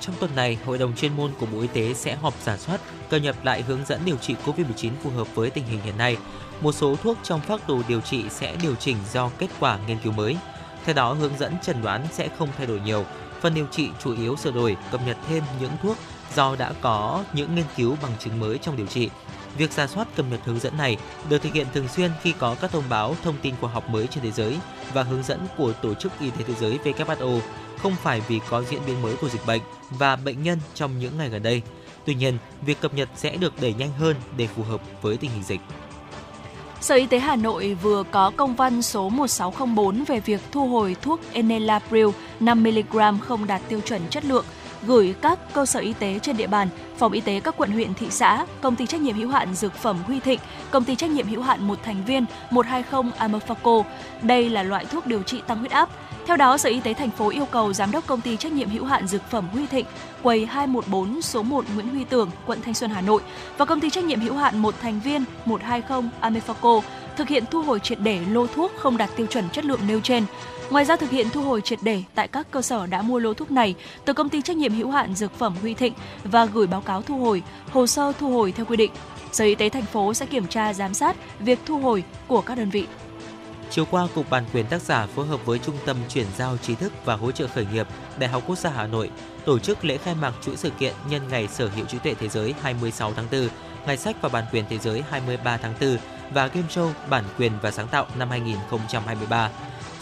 [0.00, 2.80] Trong tuần này, Hội đồng chuyên môn của Bộ Y tế sẽ họp giả soát,
[3.10, 6.16] cập nhật lại hướng dẫn điều trị COVID-19 phù hợp với tình hình hiện nay.
[6.60, 9.98] Một số thuốc trong phác đồ điều trị sẽ điều chỉnh do kết quả nghiên
[9.98, 10.36] cứu mới.
[10.84, 13.04] Theo đó, hướng dẫn chẩn đoán sẽ không thay đổi nhiều,
[13.44, 15.96] Phần điều trị chủ yếu sửa đổi, cập nhật thêm những thuốc
[16.34, 19.10] do đã có những nghiên cứu bằng chứng mới trong điều trị.
[19.56, 20.96] Việc ra soát cập nhật hướng dẫn này
[21.28, 24.06] được thực hiện thường xuyên khi có các thông báo thông tin khoa học mới
[24.06, 24.58] trên thế giới
[24.92, 27.40] và hướng dẫn của Tổ chức Y tế Thế giới WHO,
[27.82, 29.60] không phải vì có diễn biến mới của dịch bệnh
[29.90, 31.62] và bệnh nhân trong những ngày gần đây.
[32.04, 35.30] Tuy nhiên, việc cập nhật sẽ được đẩy nhanh hơn để phù hợp với tình
[35.30, 35.60] hình dịch.
[36.84, 40.96] Sở Y tế Hà Nội vừa có công văn số 1604 về việc thu hồi
[41.02, 42.06] thuốc enelapril
[42.40, 44.44] 5mg không đạt tiêu chuẩn chất lượng
[44.86, 47.94] gửi các cơ sở y tế trên địa bàn, phòng y tế các quận huyện
[47.94, 50.40] thị xã, công ty trách nhiệm hữu hạn dược phẩm Huy Thịnh,
[50.70, 53.82] công ty trách nhiệm hữu hạn một thành viên 120 Amofaco.
[54.22, 55.88] Đây là loại thuốc điều trị tăng huyết áp.
[56.26, 58.68] Theo đó, Sở Y tế thành phố yêu cầu giám đốc công ty trách nhiệm
[58.68, 59.86] hữu hạn dược phẩm Huy Thịnh,
[60.22, 63.22] quầy 214 số 1 Nguyễn Huy Tưởng, quận Thanh Xuân, Hà Nội
[63.58, 66.80] và công ty trách nhiệm hữu hạn một thành viên 120 Amefaco
[67.16, 70.00] thực hiện thu hồi triệt để lô thuốc không đạt tiêu chuẩn chất lượng nêu
[70.00, 70.24] trên.
[70.70, 73.34] Ngoài ra thực hiện thu hồi triệt để tại các cơ sở đã mua lô
[73.34, 73.74] thuốc này
[74.04, 75.92] từ công ty trách nhiệm hữu hạn dược phẩm Huy Thịnh
[76.24, 77.42] và gửi báo cáo thu hồi,
[77.72, 78.90] hồ sơ thu hồi theo quy định.
[79.32, 82.58] Sở Y tế thành phố sẽ kiểm tra giám sát việc thu hồi của các
[82.58, 82.86] đơn vị.
[83.70, 86.74] Chiều qua, Cục Bản quyền tác giả phối hợp với Trung tâm Chuyển giao trí
[86.74, 87.86] thức và hỗ trợ khởi nghiệp
[88.18, 89.10] Đại học Quốc gia Hà Nội
[89.44, 92.28] tổ chức lễ khai mạc chuỗi sự kiện nhân ngày Sở hữu trí tuệ thế
[92.28, 93.48] giới 26 tháng 4,
[93.86, 95.96] Ngày sách và bản quyền thế giới 23 tháng 4
[96.30, 99.50] và Game Show Bản quyền và sáng tạo năm 2023.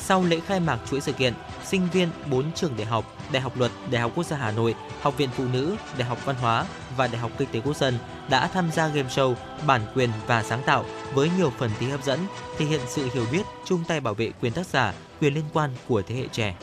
[0.04, 1.34] Sau lễ khai mạc chuỗi sự kiện,
[1.64, 4.74] sinh viên 4 trường đại học, Đại học Luật, Đại học Quốc gia Hà Nội,
[5.00, 6.66] Học viện Phụ nữ, Đại học Văn hóa
[6.96, 7.98] và Đại học Kinh tế Quốc dân
[8.30, 9.34] đã tham gia game show
[9.66, 10.84] Bản quyền và sáng tạo
[11.14, 12.18] với nhiều phần thi hấp dẫn,
[12.58, 15.70] thể hiện sự hiểu biết, chung tay bảo vệ quyền tác giả, quyền liên quan
[15.88, 16.54] của thế hệ trẻ.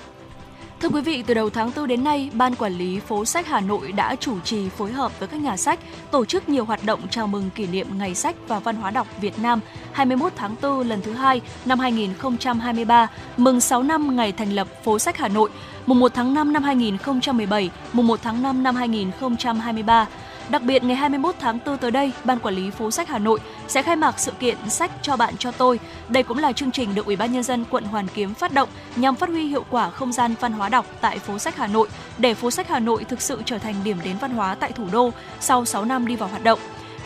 [0.79, 3.59] Thưa quý vị, từ đầu tháng 4 đến nay, Ban Quản lý Phố sách Hà
[3.59, 5.79] Nội đã chủ trì phối hợp với các nhà sách
[6.11, 9.07] tổ chức nhiều hoạt động chào mừng kỷ niệm Ngày sách và Văn hóa đọc
[9.21, 9.59] Việt Nam
[9.91, 13.07] 21 tháng 4 lần thứ hai năm 2023,
[13.37, 15.49] mừng 6 năm ngày thành lập Phố sách Hà Nội,
[15.85, 20.07] mùng 1 tháng 5 năm 2017, mùng 1 tháng 5 năm 2023.
[20.49, 23.39] Đặc biệt, ngày 21 tháng 4 tới đây, Ban Quản lý Phố sách Hà Nội
[23.67, 25.79] sẽ khai mạc sự kiện Sách cho bạn cho tôi.
[26.07, 28.69] Đây cũng là chương trình được Ủy ban Nhân dân quận Hoàn Kiếm phát động
[28.95, 31.87] nhằm phát huy hiệu quả không gian văn hóa đọc tại phố sách Hà Nội
[32.17, 34.85] để phố sách Hà Nội thực sự trở thành điểm đến văn hóa tại thủ
[34.91, 36.59] đô sau 6 năm đi vào hoạt động.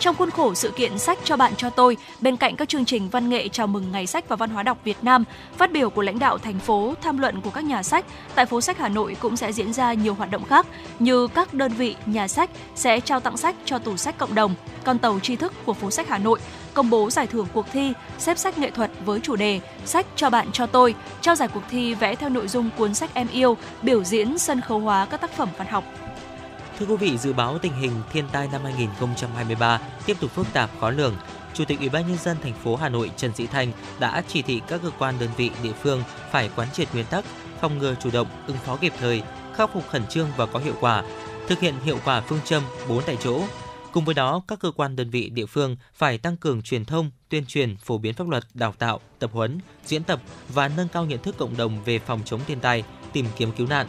[0.03, 3.09] Trong khuôn khổ sự kiện sách cho bạn cho tôi, bên cạnh các chương trình
[3.09, 5.23] văn nghệ chào mừng Ngày sách và Văn hóa đọc Việt Nam,
[5.57, 8.05] phát biểu của lãnh đạo thành phố, tham luận của các nhà sách,
[8.35, 10.67] tại phố sách Hà Nội cũng sẽ diễn ra nhiều hoạt động khác
[10.99, 14.55] như các đơn vị nhà sách sẽ trao tặng sách cho tủ sách cộng đồng,
[14.83, 16.39] con tàu tri thức của phố sách Hà Nội,
[16.73, 20.29] công bố giải thưởng cuộc thi xếp sách nghệ thuật với chủ đề Sách cho
[20.29, 23.57] bạn cho tôi, trao giải cuộc thi vẽ theo nội dung cuốn sách em yêu,
[23.81, 26.02] biểu diễn sân khấu hóa các tác phẩm văn học.
[26.83, 30.69] Thưa quý vị, dự báo tình hình thiên tai năm 2023 tiếp tục phức tạp
[30.79, 31.15] khó lường.
[31.53, 34.41] Chủ tịch Ủy ban nhân dân thành phố Hà Nội Trần Sĩ Thanh đã chỉ
[34.41, 37.25] thị các cơ quan đơn vị địa phương phải quán triệt nguyên tắc
[37.61, 39.23] phòng ngừa chủ động, ứng phó kịp thời,
[39.55, 41.03] khắc phục khẩn trương và có hiệu quả,
[41.47, 43.43] thực hiện hiệu quả phương châm 4 tại chỗ.
[43.91, 47.11] Cùng với đó, các cơ quan đơn vị địa phương phải tăng cường truyền thông,
[47.29, 51.05] tuyên truyền, phổ biến pháp luật, đào tạo, tập huấn, diễn tập và nâng cao
[51.05, 52.83] nhận thức cộng đồng về phòng chống thiên tai,
[53.13, 53.87] tìm kiếm cứu nạn.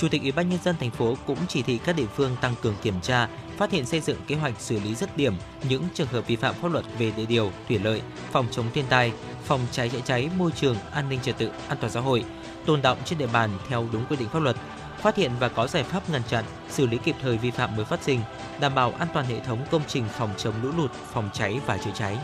[0.00, 2.54] Chủ tịch Ủy ban nhân dân thành phố cũng chỉ thị các địa phương tăng
[2.62, 5.34] cường kiểm tra, phát hiện xây dựng kế hoạch xử lý dứt điểm
[5.68, 8.02] những trường hợp vi phạm pháp luật về địa điều, thủy lợi,
[8.32, 9.12] phòng chống thiên tai,
[9.44, 12.24] phòng cháy chữa cháy, môi trường, an ninh trật tự, an toàn xã hội,
[12.66, 14.56] tồn động trên địa bàn theo đúng quy định pháp luật,
[15.00, 17.84] phát hiện và có giải pháp ngăn chặn, xử lý kịp thời vi phạm mới
[17.84, 18.20] phát sinh,
[18.60, 21.78] đảm bảo an toàn hệ thống công trình phòng chống lũ lụt, phòng cháy và
[21.78, 22.18] chữa cháy.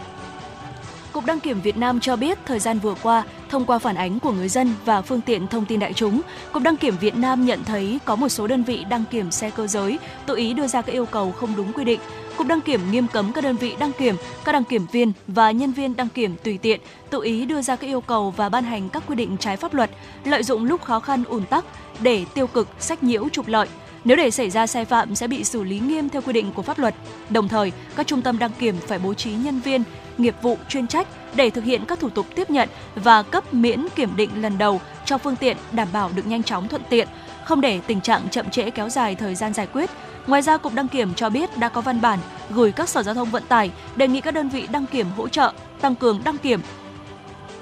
[1.16, 4.18] Cục Đăng kiểm Việt Nam cho biết thời gian vừa qua, thông qua phản ánh
[4.20, 6.20] của người dân và phương tiện thông tin đại chúng,
[6.52, 9.50] Cục Đăng kiểm Việt Nam nhận thấy có một số đơn vị đăng kiểm xe
[9.50, 12.00] cơ giới tự ý đưa ra các yêu cầu không đúng quy định.
[12.36, 15.50] Cục Đăng kiểm nghiêm cấm các đơn vị đăng kiểm, các đăng kiểm viên và
[15.50, 16.80] nhân viên đăng kiểm tùy tiện
[17.10, 19.74] tự ý đưa ra các yêu cầu và ban hành các quy định trái pháp
[19.74, 19.90] luật,
[20.24, 21.64] lợi dụng lúc khó khăn ùn tắc
[22.00, 23.68] để tiêu cực, sách nhiễu trục lợi.
[24.06, 26.62] Nếu để xảy ra sai phạm sẽ bị xử lý nghiêm theo quy định của
[26.62, 26.94] pháp luật.
[27.30, 29.82] Đồng thời, các trung tâm đăng kiểm phải bố trí nhân viên
[30.18, 33.86] nghiệp vụ chuyên trách để thực hiện các thủ tục tiếp nhận và cấp miễn
[33.94, 37.08] kiểm định lần đầu cho phương tiện đảm bảo được nhanh chóng thuận tiện,
[37.44, 39.90] không để tình trạng chậm trễ kéo dài thời gian giải quyết.
[40.26, 42.18] Ngoài ra, Cục Đăng kiểm cho biết đã có văn bản
[42.50, 45.28] gửi các sở giao thông vận tải đề nghị các đơn vị đăng kiểm hỗ
[45.28, 46.60] trợ tăng cường đăng kiểm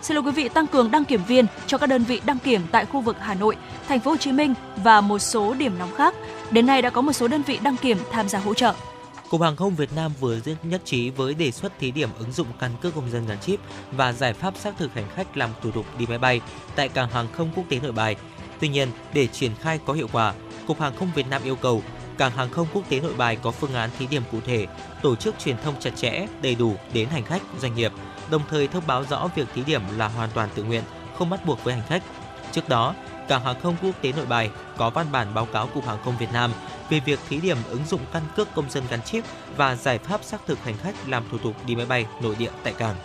[0.04, 2.60] Xin lỗi quý vị, tăng cường đăng kiểm viên cho các đơn vị đăng kiểm
[2.70, 3.56] tại khu vực Hà Nội,
[3.88, 6.14] Thành phố Hồ Chí Minh và một số điểm nóng khác.
[6.54, 8.74] Đến nay đã có một số đơn vị đăng kiểm tham gia hỗ trợ.
[9.30, 12.46] Cục Hàng không Việt Nam vừa nhất trí với đề xuất thí điểm ứng dụng
[12.58, 13.60] căn cước công dân gắn chip
[13.92, 16.40] và giải pháp xác thực hành khách làm thủ tục đi máy bay
[16.76, 18.16] tại cảng hàng không quốc tế Nội Bài.
[18.60, 20.34] Tuy nhiên, để triển khai có hiệu quả,
[20.66, 21.82] Cục Hàng không Việt Nam yêu cầu
[22.18, 24.66] cảng hàng không quốc tế Nội Bài có phương án thí điểm cụ thể,
[25.02, 27.92] tổ chức truyền thông chặt chẽ, đầy đủ đến hành khách, doanh nghiệp,
[28.30, 30.82] đồng thời thông báo rõ việc thí điểm là hoàn toàn tự nguyện,
[31.18, 32.02] không bắt buộc với hành khách.
[32.52, 32.94] Trước đó,
[33.28, 36.14] Cảng hàng không quốc tế Nội Bài có văn bản báo cáo Cục Hàng không
[36.18, 36.50] Việt Nam
[36.90, 39.24] về việc thí điểm ứng dụng căn cước công dân gắn chip
[39.56, 42.50] và giải pháp xác thực hành khách làm thủ tục đi máy bay nội địa
[42.62, 42.96] tại cảng.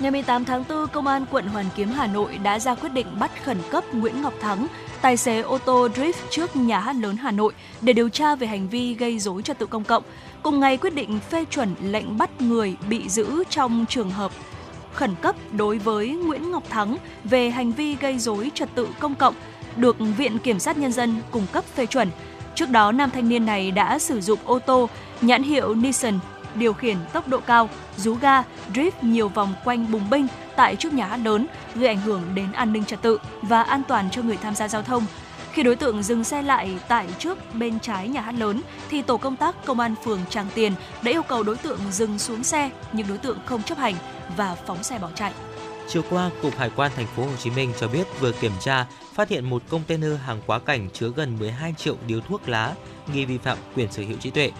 [0.00, 3.06] Ngày 18 tháng 4, Công an quận Hoàn Kiếm Hà Nội đã ra quyết định
[3.18, 4.66] bắt khẩn cấp Nguyễn Ngọc Thắng,
[5.00, 8.46] tài xế ô tô drift trước nhà hát lớn Hà Nội để điều tra về
[8.46, 10.02] hành vi gây dối trật tự công cộng.
[10.42, 14.32] Cùng ngày quyết định phê chuẩn lệnh bắt người bị giữ trong trường hợp
[14.94, 19.14] khẩn cấp đối với Nguyễn Ngọc Thắng về hành vi gây dối trật tự công
[19.14, 19.34] cộng
[19.76, 22.08] được Viện Kiểm sát Nhân dân cung cấp phê chuẩn.
[22.54, 24.88] Trước đó, nam thanh niên này đã sử dụng ô tô
[25.20, 26.18] nhãn hiệu Nissan
[26.54, 28.42] điều khiển tốc độ cao, rú ga,
[28.74, 30.26] drift nhiều vòng quanh bùng binh
[30.56, 33.82] tại trước nhà hát lớn, gây ảnh hưởng đến an ninh trật tự và an
[33.88, 35.06] toàn cho người tham gia giao thông.
[35.52, 39.16] Khi đối tượng dừng xe lại tại trước bên trái nhà hát lớn thì tổ
[39.16, 40.72] công tác công an phường Tràng Tiền
[41.02, 43.94] đã yêu cầu đối tượng dừng xuống xe nhưng đối tượng không chấp hành
[44.36, 45.32] và phóng xe bỏ chạy.
[45.88, 48.86] Chiều qua, Cục Hải quan Thành phố Hồ Chí Minh cho biết vừa kiểm tra
[49.14, 52.74] phát hiện một container hàng quá cảnh chứa gần 12 triệu điếu thuốc lá
[53.14, 54.52] nghi vi phạm quyền sở hữu trí tuệ.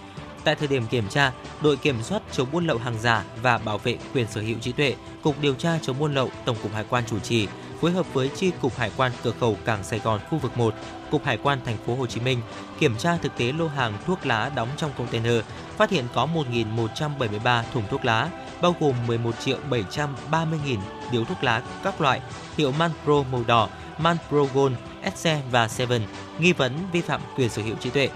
[0.44, 3.78] Tại thời điểm kiểm tra, đội kiểm soát chống buôn lậu hàng giả và bảo
[3.78, 6.84] vệ quyền sở hữu trí tuệ, Cục điều tra chống buôn lậu Tổng cục Hải
[6.90, 7.46] quan chủ trì
[7.81, 10.74] phối hợp với chi cục Hải quan cửa khẩu cảng Sài Gòn khu vực 1,
[11.11, 12.40] Cục Hải quan Thành phố Hồ Chí Minh
[12.78, 15.40] kiểm tra thực tế lô hàng thuốc lá đóng trong container,
[15.77, 18.31] phát hiện có 1.173 thùng thuốc lá,
[18.62, 20.81] bao gồm 11 triệu 730 nghìn
[21.12, 22.20] điếu thuốc lá các loại
[22.57, 24.74] hiệu Manpro màu đỏ, Manpro Gold,
[25.15, 26.02] SC và Seven,
[26.39, 28.09] nghi vấn vi phạm quyền sở hữu trí tuệ.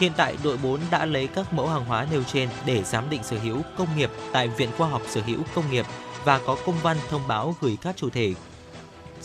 [0.00, 3.22] Hiện tại, đội 4 đã lấy các mẫu hàng hóa nêu trên để giám định
[3.22, 5.86] sở hữu công nghiệp tại Viện Khoa học Sở hữu Công nghiệp
[6.24, 8.34] và có công văn thông báo gửi các chủ thể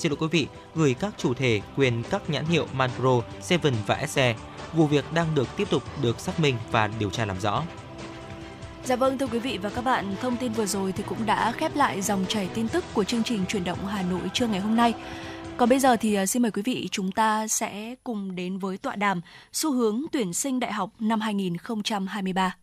[0.01, 4.05] xin lỗi quý vị, gửi các chủ thể quyền các nhãn hiệu Manpro, Seven và
[4.07, 4.35] SE.
[4.73, 7.63] Vụ việc đang được tiếp tục được xác minh và điều tra làm rõ.
[8.83, 11.51] Dạ vâng thưa quý vị và các bạn, thông tin vừa rồi thì cũng đã
[11.51, 14.59] khép lại dòng chảy tin tức của chương trình chuyển động Hà Nội trưa ngày
[14.59, 14.93] hôm nay.
[15.57, 18.77] Còn bây giờ thì à, xin mời quý vị chúng ta sẽ cùng đến với
[18.77, 19.21] tọa đàm
[19.53, 22.55] xu hướng tuyển sinh đại học năm 2023.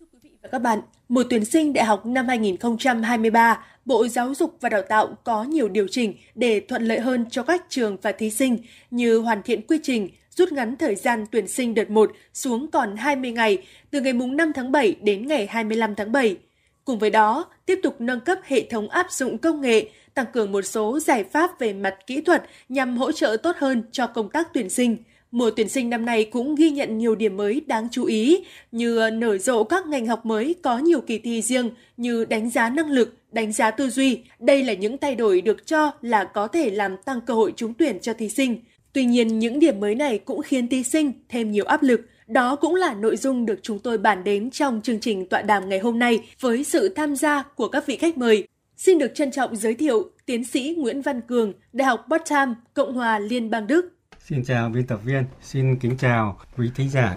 [0.00, 4.34] Thưa quý vị và các bạn, mùa tuyển sinh đại học năm 2023, Bộ Giáo
[4.34, 7.96] dục và Đào tạo có nhiều điều chỉnh để thuận lợi hơn cho các trường
[8.02, 8.58] và thí sinh
[8.90, 12.96] như hoàn thiện quy trình, rút ngắn thời gian tuyển sinh đợt 1 xuống còn
[12.96, 13.58] 20 ngày
[13.90, 16.36] từ ngày 5 tháng 7 đến ngày 25 tháng 7.
[16.84, 20.52] Cùng với đó, tiếp tục nâng cấp hệ thống áp dụng công nghệ, tăng cường
[20.52, 24.30] một số giải pháp về mặt kỹ thuật nhằm hỗ trợ tốt hơn cho công
[24.30, 24.96] tác tuyển sinh.
[25.34, 29.10] Mùa tuyển sinh năm nay cũng ghi nhận nhiều điểm mới đáng chú ý như
[29.12, 32.90] nở rộ các ngành học mới có nhiều kỳ thi riêng như đánh giá năng
[32.90, 34.20] lực, đánh giá tư duy.
[34.38, 37.74] Đây là những thay đổi được cho là có thể làm tăng cơ hội trúng
[37.74, 38.58] tuyển cho thí sinh.
[38.92, 42.00] Tuy nhiên, những điểm mới này cũng khiến thí sinh thêm nhiều áp lực.
[42.26, 45.68] Đó cũng là nội dung được chúng tôi bàn đến trong chương trình tọa đàm
[45.68, 48.48] ngày hôm nay với sự tham gia của các vị khách mời.
[48.76, 52.94] Xin được trân trọng giới thiệu tiến sĩ Nguyễn Văn Cường, Đại học Potsdam, Cộng
[52.94, 53.93] hòa Liên bang Đức.
[54.28, 57.14] Xin chào biên tập viên, xin kính chào quý thính giả.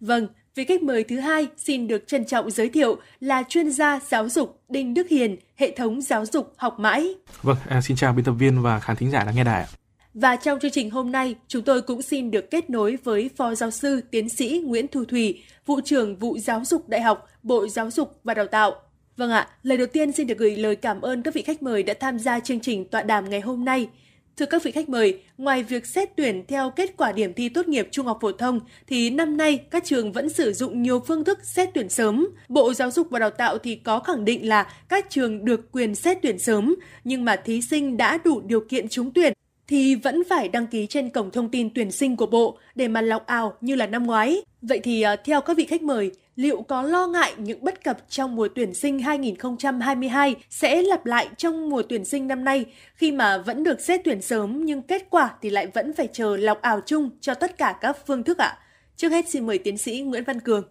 [0.00, 4.00] Vâng, vị khách mời thứ hai xin được trân trọng giới thiệu là chuyên gia
[4.00, 7.14] giáo dục Đinh Đức Hiền, hệ thống giáo dục học mãi.
[7.42, 9.68] Vâng, à, xin chào biên tập viên và khán thính giả đang nghe đài ạ.
[10.14, 13.54] Và trong chương trình hôm nay, chúng tôi cũng xin được kết nối với Phó
[13.54, 17.68] Giáo sư Tiến sĩ Nguyễn Thu Thủy, Vụ trưởng Vụ Giáo dục Đại học, Bộ
[17.68, 18.74] Giáo dục và Đào tạo.
[19.16, 21.82] Vâng ạ, lời đầu tiên xin được gửi lời cảm ơn các vị khách mời
[21.82, 23.88] đã tham gia chương trình tọa đàm ngày hôm nay.
[24.40, 27.68] Thưa các vị khách mời, ngoài việc xét tuyển theo kết quả điểm thi tốt
[27.68, 31.24] nghiệp trung học phổ thông, thì năm nay các trường vẫn sử dụng nhiều phương
[31.24, 32.28] thức xét tuyển sớm.
[32.48, 35.94] Bộ Giáo dục và Đào tạo thì có khẳng định là các trường được quyền
[35.94, 39.32] xét tuyển sớm, nhưng mà thí sinh đã đủ điều kiện trúng tuyển
[39.70, 43.00] thì vẫn phải đăng ký trên cổng thông tin tuyển sinh của Bộ để mà
[43.00, 44.42] lọc ảo như là năm ngoái.
[44.62, 47.98] Vậy thì ờ, theo các vị khách mời, liệu có lo ngại những bất cập
[48.08, 52.64] trong mùa tuyển sinh 2022 sẽ lặp lại trong mùa tuyển sinh năm nay
[52.94, 56.36] khi mà vẫn được xét tuyển sớm nhưng kết quả thì lại vẫn phải chờ
[56.36, 58.58] lọc ảo chung cho tất cả các phương thức ạ?
[58.96, 60.64] Trước hết xin mời tiến sĩ Nguyễn Văn Cường.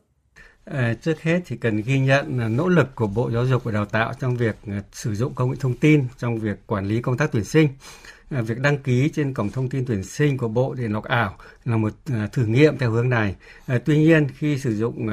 [0.66, 3.86] À, trước hết thì cần ghi nhận nỗ lực của Bộ Giáo dục và Đào
[3.86, 7.18] tạo trong việc ờ, sử dụng công nghệ thông tin trong việc quản lý công
[7.18, 7.70] tác tuyển sinh.
[8.30, 11.36] À, việc đăng ký trên cổng thông tin tuyển sinh của Bộ để lọc ảo
[11.66, 13.36] là một à, thử nghiệm theo hướng này.
[13.68, 15.08] À, tuy nhiên khi sử dụng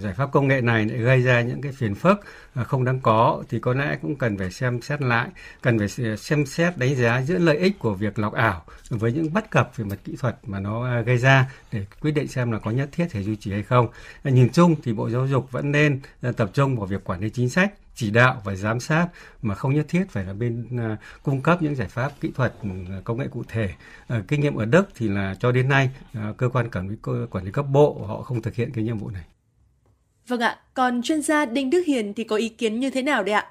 [0.00, 2.20] giải pháp công nghệ này lại gây ra những cái phiền phức
[2.66, 5.28] không đáng có thì có lẽ cũng cần phải xem xét lại,
[5.62, 9.32] cần phải xem xét đánh giá giữa lợi ích của việc lọc ảo với những
[9.32, 12.58] bất cập về mặt kỹ thuật mà nó gây ra để quyết định xem là
[12.58, 13.88] có nhất thiết phải duy trì hay không.
[14.24, 16.00] Nhìn chung thì Bộ Giáo dục vẫn nên
[16.36, 19.08] tập trung vào việc quản lý chính sách chỉ đạo và giám sát
[19.42, 22.54] mà không nhất thiết phải là bên uh, cung cấp những giải pháp kỹ thuật
[22.62, 22.68] ừ,
[23.04, 23.74] công nghệ cụ thể.
[24.14, 26.96] Uh, kinh nghiệm ở Đức thì là cho đến nay uh, cơ quan quản lý
[27.30, 29.24] quản lý cấp bộ họ không thực hiện cái nhiệm vụ này.
[30.28, 33.22] Vâng ạ, còn chuyên gia Đinh Đức Hiền thì có ý kiến như thế nào
[33.22, 33.46] đấy ạ?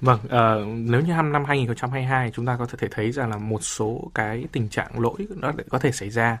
[0.00, 3.60] Vâng, uh, nếu như năm năm 2022 chúng ta có thể thấy rằng là một
[3.62, 6.38] số cái tình trạng lỗi nó có thể xảy ra.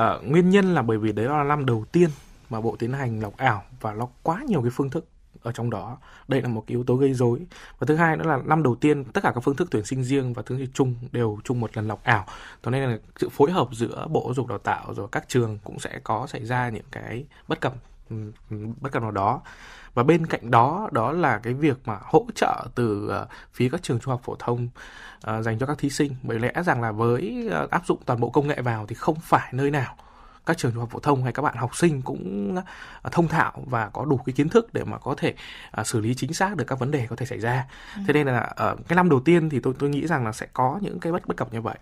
[0.00, 2.10] Uh, nguyên nhân là bởi vì đấy là năm đầu tiên
[2.50, 5.08] mà bộ tiến hành lọc ảo và nó quá nhiều cái phương thức
[5.44, 5.98] ở trong đó.
[6.28, 7.40] Đây là một cái yếu tố gây rối.
[7.78, 10.04] Và thứ hai nữa là năm đầu tiên tất cả các phương thức tuyển sinh
[10.04, 12.26] riêng và thứ chung đều chung một lần lọc ảo.
[12.62, 15.58] Cho nên là sự phối hợp giữa bộ giáo dục đào tạo rồi các trường
[15.64, 17.74] cũng sẽ có xảy ra những cái bất cập
[18.10, 18.16] ừ,
[18.80, 19.40] bất cập nào đó.
[19.94, 23.82] Và bên cạnh đó đó là cái việc mà hỗ trợ từ uh, phía các
[23.82, 24.68] trường trung học phổ thông
[25.30, 26.14] uh, dành cho các thí sinh.
[26.22, 29.16] Bởi lẽ rằng là với uh, áp dụng toàn bộ công nghệ vào thì không
[29.20, 29.96] phải nơi nào
[30.46, 32.56] các trường trung học phổ thông hay các bạn học sinh cũng
[33.02, 35.34] à, thông thạo và có đủ cái kiến thức để mà có thể
[35.80, 37.66] uh, xử lý chính xác được các vấn đề có thể xảy ra.
[37.96, 38.02] Ừ.
[38.06, 40.32] Thế nên là ở uh, cái năm đầu tiên thì tôi tôi nghĩ rằng là
[40.32, 41.76] sẽ có những cái bất bất cập như vậy.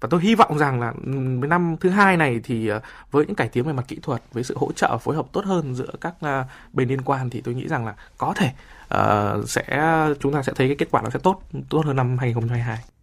[0.00, 0.92] Và tôi hy vọng rằng là
[1.38, 4.22] với năm thứ hai này thì uh, với những cải tiến về mặt kỹ thuật,
[4.32, 7.40] với sự hỗ trợ phối hợp tốt hơn giữa các uh, bên liên quan thì
[7.40, 8.52] tôi nghĩ rằng là có thể
[8.94, 12.18] uh, sẽ chúng ta sẽ thấy cái kết quả nó sẽ tốt tốt hơn năm
[12.18, 12.97] 2022.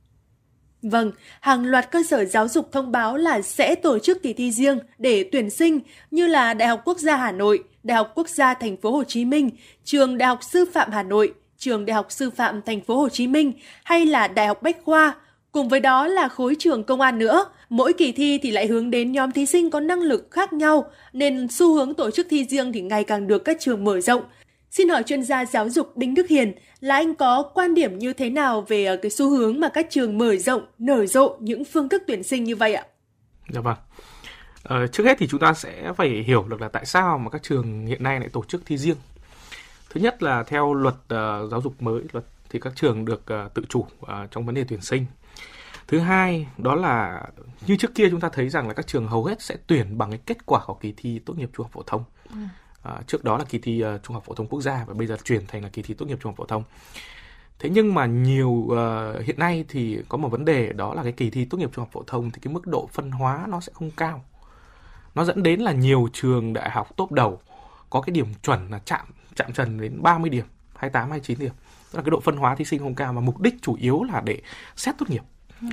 [0.91, 4.51] Vâng, hàng loạt cơ sở giáo dục thông báo là sẽ tổ chức kỳ thi
[4.51, 5.79] riêng để tuyển sinh
[6.11, 9.03] như là Đại học Quốc gia Hà Nội, Đại học Quốc gia Thành phố Hồ
[9.03, 9.49] Chí Minh,
[9.83, 13.09] Trường Đại học Sư phạm Hà Nội, Trường Đại học Sư phạm Thành phố Hồ
[13.09, 13.51] Chí Minh
[13.83, 15.15] hay là Đại học Bách khoa.
[15.51, 17.45] Cùng với đó là khối trường công an nữa.
[17.69, 20.85] Mỗi kỳ thi thì lại hướng đến nhóm thí sinh có năng lực khác nhau,
[21.13, 24.21] nên xu hướng tổ chức thi riêng thì ngày càng được các trường mở rộng.
[24.75, 28.13] Xin hỏi chuyên gia giáo dục Đinh Đức Hiền là anh có quan điểm như
[28.13, 31.65] thế nào về ờ, cái xu hướng mà các trường mở rộng, nở rộ những
[31.65, 32.83] phương thức tuyển sinh như vậy ạ?
[33.49, 33.77] Dạ vâng.
[34.63, 37.43] Ờ, trước hết thì chúng ta sẽ phải hiểu được là tại sao mà các
[37.43, 38.97] trường hiện nay lại tổ chức thi riêng.
[39.89, 43.53] Thứ nhất là theo luật uh, giáo dục mới, luật thì các trường được uh,
[43.53, 45.05] tự chủ uh, trong vấn đề tuyển sinh.
[45.87, 47.23] Thứ hai đó là
[47.67, 50.09] như trước kia chúng ta thấy rằng là các trường hầu hết sẽ tuyển bằng
[50.09, 52.03] cái kết quả của kỳ thi tốt nghiệp trung học phổ thông.
[52.29, 52.37] Ừ
[52.85, 55.07] à, trước đó là kỳ thi uh, trung học phổ thông quốc gia và bây
[55.07, 56.63] giờ chuyển thành là kỳ thi tốt nghiệp trung học phổ thông.
[57.59, 61.11] Thế nhưng mà nhiều uh, hiện nay thì có một vấn đề đó là cái
[61.11, 63.61] kỳ thi tốt nghiệp trung học phổ thông thì cái mức độ phân hóa nó
[63.61, 64.23] sẽ không cao.
[65.15, 67.39] Nó dẫn đến là nhiều trường đại học tốt đầu
[67.89, 69.05] có cái điểm chuẩn là chạm
[69.35, 70.45] chạm trần đến 30 điểm
[70.75, 71.53] 28 29 điểm.
[71.91, 74.03] Tức là cái độ phân hóa thí sinh không cao mà mục đích chủ yếu
[74.03, 74.41] là để
[74.75, 75.23] xét tốt nghiệp.
[75.61, 75.67] Ừ.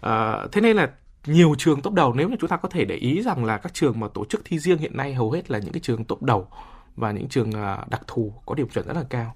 [0.00, 0.90] à, thế nên là
[1.26, 2.14] nhiều trường top đầu.
[2.14, 4.40] Nếu như chúng ta có thể để ý rằng là các trường mà tổ chức
[4.44, 6.48] thi riêng hiện nay hầu hết là những cái trường top đầu
[6.96, 9.34] và những trường à, đặc thù có điểm chuẩn rất là cao.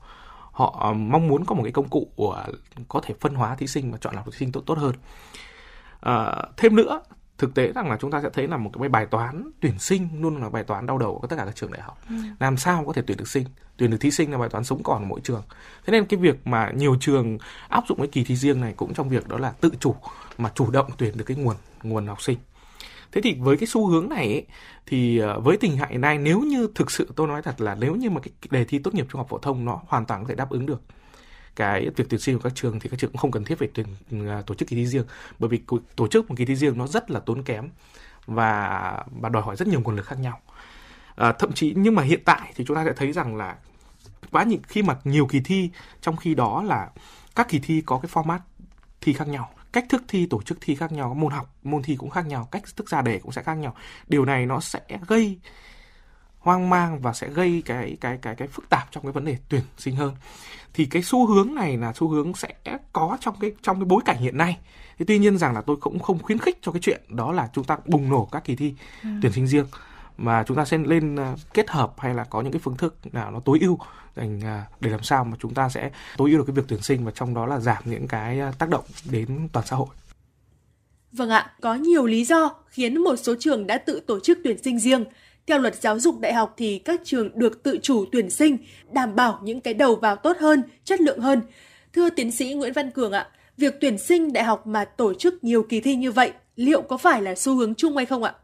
[0.52, 2.44] Họ à, mong muốn có một cái công cụ của
[2.88, 4.94] có thể phân hóa thí sinh và chọn lọc thí sinh tốt tốt hơn.
[6.00, 7.02] À, thêm nữa
[7.38, 10.08] thực tế rằng là chúng ta sẽ thấy là một cái bài toán tuyển sinh
[10.20, 11.98] luôn là bài toán đau đầu của tất cả các trường đại học.
[12.08, 12.14] Ừ.
[12.40, 13.44] làm sao có thể tuyển được sinh
[13.82, 15.42] tuyển được thí sinh là bài toán sống còn của mỗi trường.
[15.86, 17.38] Thế nên cái việc mà nhiều trường
[17.68, 19.94] áp dụng cái kỳ thi riêng này cũng trong việc đó là tự chủ
[20.38, 22.38] mà chủ động tuyển được cái nguồn nguồn học sinh.
[23.12, 24.46] Thế thì với cái xu hướng này ấy,
[24.86, 27.74] thì ờ, với tình hình hiện nay nếu như thực sự tôi nói thật là
[27.74, 30.22] nếu như mà cái đề thi tốt nghiệp trung học phổ thông nó hoàn toàn
[30.22, 30.82] có thể đáp ứng được
[31.56, 33.68] cái việc tuyển sinh của các trường thì các trường cũng không cần thiết phải
[33.74, 33.86] tuyển
[34.28, 35.04] ờ, tổ chức kỳ thi riêng.
[35.38, 35.60] Bởi vì
[35.96, 37.68] tổ chức một kỳ thi riêng nó rất là tốn kém
[38.26, 40.40] và và đòi hỏi rất nhiều nguồn lực khác nhau.
[41.16, 43.56] À, thậm chí nhưng mà hiện tại thì chúng ta sẽ thấy rằng là
[44.32, 46.90] quá nhiều khi mà nhiều kỳ thi trong khi đó là
[47.34, 48.38] các kỳ thi có cái format
[49.00, 51.96] thi khác nhau cách thức thi tổ chức thi khác nhau môn học môn thi
[51.96, 53.74] cũng khác nhau cách thức ra đề cũng sẽ khác nhau.
[54.08, 55.38] Điều này nó sẽ gây
[56.38, 59.36] hoang mang và sẽ gây cái cái cái cái phức tạp trong cái vấn đề
[59.48, 60.14] tuyển sinh hơn.
[60.74, 62.54] Thì cái xu hướng này là xu hướng sẽ
[62.92, 64.58] có trong cái trong cái bối cảnh hiện nay.
[64.98, 67.48] Thế tuy nhiên rằng là tôi cũng không khuyến khích cho cái chuyện đó là
[67.52, 69.08] chúng ta bùng nổ các kỳ thi ừ.
[69.22, 69.66] tuyển sinh riêng
[70.16, 72.94] mà chúng ta sẽ lên à, kết hợp hay là có những cái phương thức
[73.12, 73.78] nào nó tối ưu
[74.16, 76.82] dành à, để làm sao mà chúng ta sẽ tối ưu được cái việc tuyển
[76.82, 79.88] sinh và trong đó là giảm những cái à, tác động đến toàn xã hội.
[81.12, 84.62] Vâng ạ, có nhiều lý do khiến một số trường đã tự tổ chức tuyển
[84.62, 85.04] sinh riêng.
[85.46, 88.58] Theo luật giáo dục đại học thì các trường được tự chủ tuyển sinh,
[88.92, 91.42] đảm bảo những cái đầu vào tốt hơn, chất lượng hơn.
[91.92, 95.44] Thưa tiến sĩ Nguyễn Văn Cường ạ, việc tuyển sinh đại học mà tổ chức
[95.44, 98.34] nhiều kỳ thi như vậy liệu có phải là xu hướng chung hay không ạ?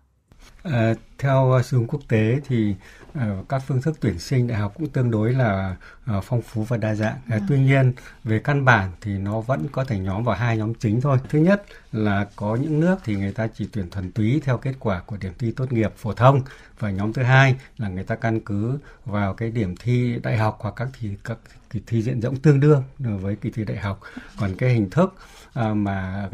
[0.62, 2.74] À, theo ờ, xu hướng quốc tế thì
[3.18, 5.76] uh, các phương thức tuyển sinh đại học cũng tương đối là
[6.16, 7.16] uh, phong phú và đa dạng.
[7.36, 7.92] Uh, tuy nhiên
[8.24, 11.18] về căn bản thì nó vẫn có thể nhóm vào hai nhóm chính thôi.
[11.28, 11.62] Thứ nhất
[11.92, 15.16] là có những nước thì người ta chỉ tuyển thuần túy theo kết quả của
[15.16, 16.42] điểm thi tốt nghiệp phổ thông
[16.78, 20.58] và nhóm thứ hai là người ta căn cứ vào cái điểm thi đại học
[20.60, 21.38] hoặc các thì các
[21.70, 24.00] kỳ thi diện rộng tương đương với kỳ thi đại học.
[24.38, 25.14] Còn cái hình thức
[25.54, 26.28] À, mà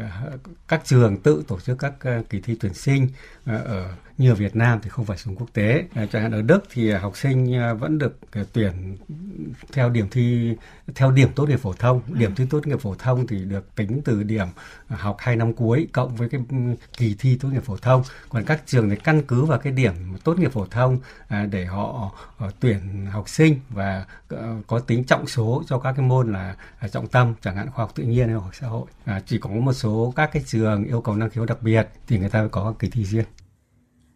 [0.67, 3.07] các trường tự tổ chức các à, kỳ thi tuyển sinh
[3.45, 5.85] à, ở như ở Việt Nam thì không phải xuống quốc tế.
[5.95, 8.19] Chẳng hạn ở Đức thì học sinh vẫn được
[8.53, 8.97] tuyển
[9.73, 10.55] theo điểm thi
[10.95, 12.01] theo điểm tốt nghiệp phổ thông.
[12.07, 14.47] Điểm thi tốt nghiệp phổ thông thì được tính từ điểm
[14.87, 16.55] học 2 năm cuối cộng với cái ừ,
[16.97, 18.03] kỳ thi tốt nghiệp phổ thông.
[18.29, 19.93] Còn các trường thì căn cứ vào cái điểm
[20.23, 25.03] tốt nghiệp phổ thông à, để họ ờ, tuyển học sinh và ờ, có tính
[25.03, 28.03] trọng số cho các cái môn là à, trọng tâm chẳng hạn khoa học tự
[28.03, 31.01] nhiên hay khoa học xã hội à, chỉ có một số các cái trường yêu
[31.01, 33.25] cầu năng khiếu đặc biệt thì người ta có kỳ thi riêng.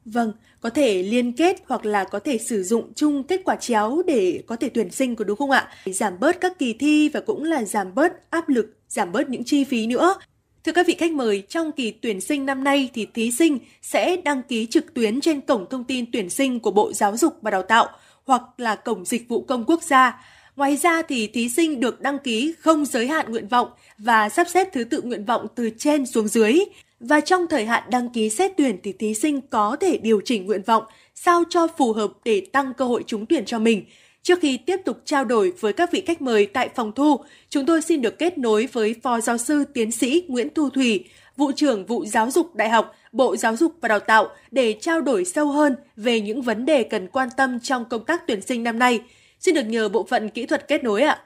[0.05, 4.01] Vâng, có thể liên kết hoặc là có thể sử dụng chung kết quả chéo
[4.07, 5.67] để có thể tuyển sinh có đúng không ạ?
[5.85, 9.43] Giảm bớt các kỳ thi và cũng là giảm bớt áp lực, giảm bớt những
[9.43, 10.15] chi phí nữa.
[10.63, 14.17] Thưa các vị khách mời, trong kỳ tuyển sinh năm nay thì thí sinh sẽ
[14.17, 17.51] đăng ký trực tuyến trên cổng thông tin tuyển sinh của Bộ Giáo dục và
[17.51, 17.87] Đào tạo
[18.25, 20.25] hoặc là cổng dịch vụ công quốc gia.
[20.55, 24.47] Ngoài ra thì thí sinh được đăng ký không giới hạn nguyện vọng và sắp
[24.49, 26.59] xếp thứ tự nguyện vọng từ trên xuống dưới.
[26.99, 30.45] Và trong thời hạn đăng ký xét tuyển thì thí sinh có thể điều chỉnh
[30.45, 30.83] nguyện vọng
[31.15, 33.85] sao cho phù hợp để tăng cơ hội trúng tuyển cho mình.
[34.23, 37.17] Trước khi tiếp tục trao đổi với các vị khách mời tại phòng thu,
[37.49, 41.05] chúng tôi xin được kết nối với Phó Giáo sư Tiến sĩ Nguyễn Thu Thủy,
[41.37, 45.01] Vụ trưởng Vụ Giáo dục Đại học, Bộ Giáo dục và Đào tạo để trao
[45.01, 48.63] đổi sâu hơn về những vấn đề cần quan tâm trong công tác tuyển sinh
[48.63, 49.01] năm nay.
[49.39, 51.19] Xin được nhờ bộ phận kỹ thuật kết nối ạ.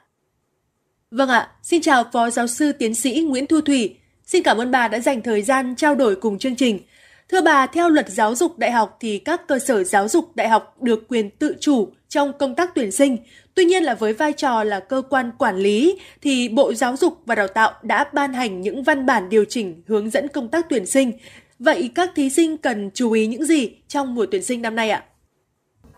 [1.10, 3.96] Vâng ạ, xin chào Phó Giáo sư Tiến sĩ Nguyễn Thu Thủy.
[4.26, 6.80] Xin cảm ơn bà đã dành thời gian trao đổi cùng chương trình.
[7.28, 10.48] Thưa bà, theo luật giáo dục đại học thì các cơ sở giáo dục đại
[10.48, 13.16] học được quyền tự chủ trong công tác tuyển sinh.
[13.54, 17.18] Tuy nhiên là với vai trò là cơ quan quản lý thì Bộ Giáo dục
[17.26, 20.66] và Đào tạo đã ban hành những văn bản điều chỉnh hướng dẫn công tác
[20.68, 21.12] tuyển sinh.
[21.58, 24.90] Vậy các thí sinh cần chú ý những gì trong mùa tuyển sinh năm nay
[24.90, 25.04] ạ?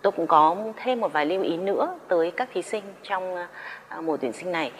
[0.02, 3.34] Tôi cũng có thêm một vài lưu ý nữa tới các thí sinh trong
[3.88, 4.72] à, mùa tuyển sinh này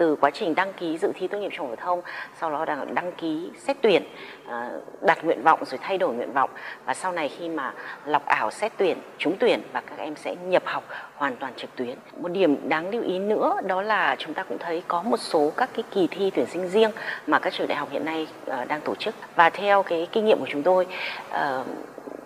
[0.00, 2.00] từ quá trình đăng ký dự thi tốt nghiệp trung học phổ thông
[2.40, 4.02] sau đó đăng, đăng ký xét tuyển
[4.48, 4.70] à,
[5.00, 6.50] đặt nguyện vọng rồi thay đổi nguyện vọng.
[6.84, 7.72] Và sau này khi mà
[8.04, 11.76] lọc ảo xét tuyển trúng tuyển và các em sẽ nhập học hoàn toàn trực
[11.76, 11.96] tuyến.
[12.16, 15.52] Một điểm đáng lưu ý nữa đó là chúng ta cũng thấy có một số
[15.56, 16.90] các cái kỳ thi tuyển sinh riêng
[17.26, 19.14] mà các trường đại học hiện nay à, đang tổ chức.
[19.36, 20.86] Và theo cái kinh nghiệm của chúng tôi
[21.30, 21.64] ờ,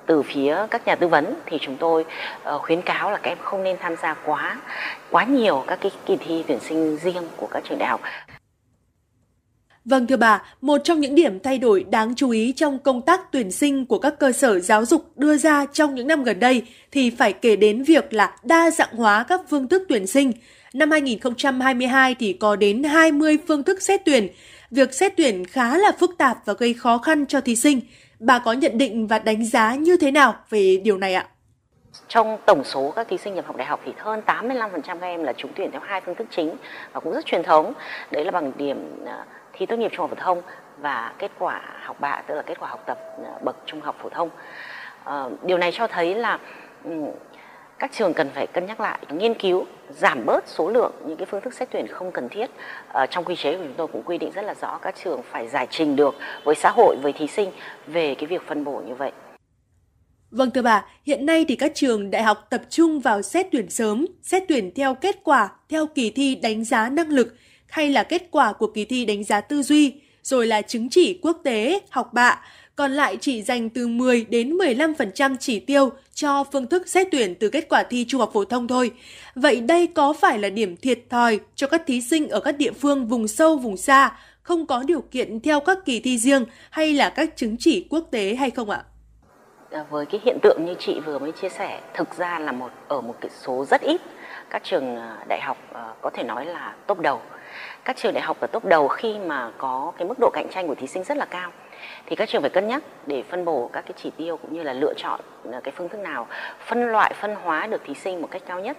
[0.06, 2.04] từ phía các nhà tư vấn thì chúng tôi
[2.54, 4.60] uh, khuyến cáo là các em không nên tham gia quá
[5.10, 8.00] quá nhiều các cái kỳ thi tuyển sinh riêng của các trường đại học.
[9.84, 13.20] Vâng thưa bà, một trong những điểm thay đổi đáng chú ý trong công tác
[13.32, 16.62] tuyển sinh của các cơ sở giáo dục đưa ra trong những năm gần đây
[16.92, 20.32] thì phải kể đến việc là đa dạng hóa các phương thức tuyển sinh.
[20.72, 24.28] Năm 2022 thì có đến 20 phương thức xét tuyển.
[24.70, 27.80] Việc xét tuyển khá là phức tạp và gây khó khăn cho thí sinh.
[28.20, 31.26] Bà có nhận định và đánh giá như thế nào về điều này ạ?
[32.08, 35.22] Trong tổng số các thí sinh nhập học đại học thì hơn 85% các em
[35.22, 36.56] là trúng tuyển theo hai phương thức chính
[36.92, 37.72] và cũng rất truyền thống.
[38.10, 40.42] Đấy là bằng điểm à, thi tốt nghiệp trung học phổ thông
[40.78, 43.96] và kết quả học bạ, tức là kết quả học tập à, bậc trung học
[44.02, 44.30] phổ thông.
[45.04, 46.38] Ờ, điều này cho thấy là
[47.84, 51.26] các trường cần phải cân nhắc lại nghiên cứu giảm bớt số lượng những cái
[51.30, 52.50] phương thức xét tuyển không cần thiết.
[52.92, 55.20] Ờ, trong quy chế của chúng tôi cũng quy định rất là rõ các trường
[55.30, 57.50] phải giải trình được với xã hội với thí sinh
[57.86, 59.12] về cái việc phân bổ như vậy.
[60.30, 63.70] Vâng thưa bà, hiện nay thì các trường đại học tập trung vào xét tuyển
[63.70, 67.34] sớm, xét tuyển theo kết quả, theo kỳ thi đánh giá năng lực
[67.68, 71.18] hay là kết quả của kỳ thi đánh giá tư duy, rồi là chứng chỉ
[71.22, 72.40] quốc tế, học bạ
[72.76, 77.34] còn lại chỉ dành từ 10 đến 15% chỉ tiêu cho phương thức xét tuyển
[77.34, 78.90] từ kết quả thi trung học phổ thông thôi.
[79.34, 82.72] Vậy đây có phải là điểm thiệt thòi cho các thí sinh ở các địa
[82.72, 86.92] phương vùng sâu vùng xa không có điều kiện theo các kỳ thi riêng hay
[86.92, 88.84] là các chứng chỉ quốc tế hay không ạ?
[89.72, 92.70] Dạ, với cái hiện tượng như chị vừa mới chia sẻ, thực ra là một
[92.88, 94.00] ở một cái số rất ít
[94.50, 97.20] các trường à, đại học à, có thể nói là top đầu.
[97.84, 100.66] Các trường đại học ở top đầu khi mà có cái mức độ cạnh tranh
[100.66, 101.50] của thí sinh rất là cao
[102.06, 104.62] thì các trường phải cân nhắc để phân bổ các cái chỉ tiêu cũng như
[104.62, 105.20] là lựa chọn
[105.52, 106.26] ờ, cái phương thức nào
[106.66, 108.76] phân loại phân hóa được thí sinh một cách cao nhất.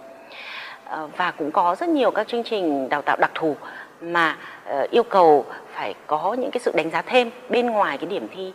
[0.84, 3.56] Ờ, và cũng có rất nhiều các chương trình đào tạo đặc thù
[4.00, 8.06] mà ờ, yêu cầu phải có những cái sự đánh giá thêm bên ngoài cái
[8.06, 8.52] điểm thi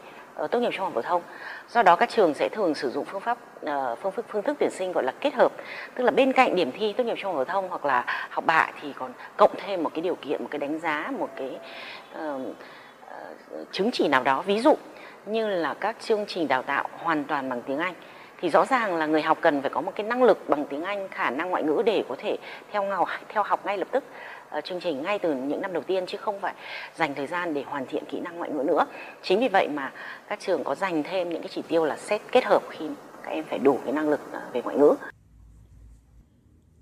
[0.51, 1.21] tốt nghiệp trung học phổ thông.
[1.69, 3.37] Do đó các trường sẽ thường sử dụng phương pháp
[4.01, 5.51] phương thức phương thức tuyển sinh gọi là kết hợp.
[5.95, 8.45] Tức là bên cạnh điểm thi tốt nghiệp trung học phổ thông hoặc là học
[8.45, 11.57] bạ thì còn cộng thêm một cái điều kiện một cái đánh giá một cái
[12.15, 12.41] uh,
[13.71, 14.75] chứng chỉ nào đó ví dụ
[15.25, 17.93] như là các chương trình đào tạo hoàn toàn bằng tiếng Anh
[18.41, 20.83] thì rõ ràng là người học cần phải có một cái năng lực bằng tiếng
[20.83, 22.37] Anh khả năng ngoại ngữ để có thể
[22.71, 24.03] theo ngào theo học ngay lập tức
[24.57, 26.53] uh, chương trình ngay từ những năm đầu tiên chứ không phải
[26.95, 28.85] dành thời gian để hoàn thiện kỹ năng ngoại ngữ nữa.
[29.21, 29.91] Chính vì vậy mà
[30.27, 32.85] các trường có dành thêm những cái chỉ tiêu là xét kết hợp khi
[33.23, 34.95] các em phải đủ cái năng lực uh, về ngoại ngữ.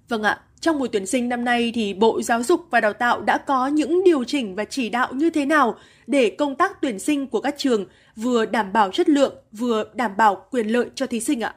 [0.10, 3.22] Vâng ạ, trong mùa tuyển sinh năm nay thì Bộ Giáo dục và Đào tạo
[3.22, 5.76] đã có những điều chỉnh và chỉ đạo như thế nào
[6.08, 10.18] để công tác tuyển sinh của các trường vừa đảm bảo chất lượng, vừa đảm
[10.18, 11.56] bảo quyền lợi cho thí sinh ạ?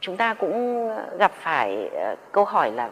[0.00, 0.88] Chúng ta cũng
[1.18, 2.90] gặp phải ờ, câu hỏi là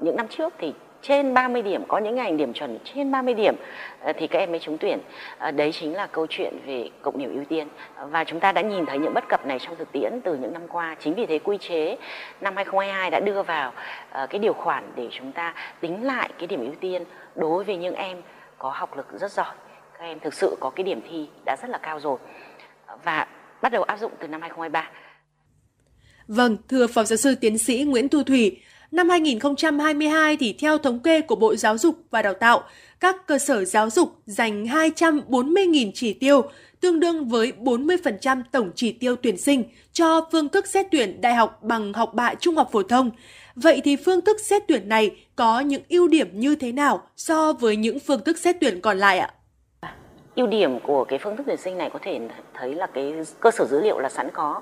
[0.00, 3.54] những năm trước thì trên 30 điểm có những ngành điểm chuẩn trên 30 điểm
[4.00, 4.98] ờ, thì các em mới trúng tuyển.
[5.38, 7.68] Ờ, đấy chính là câu chuyện về cộng điểm ưu tiên.
[7.94, 10.36] Ờ, và chúng ta đã nhìn thấy những bất cập này trong thực tiễn từ
[10.36, 10.96] những năm qua.
[11.00, 11.96] Chính vì thế quy chế
[12.40, 13.72] năm 2022 đã đưa vào
[14.12, 17.04] cái điều khoản để chúng ta tính lại cái điểm ưu tiên
[17.34, 18.22] đối với những em
[18.58, 19.54] có học lực rất giỏi.
[19.98, 22.18] Các em thực sự có cái điểm thi đã rất là cao rồi.
[23.04, 23.26] Và
[23.62, 24.90] bắt đầu áp dụng từ năm 2023
[26.28, 28.60] Vâng, thưa Phó Giáo sư Tiến sĩ Nguyễn Thu Thủy,
[28.90, 32.62] Năm 2022 thì theo thống kê của Bộ Giáo dục và Đào tạo,
[33.00, 36.42] các cơ sở giáo dục dành 240.000 chỉ tiêu,
[36.80, 41.34] tương đương với 40% tổng chỉ tiêu tuyển sinh cho phương thức xét tuyển đại
[41.34, 43.10] học bằng học bạ trung học phổ thông.
[43.54, 47.52] Vậy thì phương thức xét tuyển này có những ưu điểm như thế nào so
[47.52, 49.34] với những phương thức xét tuyển còn lại ạ?
[50.34, 52.20] Ưu điểm của cái phương thức tuyển sinh này có thể
[52.54, 54.60] thấy là cái cơ sở dữ liệu là sẵn có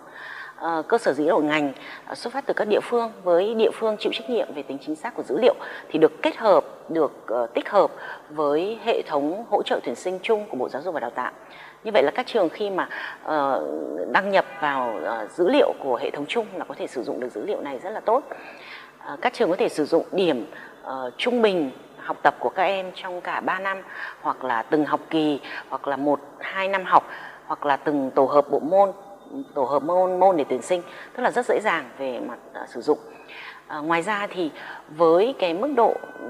[0.61, 1.73] Ờ, cơ sở dữ liệu ngành
[2.07, 4.79] ờ, xuất phát từ các địa phương với địa phương chịu trách nhiệm về tính
[4.87, 5.55] chính xác của dữ liệu
[5.89, 7.91] thì được kết hợp, được ờ, tích hợp
[8.31, 11.33] với hệ thống hỗ trợ tuyển sinh chung của Bộ Giáo dục và Đào tạo.
[11.85, 12.89] Như vậy là các trường khi mà
[14.11, 15.01] đăng nhập vào
[15.37, 17.79] dữ liệu của hệ thống chung là có thể sử dụng được dữ liệu này
[17.79, 18.23] rất là tốt.
[19.21, 20.47] Các trường có thể sử dụng điểm
[21.17, 23.83] trung bình học tập của các em trong cả 3 năm,
[24.21, 27.11] hoặc là từng học kỳ, hoặc là một, hai năm học,
[27.47, 28.93] hoặc là từng tổ hợp bộ môn
[29.55, 30.83] tổ hợp môn môn để tuyển sinh
[31.17, 32.99] tức là rất dễ dàng về mặt uh, sử dụng.
[33.79, 34.51] Uh, ngoài ra thì
[34.89, 36.27] với cái mức độ ừ,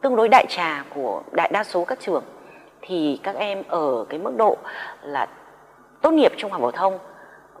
[0.00, 2.24] tương đối đại trà của đại đa số các trường
[2.82, 4.56] thì các em ở cái mức độ
[5.02, 5.26] là
[6.00, 6.98] tốt nghiệp trung học phổ thông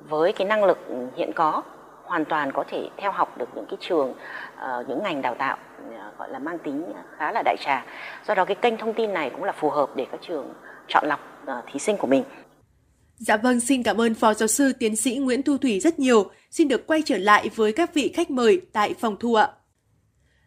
[0.08, 1.62] với cái năng lực ừ, hiện có
[2.04, 5.56] hoàn toàn có thể theo học được những cái trường uh, những ngành đào tạo
[5.88, 7.84] uh, gọi là mang tính khá là đại trà.
[8.26, 10.54] Do đó cái kênh thông tin này cũng là phù hợp để các trường
[10.88, 12.24] chọn lọc uh, thí sinh của mình.
[13.20, 16.30] Dạ vâng, xin cảm ơn Phó Giáo sư Tiến sĩ Nguyễn Thu Thủy rất nhiều.
[16.50, 19.48] Xin được quay trở lại với các vị khách mời tại phòng thu ạ.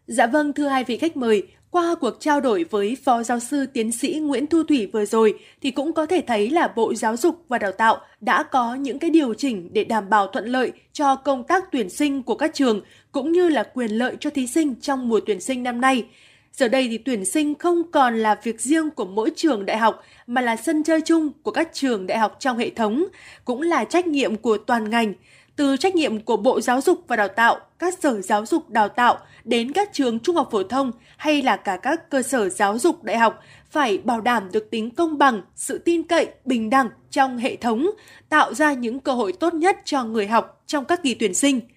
[0.08, 3.66] Dạ vâng, thưa hai vị khách mời, qua cuộc trao đổi với Phó Giáo sư
[3.66, 7.18] Tiến sĩ Nguyễn Thu Thủy vừa rồi thì cũng có thể thấy là Bộ Giáo
[7.18, 10.72] dục và Đào tạo đã có những cái điều chỉnh để đảm bảo thuận lợi
[10.94, 12.82] cho công tác tuyển sinh của các trường
[13.12, 16.06] cũng như là quyền lợi cho thí sinh trong mùa tuyển sinh năm nay.
[16.58, 20.04] Giờ đây thì tuyển sinh không còn là việc riêng của mỗi trường đại học
[20.28, 23.06] mà là sân chơi chung của các trường đại học trong hệ thống,
[23.46, 25.14] cũng là trách nhiệm của toàn ngành,
[25.56, 28.90] từ trách nhiệm của Bộ Giáo dục và Đào tạo, các sở giáo dục đào
[28.90, 32.80] tạo đến các trường trung học phổ thông hay là cả các cơ sở giáo
[32.80, 36.90] dục đại học phải bảo đảm được tính công bằng, sự tin cậy, bình đẳng
[37.12, 37.90] trong hệ thống,
[38.30, 41.60] tạo ra những cơ hội tốt nhất cho người học trong các kỳ tuyển sinh–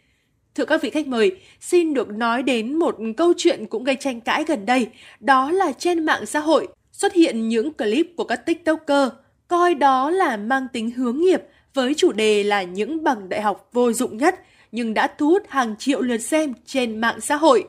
[0.56, 4.20] Thưa các vị khách mời, xin được nói đến một câu chuyện cũng gây tranh
[4.20, 4.88] cãi gần đây,
[5.20, 9.08] đó là trên mạng xã hội Xuất hiện những clip của các TikToker
[9.48, 11.42] coi đó là mang tính hướng nghiệp
[11.74, 14.34] với chủ đề là những bằng đại học vô dụng nhất
[14.72, 17.64] nhưng đã thu hút hàng triệu lượt xem trên mạng xã hội.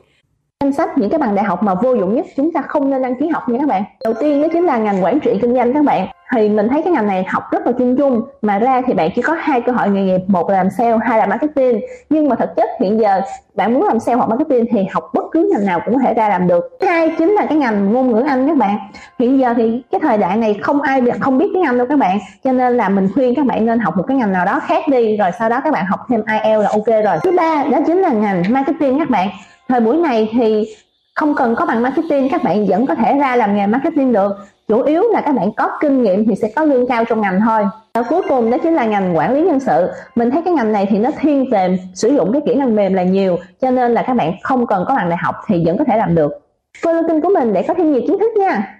[0.60, 3.02] Danh sách những cái bằng đại học mà vô dụng nhất chúng ta không nên
[3.02, 3.82] đăng ký học nha các bạn.
[4.04, 6.08] Đầu tiên đó chính là ngành quản trị kinh doanh các bạn.
[6.34, 9.10] Thì mình thấy cái ngành này học rất là chung chung mà ra thì bạn
[9.14, 11.80] chỉ có hai cơ hội nghề nghiệp, một là làm sale, hai là marketing.
[12.10, 13.20] Nhưng mà thực chất hiện giờ
[13.54, 16.14] bạn muốn làm sale hoặc marketing thì học bất cứ ngành nào cũng có thể
[16.14, 16.78] ra làm được.
[16.86, 18.78] Hai chính là cái ngành ngôn ngữ Anh các bạn.
[19.18, 21.98] Hiện giờ thì cái thời đại này không ai không biết tiếng Anh đâu các
[21.98, 22.18] bạn.
[22.44, 24.88] Cho nên là mình khuyên các bạn nên học một cái ngành nào đó khác
[24.88, 27.16] đi rồi sau đó các bạn học thêm IELTS là ok rồi.
[27.22, 29.28] Thứ ba đó chính là ngành marketing các bạn
[29.68, 30.66] thời buổi này thì
[31.14, 34.36] không cần có bằng marketing các bạn vẫn có thể ra làm nghề marketing được
[34.68, 37.40] chủ yếu là các bạn có kinh nghiệm thì sẽ có lương cao trong ngành
[37.44, 37.62] thôi.
[37.94, 39.88] Và cuối cùng đó chính là ngành quản lý nhân sự.
[40.14, 42.94] Mình thấy cái ngành này thì nó thiên về sử dụng cái kỹ năng mềm
[42.94, 45.78] là nhiều, cho nên là các bạn không cần có bằng đại học thì vẫn
[45.78, 46.32] có thể làm được.
[46.82, 48.77] Follow kênh của mình để có thêm nhiều kiến thức nha.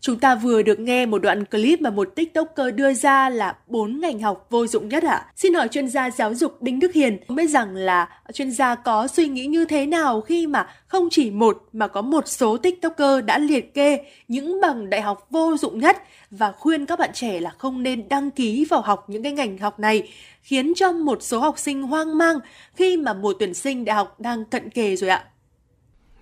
[0.00, 4.00] Chúng ta vừa được nghe một đoạn clip mà một TikToker đưa ra là bốn
[4.00, 5.14] ngành học vô dụng nhất ạ.
[5.14, 5.26] À?
[5.36, 8.74] Xin hỏi chuyên gia giáo dục Đinh Đức Hiền, không biết rằng là chuyên gia
[8.74, 12.56] có suy nghĩ như thế nào khi mà không chỉ một mà có một số
[12.56, 13.98] TikToker đã liệt kê
[14.28, 15.96] những bằng đại học vô dụng nhất
[16.30, 19.58] và khuyên các bạn trẻ là không nên đăng ký vào học những cái ngành
[19.58, 20.08] học này,
[20.42, 22.38] khiến cho một số học sinh hoang mang
[22.74, 25.24] khi mà mùa tuyển sinh đại học đang cận kề rồi ạ.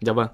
[0.01, 0.29] Dạ vâng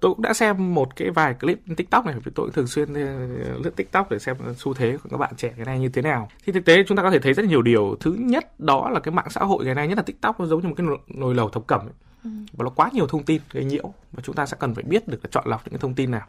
[0.00, 3.26] tôi cũng đã xem một cái vài clip tiktok này tôi cũng thường xuyên ờ,
[3.64, 6.28] lướt tiktok để xem xu thế của các bạn trẻ ngày nay như thế nào.
[6.46, 7.96] Thì thực tế chúng ta có thể thấy rất nhiều điều.
[8.00, 10.62] Thứ nhất đó là cái mạng xã hội ngày nay nhất là tiktok nó giống
[10.62, 11.94] như một cái nồi lầu thập cẩm ấy.
[12.24, 12.30] Ừ.
[12.52, 15.08] và nó quá nhiều thông tin gây nhiễu và chúng ta sẽ cần phải biết
[15.08, 16.26] được chọn lọc những cái thông tin nào.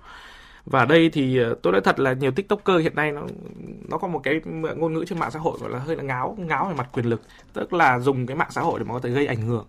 [0.65, 3.21] Và đây thì ờ, tôi nói thật là nhiều tiktoker hiện nay nó
[3.89, 4.41] nó có một cái
[4.77, 7.05] ngôn ngữ trên mạng xã hội gọi là hơi là ngáo ngáo về mặt quyền
[7.05, 7.21] lực.
[7.53, 9.65] Tức là dùng cái mạng xã hội để mà có thể gây ảnh hưởng.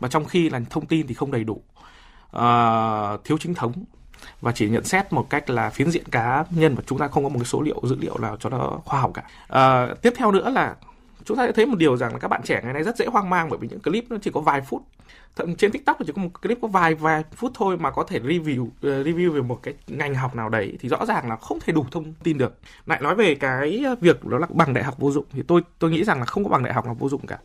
[0.00, 1.62] Và trong khi là thông tin thì không đầy đủ
[2.36, 3.72] uh, thiếu chính thống
[4.40, 7.22] và chỉ nhận xét một cách là phiến diện cá nhân và chúng ta không
[7.22, 9.22] có một cái số liệu dữ liệu nào cho nó khoa học cả.
[9.92, 10.76] Uh, tiếp theo nữa là
[11.24, 13.06] chúng ta sẽ thấy một điều rằng là các bạn trẻ ngày nay rất dễ
[13.06, 14.82] hoang mang bởi vì những clip nó chỉ có vài phút.
[15.36, 18.20] Thậm trên tiktok chỉ có một clip có vài vài phút thôi mà có thể
[18.20, 21.58] review uh, review về một cái ngành học nào đấy thì rõ ràng là không
[21.60, 22.58] thể đủ thông tin được.
[22.86, 25.90] Lại nói về cái việc đó là bằng đại học vô dụng thì tôi tôi
[25.90, 27.38] nghĩ rằng là không có bằng đại học nào vô dụng cả.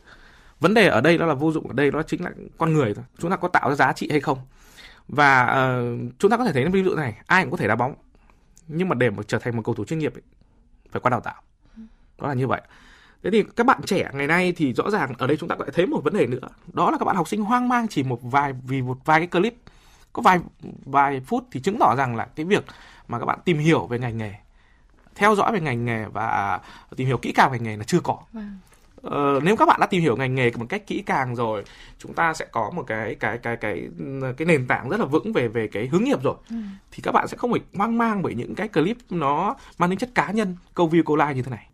[0.59, 2.93] Vấn đề ở đây đó là vô dụng ở đây đó chính là con người
[2.93, 3.03] thôi.
[3.19, 4.37] Chúng ta có tạo ra giá trị hay không?
[5.09, 7.75] Và uh, chúng ta có thể thấy ví dụ này ai cũng có thể đá
[7.75, 7.95] bóng
[8.67, 10.21] nhưng mà để mà trở thành một cầu thủ chuyên nghiệp ấy,
[10.91, 11.41] phải qua đào tạo.
[12.17, 12.61] Đó là như vậy.
[13.23, 15.69] Thế thì các bạn trẻ ngày nay thì rõ ràng ở đây chúng ta lại
[15.73, 18.19] thấy một vấn đề nữa đó là các bạn học sinh hoang mang chỉ một
[18.23, 19.55] vài vì một vài cái clip
[20.13, 20.39] có vài
[20.85, 22.65] vài phút thì chứng tỏ rằng là cái việc
[23.07, 24.33] mà các bạn tìm hiểu về ngành nghề
[25.15, 26.59] theo dõi về ngành nghề và
[26.95, 28.17] tìm hiểu kỹ càng về ngành nghề là chưa có.
[28.33, 28.57] Vâng.
[29.01, 31.63] Ờ, nếu các bạn đã tìm hiểu ngành nghề một cách kỹ càng rồi
[31.99, 33.87] chúng ta sẽ có một cái cái cái cái
[34.37, 36.55] cái nền tảng rất là vững về về cái hướng nghiệp rồi ừ.
[36.91, 39.99] thì các bạn sẽ không phải hoang mang bởi những cái clip nó mang tính
[39.99, 41.68] chất cá nhân câu view câu like như thế này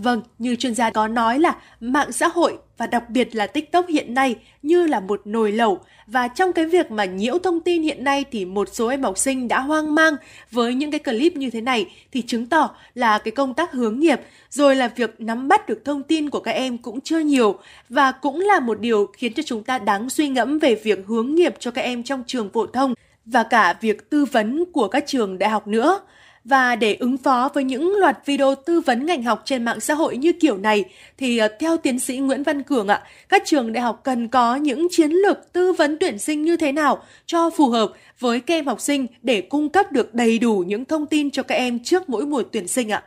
[0.00, 3.88] Vâng, như chuyên gia có nói là mạng xã hội và đặc biệt là TikTok
[3.88, 7.82] hiện nay như là một nồi lẩu và trong cái việc mà nhiễu thông tin
[7.82, 10.14] hiện nay thì một số em học sinh đã hoang mang
[10.50, 14.00] với những cái clip như thế này thì chứng tỏ là cái công tác hướng
[14.00, 14.20] nghiệp
[14.50, 17.58] rồi là việc nắm bắt được thông tin của các em cũng chưa nhiều
[17.88, 21.34] và cũng là một điều khiến cho chúng ta đáng suy ngẫm về việc hướng
[21.34, 22.94] nghiệp cho các em trong trường phổ thông
[23.24, 26.00] và cả việc tư vấn của các trường đại học nữa.
[26.48, 29.94] Và để ứng phó với những loạt video tư vấn ngành học trên mạng xã
[29.94, 30.84] hội như kiểu này
[31.18, 34.56] thì ờ, theo tiến sĩ Nguyễn Văn Cường ạ, các trường đại học cần có
[34.56, 38.54] những chiến lược tư vấn tuyển sinh như thế nào cho phù hợp với các
[38.54, 41.78] em học sinh để cung cấp được đầy đủ những thông tin cho các em
[41.84, 43.02] trước mỗi mùa tuyển sinh ạ.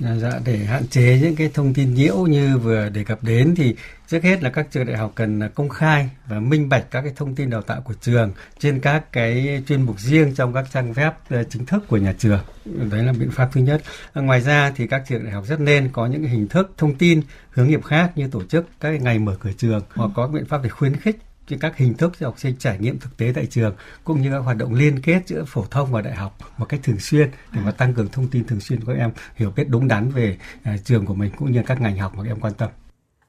[0.00, 3.54] Dạ, dạ, để hạn chế những cái thông tin nhiễu như vừa đề cập đến
[3.56, 3.74] thì
[4.08, 7.12] trước hết là các trường đại học cần công khai và minh bạch các cái
[7.16, 10.92] thông tin đào tạo của trường trên các cái chuyên mục riêng trong các trang
[10.92, 12.40] web ờ, chính thức của nhà trường.
[12.64, 13.82] Đấy là biện pháp thứ nhất.
[14.12, 16.94] Ờ, ngoài ra thì các trường đại học rất nên có những hình thức thông
[16.94, 17.20] tin
[17.50, 20.62] hướng nghiệp khác như tổ chức các ngày mở cửa trường hoặc có biện pháp
[20.62, 21.16] để khuyến khích
[21.56, 24.38] các hình thức cho học sinh trải nghiệm thực tế tại trường cũng như các
[24.38, 27.60] hoạt động liên kết giữa phổ thông và đại học một cách thường xuyên để
[27.64, 30.36] mà tăng cường thông tin thường xuyên của các em hiểu biết đúng đắn về
[30.74, 32.70] uh, trường của mình cũng như các ngành học mà các em quan tâm.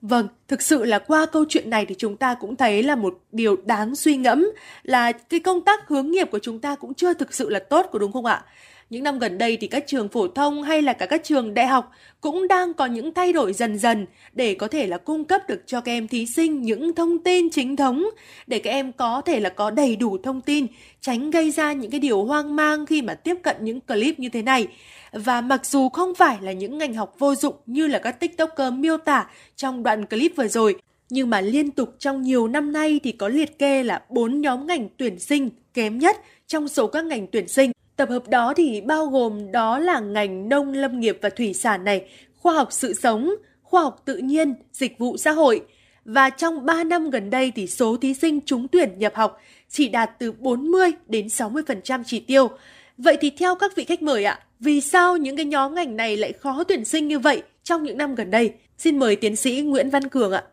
[0.02, 3.20] Vâng, thực sự là qua câu chuyện này thì chúng ta cũng thấy là một
[3.32, 4.52] điều đáng suy ngẫm
[4.84, 7.86] là cái công tác hướng nghiệp của chúng ta cũng chưa thực sự là tốt
[7.92, 8.44] của đúng không ạ?
[8.90, 11.68] Những năm gần đây thì các trường phổ thông hay là cả các trường đại
[11.68, 11.92] học
[12.22, 15.64] cũng đang có những thay đổi dần dần để có thể là cung cấp được
[15.66, 18.06] cho các em thí sinh những thông tin chính thống
[18.48, 20.68] để các em có thể là có đầy đủ thông tin,
[21.02, 24.30] tránh gây ra những cái điều hoang mang khi mà tiếp cận những clip như
[24.30, 24.68] thế này.
[25.12, 28.74] Và mặc dù không phải là những ngành học vô dụng như là các tiktoker
[28.74, 30.76] miêu tả trong đoạn clip vừa rồi,
[31.10, 34.68] nhưng mà liên tục trong nhiều năm nay thì có liệt kê là bốn nhóm
[34.68, 36.18] ngành tuyển sinh kém nhất
[36.48, 40.50] trong số các ngành tuyển sinh Tập hợp đó thì bao gồm đó là ngành
[40.50, 42.06] nông lâm nghiệp và thủy sản này,
[42.36, 45.62] khoa học sự sống, khoa học tự nhiên, dịch vụ xã hội.
[46.06, 49.90] Và trong 3 năm gần đây thì số thí sinh trúng tuyển nhập học chỉ
[49.90, 52.50] đạt từ 40 đến 60% chỉ tiêu.
[52.98, 56.18] Vậy thì theo các vị khách mời ạ, vì sao những cái nhóm ngành này
[56.18, 58.54] lại khó tuyển sinh như vậy trong những năm gần đây?
[58.78, 60.44] Xin mời tiến sĩ Nguyễn Văn Cường ạ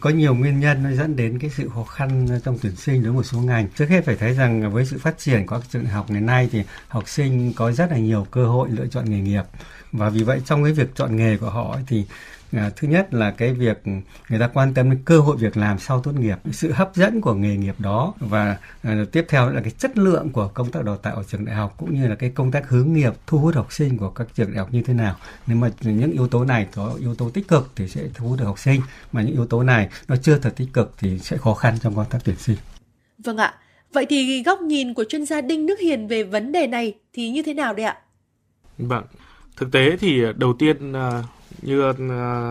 [0.00, 3.12] có nhiều nguyên nhân nó dẫn đến cái sự khó khăn trong tuyển sinh đối
[3.12, 3.68] với một số ngành.
[3.76, 6.20] Trước hết phải thấy rằng với sự phát triển của các trường đại học ngày
[6.20, 9.44] nay thì học sinh có rất là nhiều cơ hội lựa chọn nghề nghiệp
[9.92, 12.04] và vì vậy trong cái việc chọn nghề của họ thì
[12.52, 13.82] À, thứ nhất là cái việc
[14.28, 17.20] người ta quan tâm đến cơ hội việc làm sau tốt nghiệp sự hấp dẫn
[17.20, 20.84] của nghề nghiệp đó và à, tiếp theo là cái chất lượng của công tác
[20.84, 23.38] đào tạo ở trường đại học cũng như là cái công tác hướng nghiệp thu
[23.38, 25.16] hút học sinh của các trường đại học như thế nào.
[25.46, 28.38] Nếu mà những yếu tố này có yếu tố tích cực thì sẽ thu hút
[28.38, 28.80] được học sinh
[29.12, 31.94] mà những yếu tố này nó chưa thật tích cực thì sẽ khó khăn trong
[31.94, 32.56] công tác tuyển sinh.
[33.18, 33.54] Vâng ạ.
[33.92, 37.30] Vậy thì góc nhìn của chuyên gia đinh đức hiền về vấn đề này thì
[37.30, 37.98] như thế nào đây ạ?
[38.78, 39.04] Vâng.
[39.56, 41.22] Thực tế thì đầu tiên à,
[41.62, 41.96] như uh,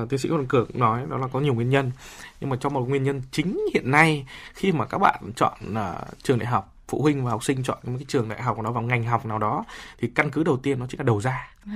[0.09, 1.91] tiến sĩ Văn Cường nói đó là có nhiều nguyên nhân.
[2.39, 6.23] Nhưng mà trong một nguyên nhân chính hiện nay khi mà các bạn chọn uh,
[6.23, 8.73] trường đại học phụ huynh và học sinh chọn một cái trường đại học nào
[8.73, 9.65] vào ngành học nào đó
[9.97, 11.55] thì căn cứ đầu tiên nó chính là đầu ra.
[11.65, 11.71] Ừ.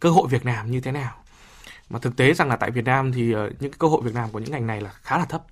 [0.00, 1.14] cơ hội việc làm như thế nào?
[1.90, 4.14] Mà thực tế rằng là tại Việt Nam thì uh, những cái cơ hội việc
[4.14, 5.42] làm của những ngành này là khá là thấp.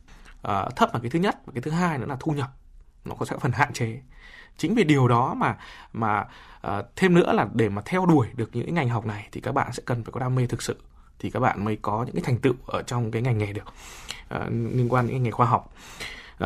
[0.48, 2.52] Uh, thấp là cái thứ nhất và cái thứ hai nữa là thu nhập.
[3.04, 4.00] Nó có sẽ phần hạn chế.
[4.56, 5.56] Chính vì điều đó mà
[5.92, 6.24] mà
[6.66, 9.52] uh, thêm nữa là để mà theo đuổi được những ngành học này thì các
[9.52, 10.76] bạn sẽ cần phải có đam mê thực sự
[11.18, 13.64] thì các bạn mới có những cái thành tựu ở trong cái ngành nghề được
[14.34, 15.74] uh, liên quan đến nghề khoa học.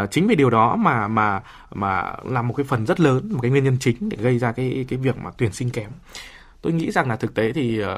[0.03, 3.39] Uh, chính vì điều đó mà mà mà là một cái phần rất lớn một
[3.43, 5.91] cái nguyên nhân chính để gây ra cái cái việc mà tuyển sinh kém.
[6.63, 7.89] Tôi nghĩ rằng là thực tế thì uh,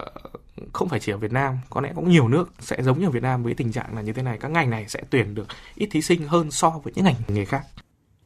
[0.72, 3.10] không phải chỉ ở Việt Nam có lẽ cũng nhiều nước sẽ giống như ở
[3.10, 4.38] Việt Nam với tình trạng là như thế này.
[4.40, 7.44] Các ngành này sẽ tuyển được ít thí sinh hơn so với những ngành nghề
[7.44, 7.62] khác.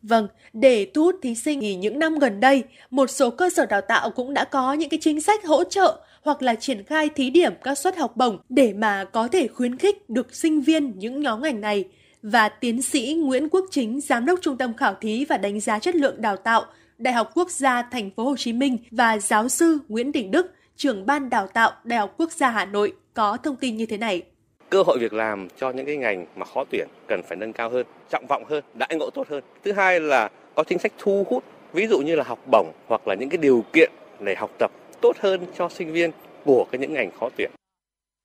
[0.02, 3.66] Vâng, để thu hút thí sinh thì những năm gần đây, một số cơ sở
[3.66, 7.08] đào tạo cũng đã có những cái chính sách hỗ trợ hoặc là triển khai
[7.08, 10.98] thí điểm các suất học bổng để mà có thể khuyến khích được sinh viên
[10.98, 11.84] những nhóm ngành này.
[12.22, 15.78] Và tiến sĩ Nguyễn Quốc Chính, giám đốc Trung tâm khảo thí và đánh giá
[15.78, 16.64] chất lượng đào tạo
[16.98, 20.54] Đại học Quốc gia Thành phố Hồ Chí Minh và giáo sư Nguyễn Đình Đức,
[20.76, 23.98] trưởng ban đào tạo Đại học Quốc gia Hà Nội có thông tin như thế
[23.98, 24.22] này
[24.70, 27.70] cơ hội việc làm cho những cái ngành mà khó tuyển cần phải nâng cao
[27.70, 29.44] hơn, trọng vọng hơn, đãi ngộ tốt hơn.
[29.64, 33.08] Thứ hai là có chính sách thu hút, ví dụ như là học bổng hoặc
[33.08, 33.90] là những cái điều kiện
[34.20, 34.70] để học tập
[35.04, 36.10] tốt hơn cho sinh viên
[36.44, 37.50] của cái những ngành khó tuyển.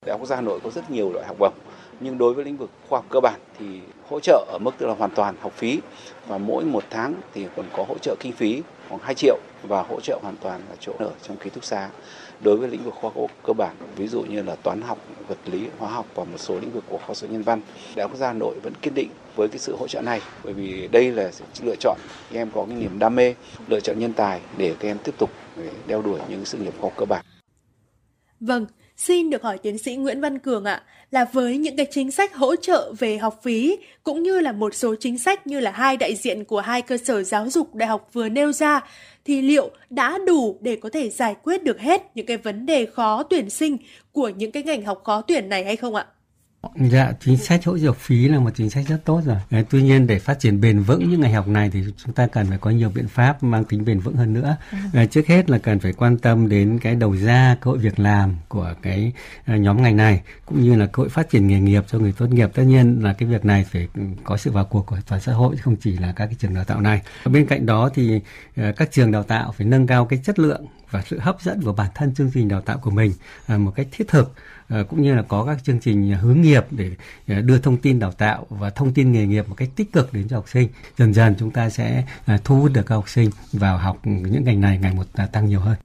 [0.05, 1.53] Đại học Quốc gia Hà Nội có rất nhiều loại học bổng,
[1.99, 3.65] nhưng đối với lĩnh vực khoa học cơ bản thì
[4.09, 5.79] hỗ trợ ở mức tức là hoàn toàn học phí
[6.27, 9.81] và mỗi một tháng thì còn có hỗ trợ kinh phí khoảng 2 triệu và
[9.81, 11.89] hỗ trợ hoàn toàn là chỗ ở trong ký túc xá
[12.41, 14.97] đối với lĩnh vực khoa học cơ bản ví dụ như là toán học
[15.27, 17.61] vật lý hóa học và một số lĩnh vực của khoa học nhân văn
[17.95, 20.21] đại học quốc gia hà nội vẫn kiên định với cái sự hỗ trợ này
[20.43, 21.97] bởi vì đây là sự lựa chọn
[22.31, 23.33] các em có cái niềm đam mê
[23.67, 26.73] lựa chọn nhân tài để các em tiếp tục ờ, đeo đuổi những sự nghiệp
[26.79, 27.25] khoa học cơ bản
[28.39, 28.65] Vâng,
[28.99, 32.35] Xin được hỏi tiến sĩ Nguyễn Văn Cường ạ, là với những cái chính sách
[32.35, 35.97] hỗ trợ về học phí cũng như là một số chính sách như là hai
[35.97, 38.81] đại diện của hai cơ sở giáo dục đại học vừa nêu ra
[39.25, 42.85] thì liệu đã đủ để có thể giải quyết được hết những cái vấn đề
[42.85, 43.77] khó tuyển sinh
[44.11, 46.05] của những cái ngành học khó tuyển này hay không ạ?
[46.75, 49.37] Dạ, chính sách hỗ trợ phí là một chính sách rất tốt rồi.
[49.49, 52.27] À, tuy nhiên để phát triển bền vững những ngành học này thì chúng ta
[52.27, 54.57] cần phải có nhiều biện pháp mang tính bền vững hơn nữa.
[54.93, 57.99] À, trước hết là cần phải quan tâm đến cái đầu ra cơ hội việc
[57.99, 59.11] làm của cái
[59.45, 62.13] à, nhóm ngành này cũng như là cơ hội phát triển nghề nghiệp cho người
[62.17, 62.49] tốt nghiệp.
[62.53, 63.87] Tất nhiên là cái việc này phải
[64.23, 66.63] có sự vào cuộc của toàn xã hội không chỉ là các cái trường đào
[66.63, 67.01] tạo này.
[67.25, 68.21] Bên cạnh đó thì
[68.55, 71.61] à, các trường đào tạo phải nâng cao cái chất lượng và sự hấp dẫn
[71.61, 73.13] của bản thân chương trình đào tạo của mình
[73.47, 74.33] à, một cách thiết thực
[74.67, 76.91] à, cũng như là có các chương trình hướng nghiệp để
[77.27, 80.13] à, đưa thông tin đào tạo và thông tin nghề nghiệp một cách tích cực
[80.13, 82.03] đến cho học sinh dần dần chúng ta sẽ
[82.43, 85.59] thu hút được các học sinh vào học những ngành này ngày một tăng nhiều
[85.59, 85.75] hơn.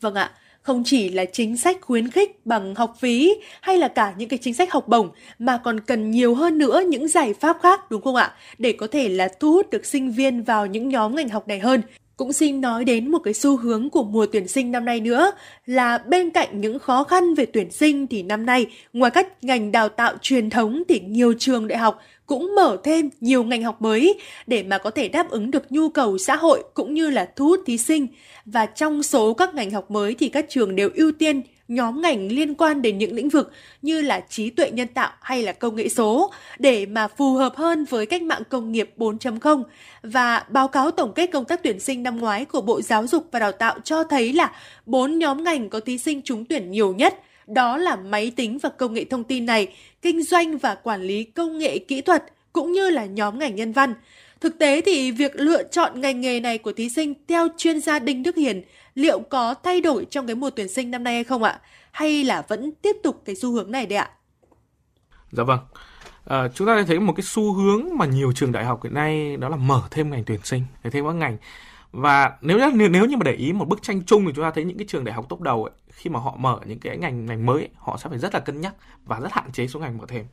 [0.00, 0.30] Vâng ạ,
[0.62, 4.38] không chỉ là chính sách khuyến khích bằng học phí hay là cả những cái
[4.42, 8.02] chính sách học bổng mà còn cần nhiều hơn nữa những giải pháp khác đúng
[8.02, 8.34] không ạ?
[8.58, 11.58] Để có thể là thu hút được sinh viên vào những nhóm ngành học này
[11.58, 11.82] hơn.
[12.18, 15.32] Cũng xin nói đến một cái xu hướng của mùa tuyển sinh năm nay nữa,
[15.66, 19.72] là bên cạnh những khó khăn về tuyển sinh thì năm nay, ngoài các ngành
[19.72, 23.82] đào tạo truyền thống thì nhiều trường đại học cũng mở thêm nhiều ngành học
[23.82, 27.28] mới để mà có thể đáp ứng được nhu cầu xã hội cũng như là
[27.36, 28.06] thu hút thí sinh.
[28.44, 32.32] Và trong số các ngành học mới thì các trường đều ưu tiên nhóm ngành
[32.32, 35.76] liên quan đến những lĩnh vực như là trí tuệ nhân tạo hay là công
[35.76, 39.62] nghệ số để mà phù hợp hơn với cách mạng công nghiệp 4.0
[40.02, 43.28] và báo cáo tổng kết công tác tuyển sinh năm ngoái của Bộ Giáo dục
[43.32, 44.52] và Đào tạo cho thấy là
[44.86, 47.14] bốn nhóm ngành có thí sinh trúng tuyển nhiều nhất
[47.48, 49.68] đó là máy tính và công nghệ thông tin này,
[50.02, 53.72] kinh doanh và quản lý công nghệ kỹ thuật cũng như là nhóm ngành nhân
[53.72, 53.94] văn.
[54.40, 57.98] Thực tế thì việc lựa chọn ngành nghề này của thí sinh theo chuyên gia
[57.98, 58.62] Đinh Đức Hiền
[58.98, 61.60] liệu có thay đổi trong cái mùa tuyển sinh năm nay hay không ạ?
[61.90, 64.10] Hay là vẫn tiếp tục cái xu hướng này đấy ạ?
[65.32, 65.60] Dạ vâng.
[66.24, 69.36] À, chúng ta thấy một cái xu hướng mà nhiều trường đại học hiện nay
[69.36, 71.36] đó là mở thêm ngành tuyển sinh, để thêm các ngành.
[71.92, 74.50] Và nếu nếu nếu như mà để ý một bức tranh chung thì chúng ta
[74.50, 76.98] thấy những cái trường đại học top đầu ấy, khi mà họ mở những cái
[76.98, 79.66] ngành ngành mới ấy, họ sẽ phải rất là cân nhắc và rất hạn chế
[79.66, 80.24] số ngành mở thêm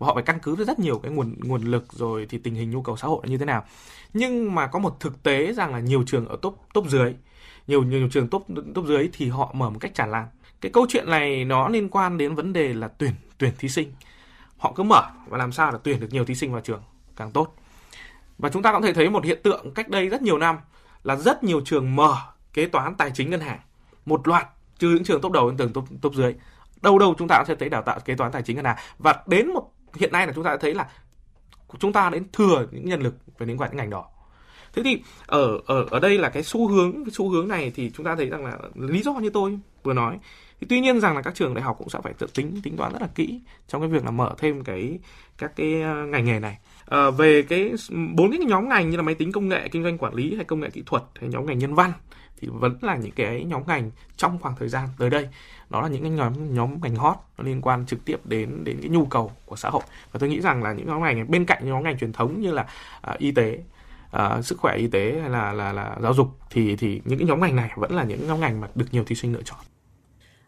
[0.00, 2.54] và họ phải căn cứ với rất nhiều cái nguồn nguồn lực rồi thì tình
[2.54, 3.64] hình nhu cầu xã hội như thế nào
[4.14, 7.14] nhưng mà có một thực tế rằng là nhiều trường ở top top dưới
[7.66, 10.26] nhiều nhiều trường top top dưới thì họ mở một cách tràn lan.
[10.60, 13.92] Cái câu chuyện này nó liên quan đến vấn đề là tuyển tuyển thí sinh.
[14.58, 16.82] Họ cứ mở và làm sao là tuyển được nhiều thí sinh vào trường
[17.16, 17.56] càng tốt.
[18.38, 20.58] Và chúng ta cũng thể thấy một hiện tượng cách đây rất nhiều năm
[21.02, 22.16] là rất nhiều trường mở
[22.52, 23.60] kế toán tài chính ngân hàng.
[24.06, 24.46] Một loạt
[24.78, 26.34] trừ những trường top đầu đến trường top, top dưới.
[26.82, 28.76] Đâu đâu chúng ta cũng sẽ thấy đào tạo kế toán tài chính ngân hàng.
[28.98, 30.88] Và đến một hiện nay là chúng ta thấy là
[31.78, 34.06] chúng ta đến thừa những nhân lực về liên quan đến ngành đó
[34.72, 37.90] thế thì ở ở ở đây là cái xu hướng cái xu hướng này thì
[37.90, 40.18] chúng ta thấy rằng là lý do như tôi vừa nói.
[40.60, 42.76] Thì tuy nhiên rằng là các trường đại học cũng sẽ phải tự tính tính
[42.76, 44.98] toán rất là kỹ trong cái việc là mở thêm cái
[45.38, 46.58] các cái ờ, ngành nghề này.
[46.86, 47.72] À, về cái
[48.14, 50.44] bốn cái nhóm ngành như là máy tính công nghệ kinh doanh quản lý hay
[50.44, 51.92] công nghệ kỹ thuật hay nhóm ngành nhân văn
[52.40, 55.28] thì vẫn là những cái nhóm ngành trong khoảng thời gian tới đây.
[55.70, 58.78] Đó là những cái nhóm nhóm ngành hot nó liên quan trực tiếp đến đến
[58.80, 59.82] cái nhu cầu của xã hội.
[60.12, 62.52] Và tôi nghĩ rằng là những nhóm ngành bên cạnh nhóm ngành truyền thống như
[62.52, 62.66] là
[63.12, 63.58] uh, y tế
[64.16, 67.28] uh, sức khỏe y tế hay là là là giáo dục thì thì những cái
[67.28, 69.58] nhóm ngành này vẫn là những nhóm ngành mà được nhiều thí sinh lựa chọn.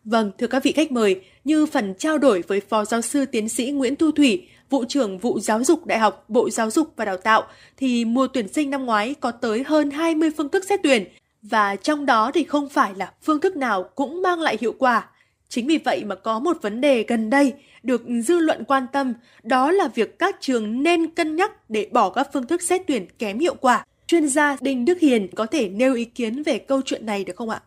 [0.05, 3.49] Vâng, thưa các vị khách mời, như phần trao đổi với Phó Giáo sư Tiến
[3.49, 7.05] sĩ Nguyễn Thu Thủy, vụ trưởng vụ giáo dục Đại học Bộ Giáo dục và
[7.05, 7.43] Đào tạo,
[7.77, 11.05] thì mùa tuyển sinh năm ngoái có tới hơn 20 phương thức xét tuyển,
[11.43, 15.09] và trong đó thì không phải là phương thức nào cũng mang lại hiệu quả.
[15.53, 19.13] Chính vì vậy mà có một vấn đề gần đây được dư luận quan tâm,
[19.43, 23.07] đó là việc các trường nên cân nhắc để bỏ các phương thức xét tuyển
[23.19, 23.85] kém hiệu quả.
[24.07, 27.37] Chuyên gia Đinh Đức Hiền có thể nêu ý kiến về câu chuyện này được
[27.37, 27.61] không ạ?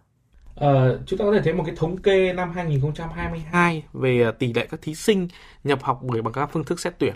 [0.55, 4.67] À, chúng ta có thể thấy một cái thống kê năm 2022 về tỷ lệ
[4.71, 5.27] các thí sinh
[5.63, 7.15] nhập học bởi bằng các phương thức xét tuyển.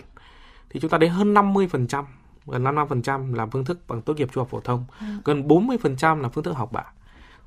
[0.70, 2.04] Thì chúng ta thấy hơn 50%,
[2.46, 5.06] gần 55% là phương thức bằng tốt nghiệp trung học phổ thông, ừ.
[5.24, 6.84] gần 40% là phương thức học bạ.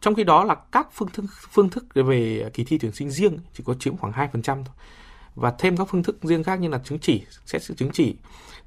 [0.03, 3.37] Trong khi đó là các phương thức phương thức về kỳ thi tuyển sinh riêng
[3.53, 4.75] chỉ có chiếm khoảng 2% thôi.
[5.35, 8.15] Và thêm các phương thức riêng khác như là chứng chỉ, xét sự chứng chỉ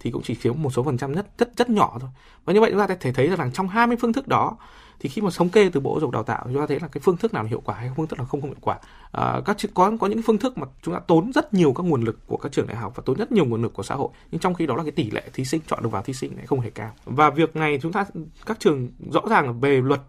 [0.01, 2.11] thì cũng chỉ chiếm một số phần trăm rất rất rất nhỏ thôi.
[2.45, 4.57] Và như vậy chúng ta có thể thấy rằng trong 20 phương thức đó
[5.01, 6.89] thì khi mà thống kê từ bộ giáo dục đào tạo chúng ta thấy là
[6.89, 8.79] cái phương thức nào là hiệu quả hay phương thức nào không không hiệu quả
[9.13, 12.03] à, các có có những phương thức mà chúng ta tốn rất nhiều các nguồn
[12.03, 14.09] lực của các trường đại học và tốn rất nhiều nguồn lực của xã hội
[14.31, 16.37] nhưng trong khi đó là cái tỷ lệ thí sinh chọn được vào thí sinh
[16.37, 18.05] lại không hề cao và việc này chúng ta
[18.47, 20.01] các trường rõ ràng là về luật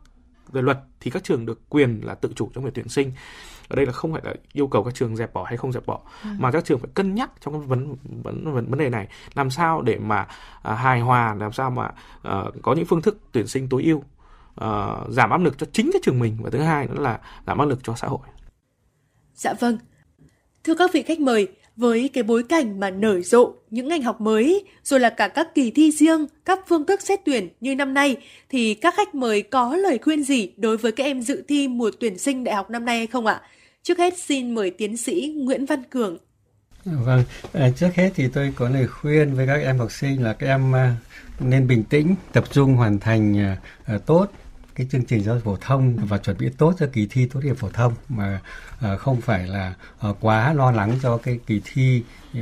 [0.51, 3.11] về luật thì các trường được quyền là tự chủ trong việc tuyển sinh
[3.67, 5.85] ở đây là không phải là yêu cầu các trường dẹp bỏ hay không dẹp
[5.85, 6.29] bỏ ừ.
[6.39, 9.49] mà các trường phải cân nhắc trong cái vấn vấn vấn, vấn đề này làm
[9.49, 10.27] sao để mà
[10.63, 11.91] à, hài hòa làm sao mà
[12.23, 14.03] à, có những phương thức tuyển sinh tối ưu
[14.55, 17.57] à, giảm áp lực cho chính cái trường mình và thứ hai nữa là giảm
[17.57, 18.27] áp lực cho xã hội.
[19.33, 19.77] Dạ vâng.
[20.63, 21.47] Thưa các vị khách mời,
[21.77, 25.55] với cái bối cảnh mà nở rộ những ngành học mới, rồi là cả các
[25.55, 28.17] kỳ thi riêng, các phương thức xét tuyển như năm nay,
[28.49, 31.91] thì các khách mời có lời khuyên gì đối với các em dự thi mùa
[31.99, 33.41] tuyển sinh đại học năm nay hay không ạ?
[33.83, 36.17] Trước hết xin mời tiến sĩ Nguyễn Văn Cường.
[36.85, 37.23] Vâng,
[37.53, 40.47] à, trước hết thì tôi có lời khuyên với các em học sinh là các
[40.47, 40.95] em à,
[41.39, 43.37] nên bình tĩnh, tập trung hoàn thành
[43.85, 44.27] à, tốt
[44.77, 47.39] cái chương trình giáo dục phổ thông và chuẩn bị tốt cho kỳ thi, tốt
[47.43, 48.41] nghiệp phổ thông mà
[48.79, 52.39] ờ, không phải là ờ, quá lo lắng cho cái kỳ thi ừ,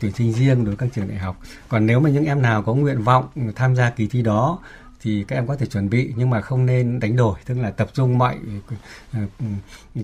[0.00, 1.40] tuyển sinh riêng đối với các trường đại học.
[1.68, 4.58] Còn nếu mà những em nào có nguyện vọng tham gia kỳ thi đó
[5.00, 7.70] thì các em có thể chuẩn bị nhưng mà không nên đánh đổi, tức là
[7.70, 8.38] tập trung mọi
[9.12, 9.44] ừ, ừ,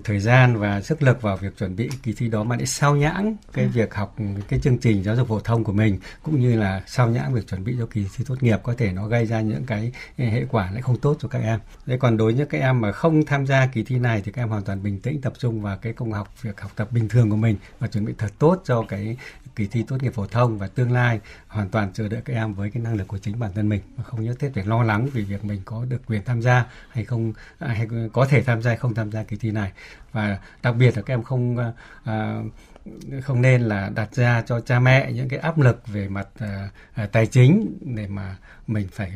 [0.03, 2.95] thời gian và sức lực vào việc chuẩn bị kỳ thi đó mà để sao
[2.95, 3.71] nhãng cái ừ.
[3.73, 4.15] việc học
[4.47, 7.47] cái chương trình giáo dục phổ thông của mình cũng như là sao nhãng việc
[7.47, 10.45] chuẩn bị cho kỳ thi tốt nghiệp có thể nó gây ra những cái hệ
[10.49, 11.59] quả lại không tốt cho các em.
[11.85, 14.41] Thế còn đối với các em mà không tham gia kỳ thi này thì các
[14.41, 17.09] em hoàn toàn bình tĩnh tập trung vào cái công học việc học tập bình
[17.09, 19.17] thường của mình và chuẩn bị thật tốt cho cái
[19.55, 22.53] kỳ thi tốt nghiệp phổ thông và tương lai hoàn toàn chờ đợi các em
[22.53, 24.83] với cái năng lực của chính bản thân mình và không nhất thiết phải lo
[24.83, 28.43] lắng vì việc mình có được quyền tham gia hay không à, hay có thể
[28.43, 29.71] tham gia hay không tham gia kỳ thi này
[30.11, 31.57] và đặc biệt là các em không
[32.03, 32.41] à,
[33.21, 36.27] không nên là đặt ra cho cha mẹ những cái áp lực về mặt
[36.93, 38.37] à, tài chính để mà
[38.67, 39.11] mình phải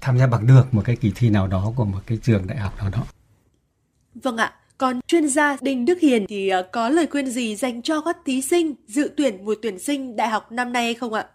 [0.00, 2.58] tham gia bằng được một cái kỳ thi nào đó của một cái trường đại
[2.58, 3.04] học nào đó.
[4.14, 8.00] Vâng ạ, còn chuyên gia Đinh Đức Hiền thì có lời khuyên gì dành cho
[8.00, 11.26] các thí sinh dự tuyển mùa tuyển sinh đại học năm nay hay không ạ?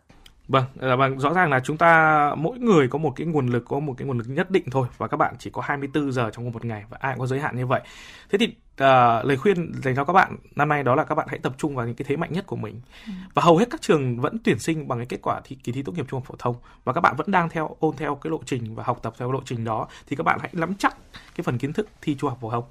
[0.47, 3.65] Vâng, à, vâng, rõ ràng là chúng ta mỗi người có một cái nguồn lực
[3.67, 6.29] có một cái nguồn lực nhất định thôi và các bạn chỉ có 24 giờ
[6.33, 7.81] trong một ngày và ai cũng có giới hạn như vậy.
[8.29, 11.27] Thế thì uh, lời khuyên dành cho các bạn năm nay đó là các bạn
[11.29, 12.81] hãy tập trung vào những cái thế mạnh nhất của mình.
[13.07, 13.13] Ừ.
[13.33, 15.83] Và hầu hết các trường vẫn tuyển sinh bằng cái kết quả thi, kỳ thi
[15.83, 18.31] tốt nghiệp trung học phổ thông và các bạn vẫn đang theo ôn theo cái
[18.31, 20.97] lộ trình và học tập theo lộ trình đó thì các bạn hãy nắm chắc
[21.35, 22.63] cái phần kiến thức thi trung học phổ thông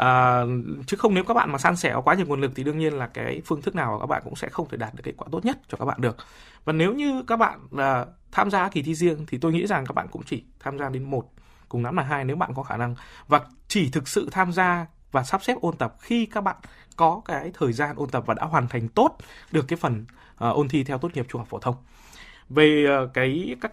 [0.00, 0.42] à,
[0.86, 2.92] chứ không nếu các bạn mà san sẻ quá nhiều nguồn lực thì đương nhiên
[2.92, 5.28] là cái phương thức nào các bạn cũng sẽ không thể đạt được kết quả
[5.32, 6.16] tốt nhất cho các bạn được.
[6.64, 9.86] Và nếu như các bạn à, tham gia kỳ thi riêng thì tôi nghĩ rằng
[9.86, 11.32] các bạn cũng chỉ tham gia đến một
[11.68, 12.94] cùng lắm là hai nếu bạn có khả năng.
[13.28, 16.56] Và chỉ thực sự tham gia và sắp xếp ôn tập khi các bạn
[16.96, 19.16] có cái thời gian ôn tập và đã hoàn thành tốt
[19.52, 21.74] được cái phần uh, ôn thi theo tốt nghiệp trung học phổ thông
[22.50, 23.72] về ờ, cái các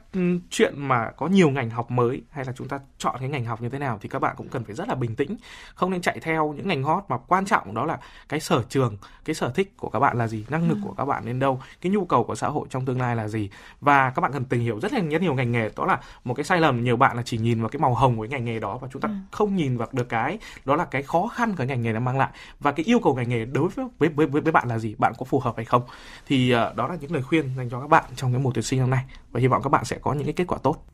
[0.50, 3.62] chuyện mà có nhiều ngành học mới hay là chúng ta chọn cái ngành học
[3.62, 5.38] như thế nào thì các bạn cũng cần phải rất là bình tĩnh
[5.76, 8.00] không nên chạy theo những ngành hot mà quan trọng đó là
[8.30, 10.82] cái sở trường cái sở thích của các bạn là gì năng lực ừ.
[10.84, 13.28] của các bạn đến đâu cái nhu cầu của xã hội trong tương lai là
[13.28, 13.50] gì
[13.82, 16.34] và các bạn cần tìm hiểu rất là rất nhiều ngành nghề đó là một
[16.34, 18.46] cái sai lầm nhiều bạn là chỉ nhìn vào cái màu hồng của cái ngành
[18.46, 19.16] nghề đó và chúng ta ừ.
[19.32, 22.18] không nhìn vào được cái đó là cái khó khăn của ngành nghề nó mang
[22.18, 22.30] lại
[22.60, 25.14] và cái yêu cầu ngành nghề đối với với với, với bạn là gì bạn
[25.18, 25.82] có phù hợp hay không
[26.28, 28.64] thì uh, đó là những lời khuyên dành cho các bạn trong cái mùa tuyển
[28.68, 30.86] sinh năm nay và hy vọng các bạn sẽ có những cái kết quả tốt.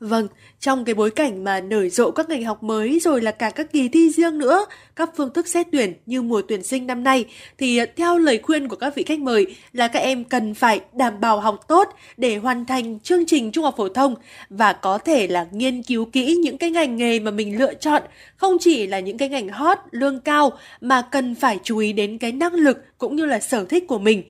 [0.00, 0.28] Vâng,
[0.60, 3.72] trong cái bối cảnh mà nở rộ các ngành học mới rồi là cả các
[3.72, 4.66] kỳ thi riêng nữa,
[4.96, 7.24] các phương thức xét tuyển như mùa tuyển sinh năm nay
[7.58, 11.20] thì theo lời khuyên của các vị khách mời là các em cần phải đảm
[11.20, 14.14] bảo học tốt để hoàn thành chương trình trung học phổ thông
[14.48, 18.02] và có thể là nghiên cứu kỹ những cái ngành nghề mà mình lựa chọn,
[18.36, 22.18] không chỉ là những cái ngành hot, lương cao mà cần phải chú ý đến
[22.18, 24.22] cái năng lực cũng như là sở thích của mình.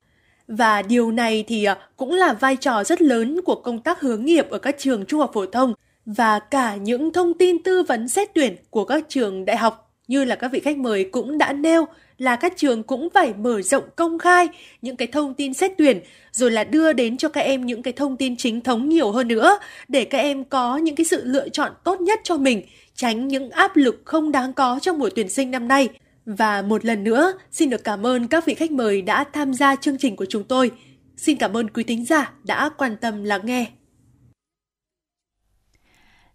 [0.47, 4.25] Và điều này thì à, cũng là vai trò rất lớn của công tác hướng
[4.25, 5.73] nghiệp ở các trường trung học phổ thông
[6.05, 10.25] và cả những thông tin tư vấn xét tuyển của các trường đại học như
[10.25, 11.85] là các vị khách mời cũng đã nêu
[12.17, 14.47] là các trường cũng phải mở rộng công khai
[14.81, 15.99] những cái thông tin xét tuyển
[16.31, 19.27] rồi là đưa đến cho các em những cái thông tin chính thống nhiều hơn
[19.27, 22.61] nữa để các em có những cái sự lựa chọn tốt nhất cho mình,
[22.95, 25.89] tránh những áp lực không đáng có trong mùa tuyển sinh năm nay.
[26.25, 29.75] Và một lần nữa, xin được cảm ơn các vị khách mời đã tham gia
[29.75, 30.71] chương trình của chúng tôi.
[31.17, 33.67] Xin cảm ơn quý thính giả đã quan tâm lắng nghe.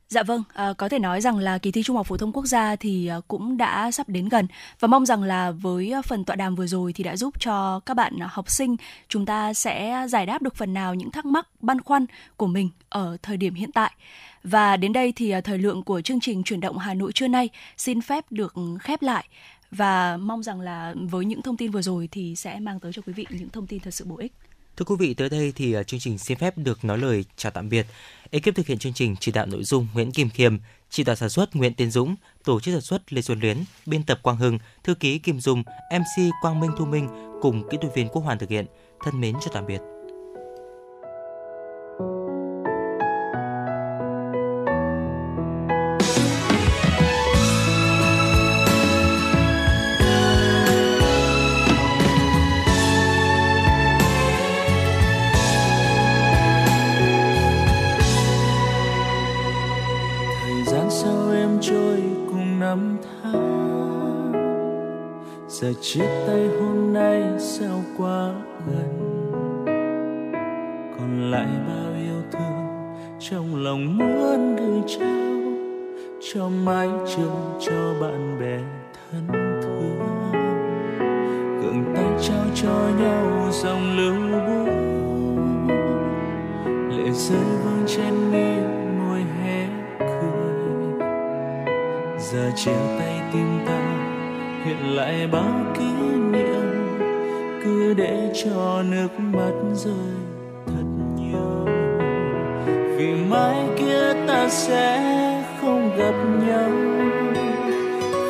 [0.08, 2.46] Dạ vâng, à, có thể nói rằng là kỳ thi Trung học phổ thông quốc
[2.46, 4.46] gia thì à, cũng đã sắp đến gần
[4.80, 7.80] và mong rằng là với à, phần tọa đàm vừa rồi thì đã giúp cho
[7.86, 8.76] các bạn học sinh
[9.08, 12.06] chúng ta sẽ giải đáp được phần nào những thắc mắc băn khoăn
[12.36, 13.92] của mình ở thời điểm hiện tại.
[14.44, 17.28] Và đến đây thì à, thời lượng của chương trình chuyển động Hà Nội trưa
[17.28, 19.28] nay xin phép được khép lại
[19.70, 23.02] và mong rằng là với những thông tin vừa rồi thì sẽ mang tới cho
[23.06, 24.32] quý vị những thông tin thật sự bổ ích.
[24.76, 27.52] Thưa quý vị, tới đây thì à, chương trình xin phép được nói lời chào
[27.52, 27.86] tạm biệt.
[28.30, 30.56] Ekip thực hiện chương trình chỉ đạo nội dung Nguyễn Kim Khiêm,
[30.90, 33.56] chỉ đạo sản xuất Nguyễn Tiến Dũng, tổ chức sản xuất Lê Xuân Luyến,
[33.86, 37.08] biên tập Quang Hưng, thư ký Kim Dung, MC Quang Minh Thu Minh
[37.40, 38.66] cùng kỹ thuật viên Quốc Hoàn thực hiện.
[39.04, 39.80] Thân mến chào tạm biệt.
[61.60, 64.32] Trôi cùng năm tháng,
[65.48, 68.32] giờ chia tay hôm nay sao quá
[68.66, 69.20] gần?
[70.98, 72.66] Còn lại bao yêu thương
[73.18, 75.30] trong lòng muốn gửi trao
[76.20, 78.58] cho mái trường cho bạn bè
[79.10, 79.28] thân
[79.62, 79.98] thương.
[81.62, 84.66] Gượng tay trao cho nhau dòng lưu buồn
[86.90, 88.49] lệ rơi vương trên mi
[92.32, 93.80] giờ chia tay tim ta
[94.64, 95.92] hiện lại bao kỷ
[96.32, 96.70] niệm.
[97.64, 100.14] Cứ để cho nước mắt rơi
[100.66, 100.84] thật
[101.16, 101.66] nhiều,
[102.96, 105.02] vì mai kia ta sẽ
[105.60, 106.14] không gặp
[106.46, 106.70] nhau.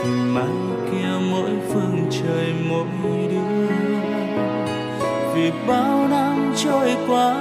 [0.05, 0.49] Vì mai
[0.91, 3.67] kia mỗi phương trời mỗi đứa
[5.35, 7.37] vì bao năm trôi qua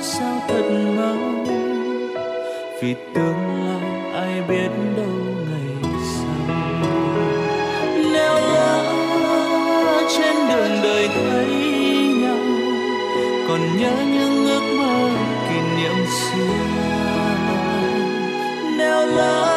[0.00, 1.16] sao thật mau.
[2.80, 4.68] Vì tương lai ai biết
[19.06, 19.51] nếu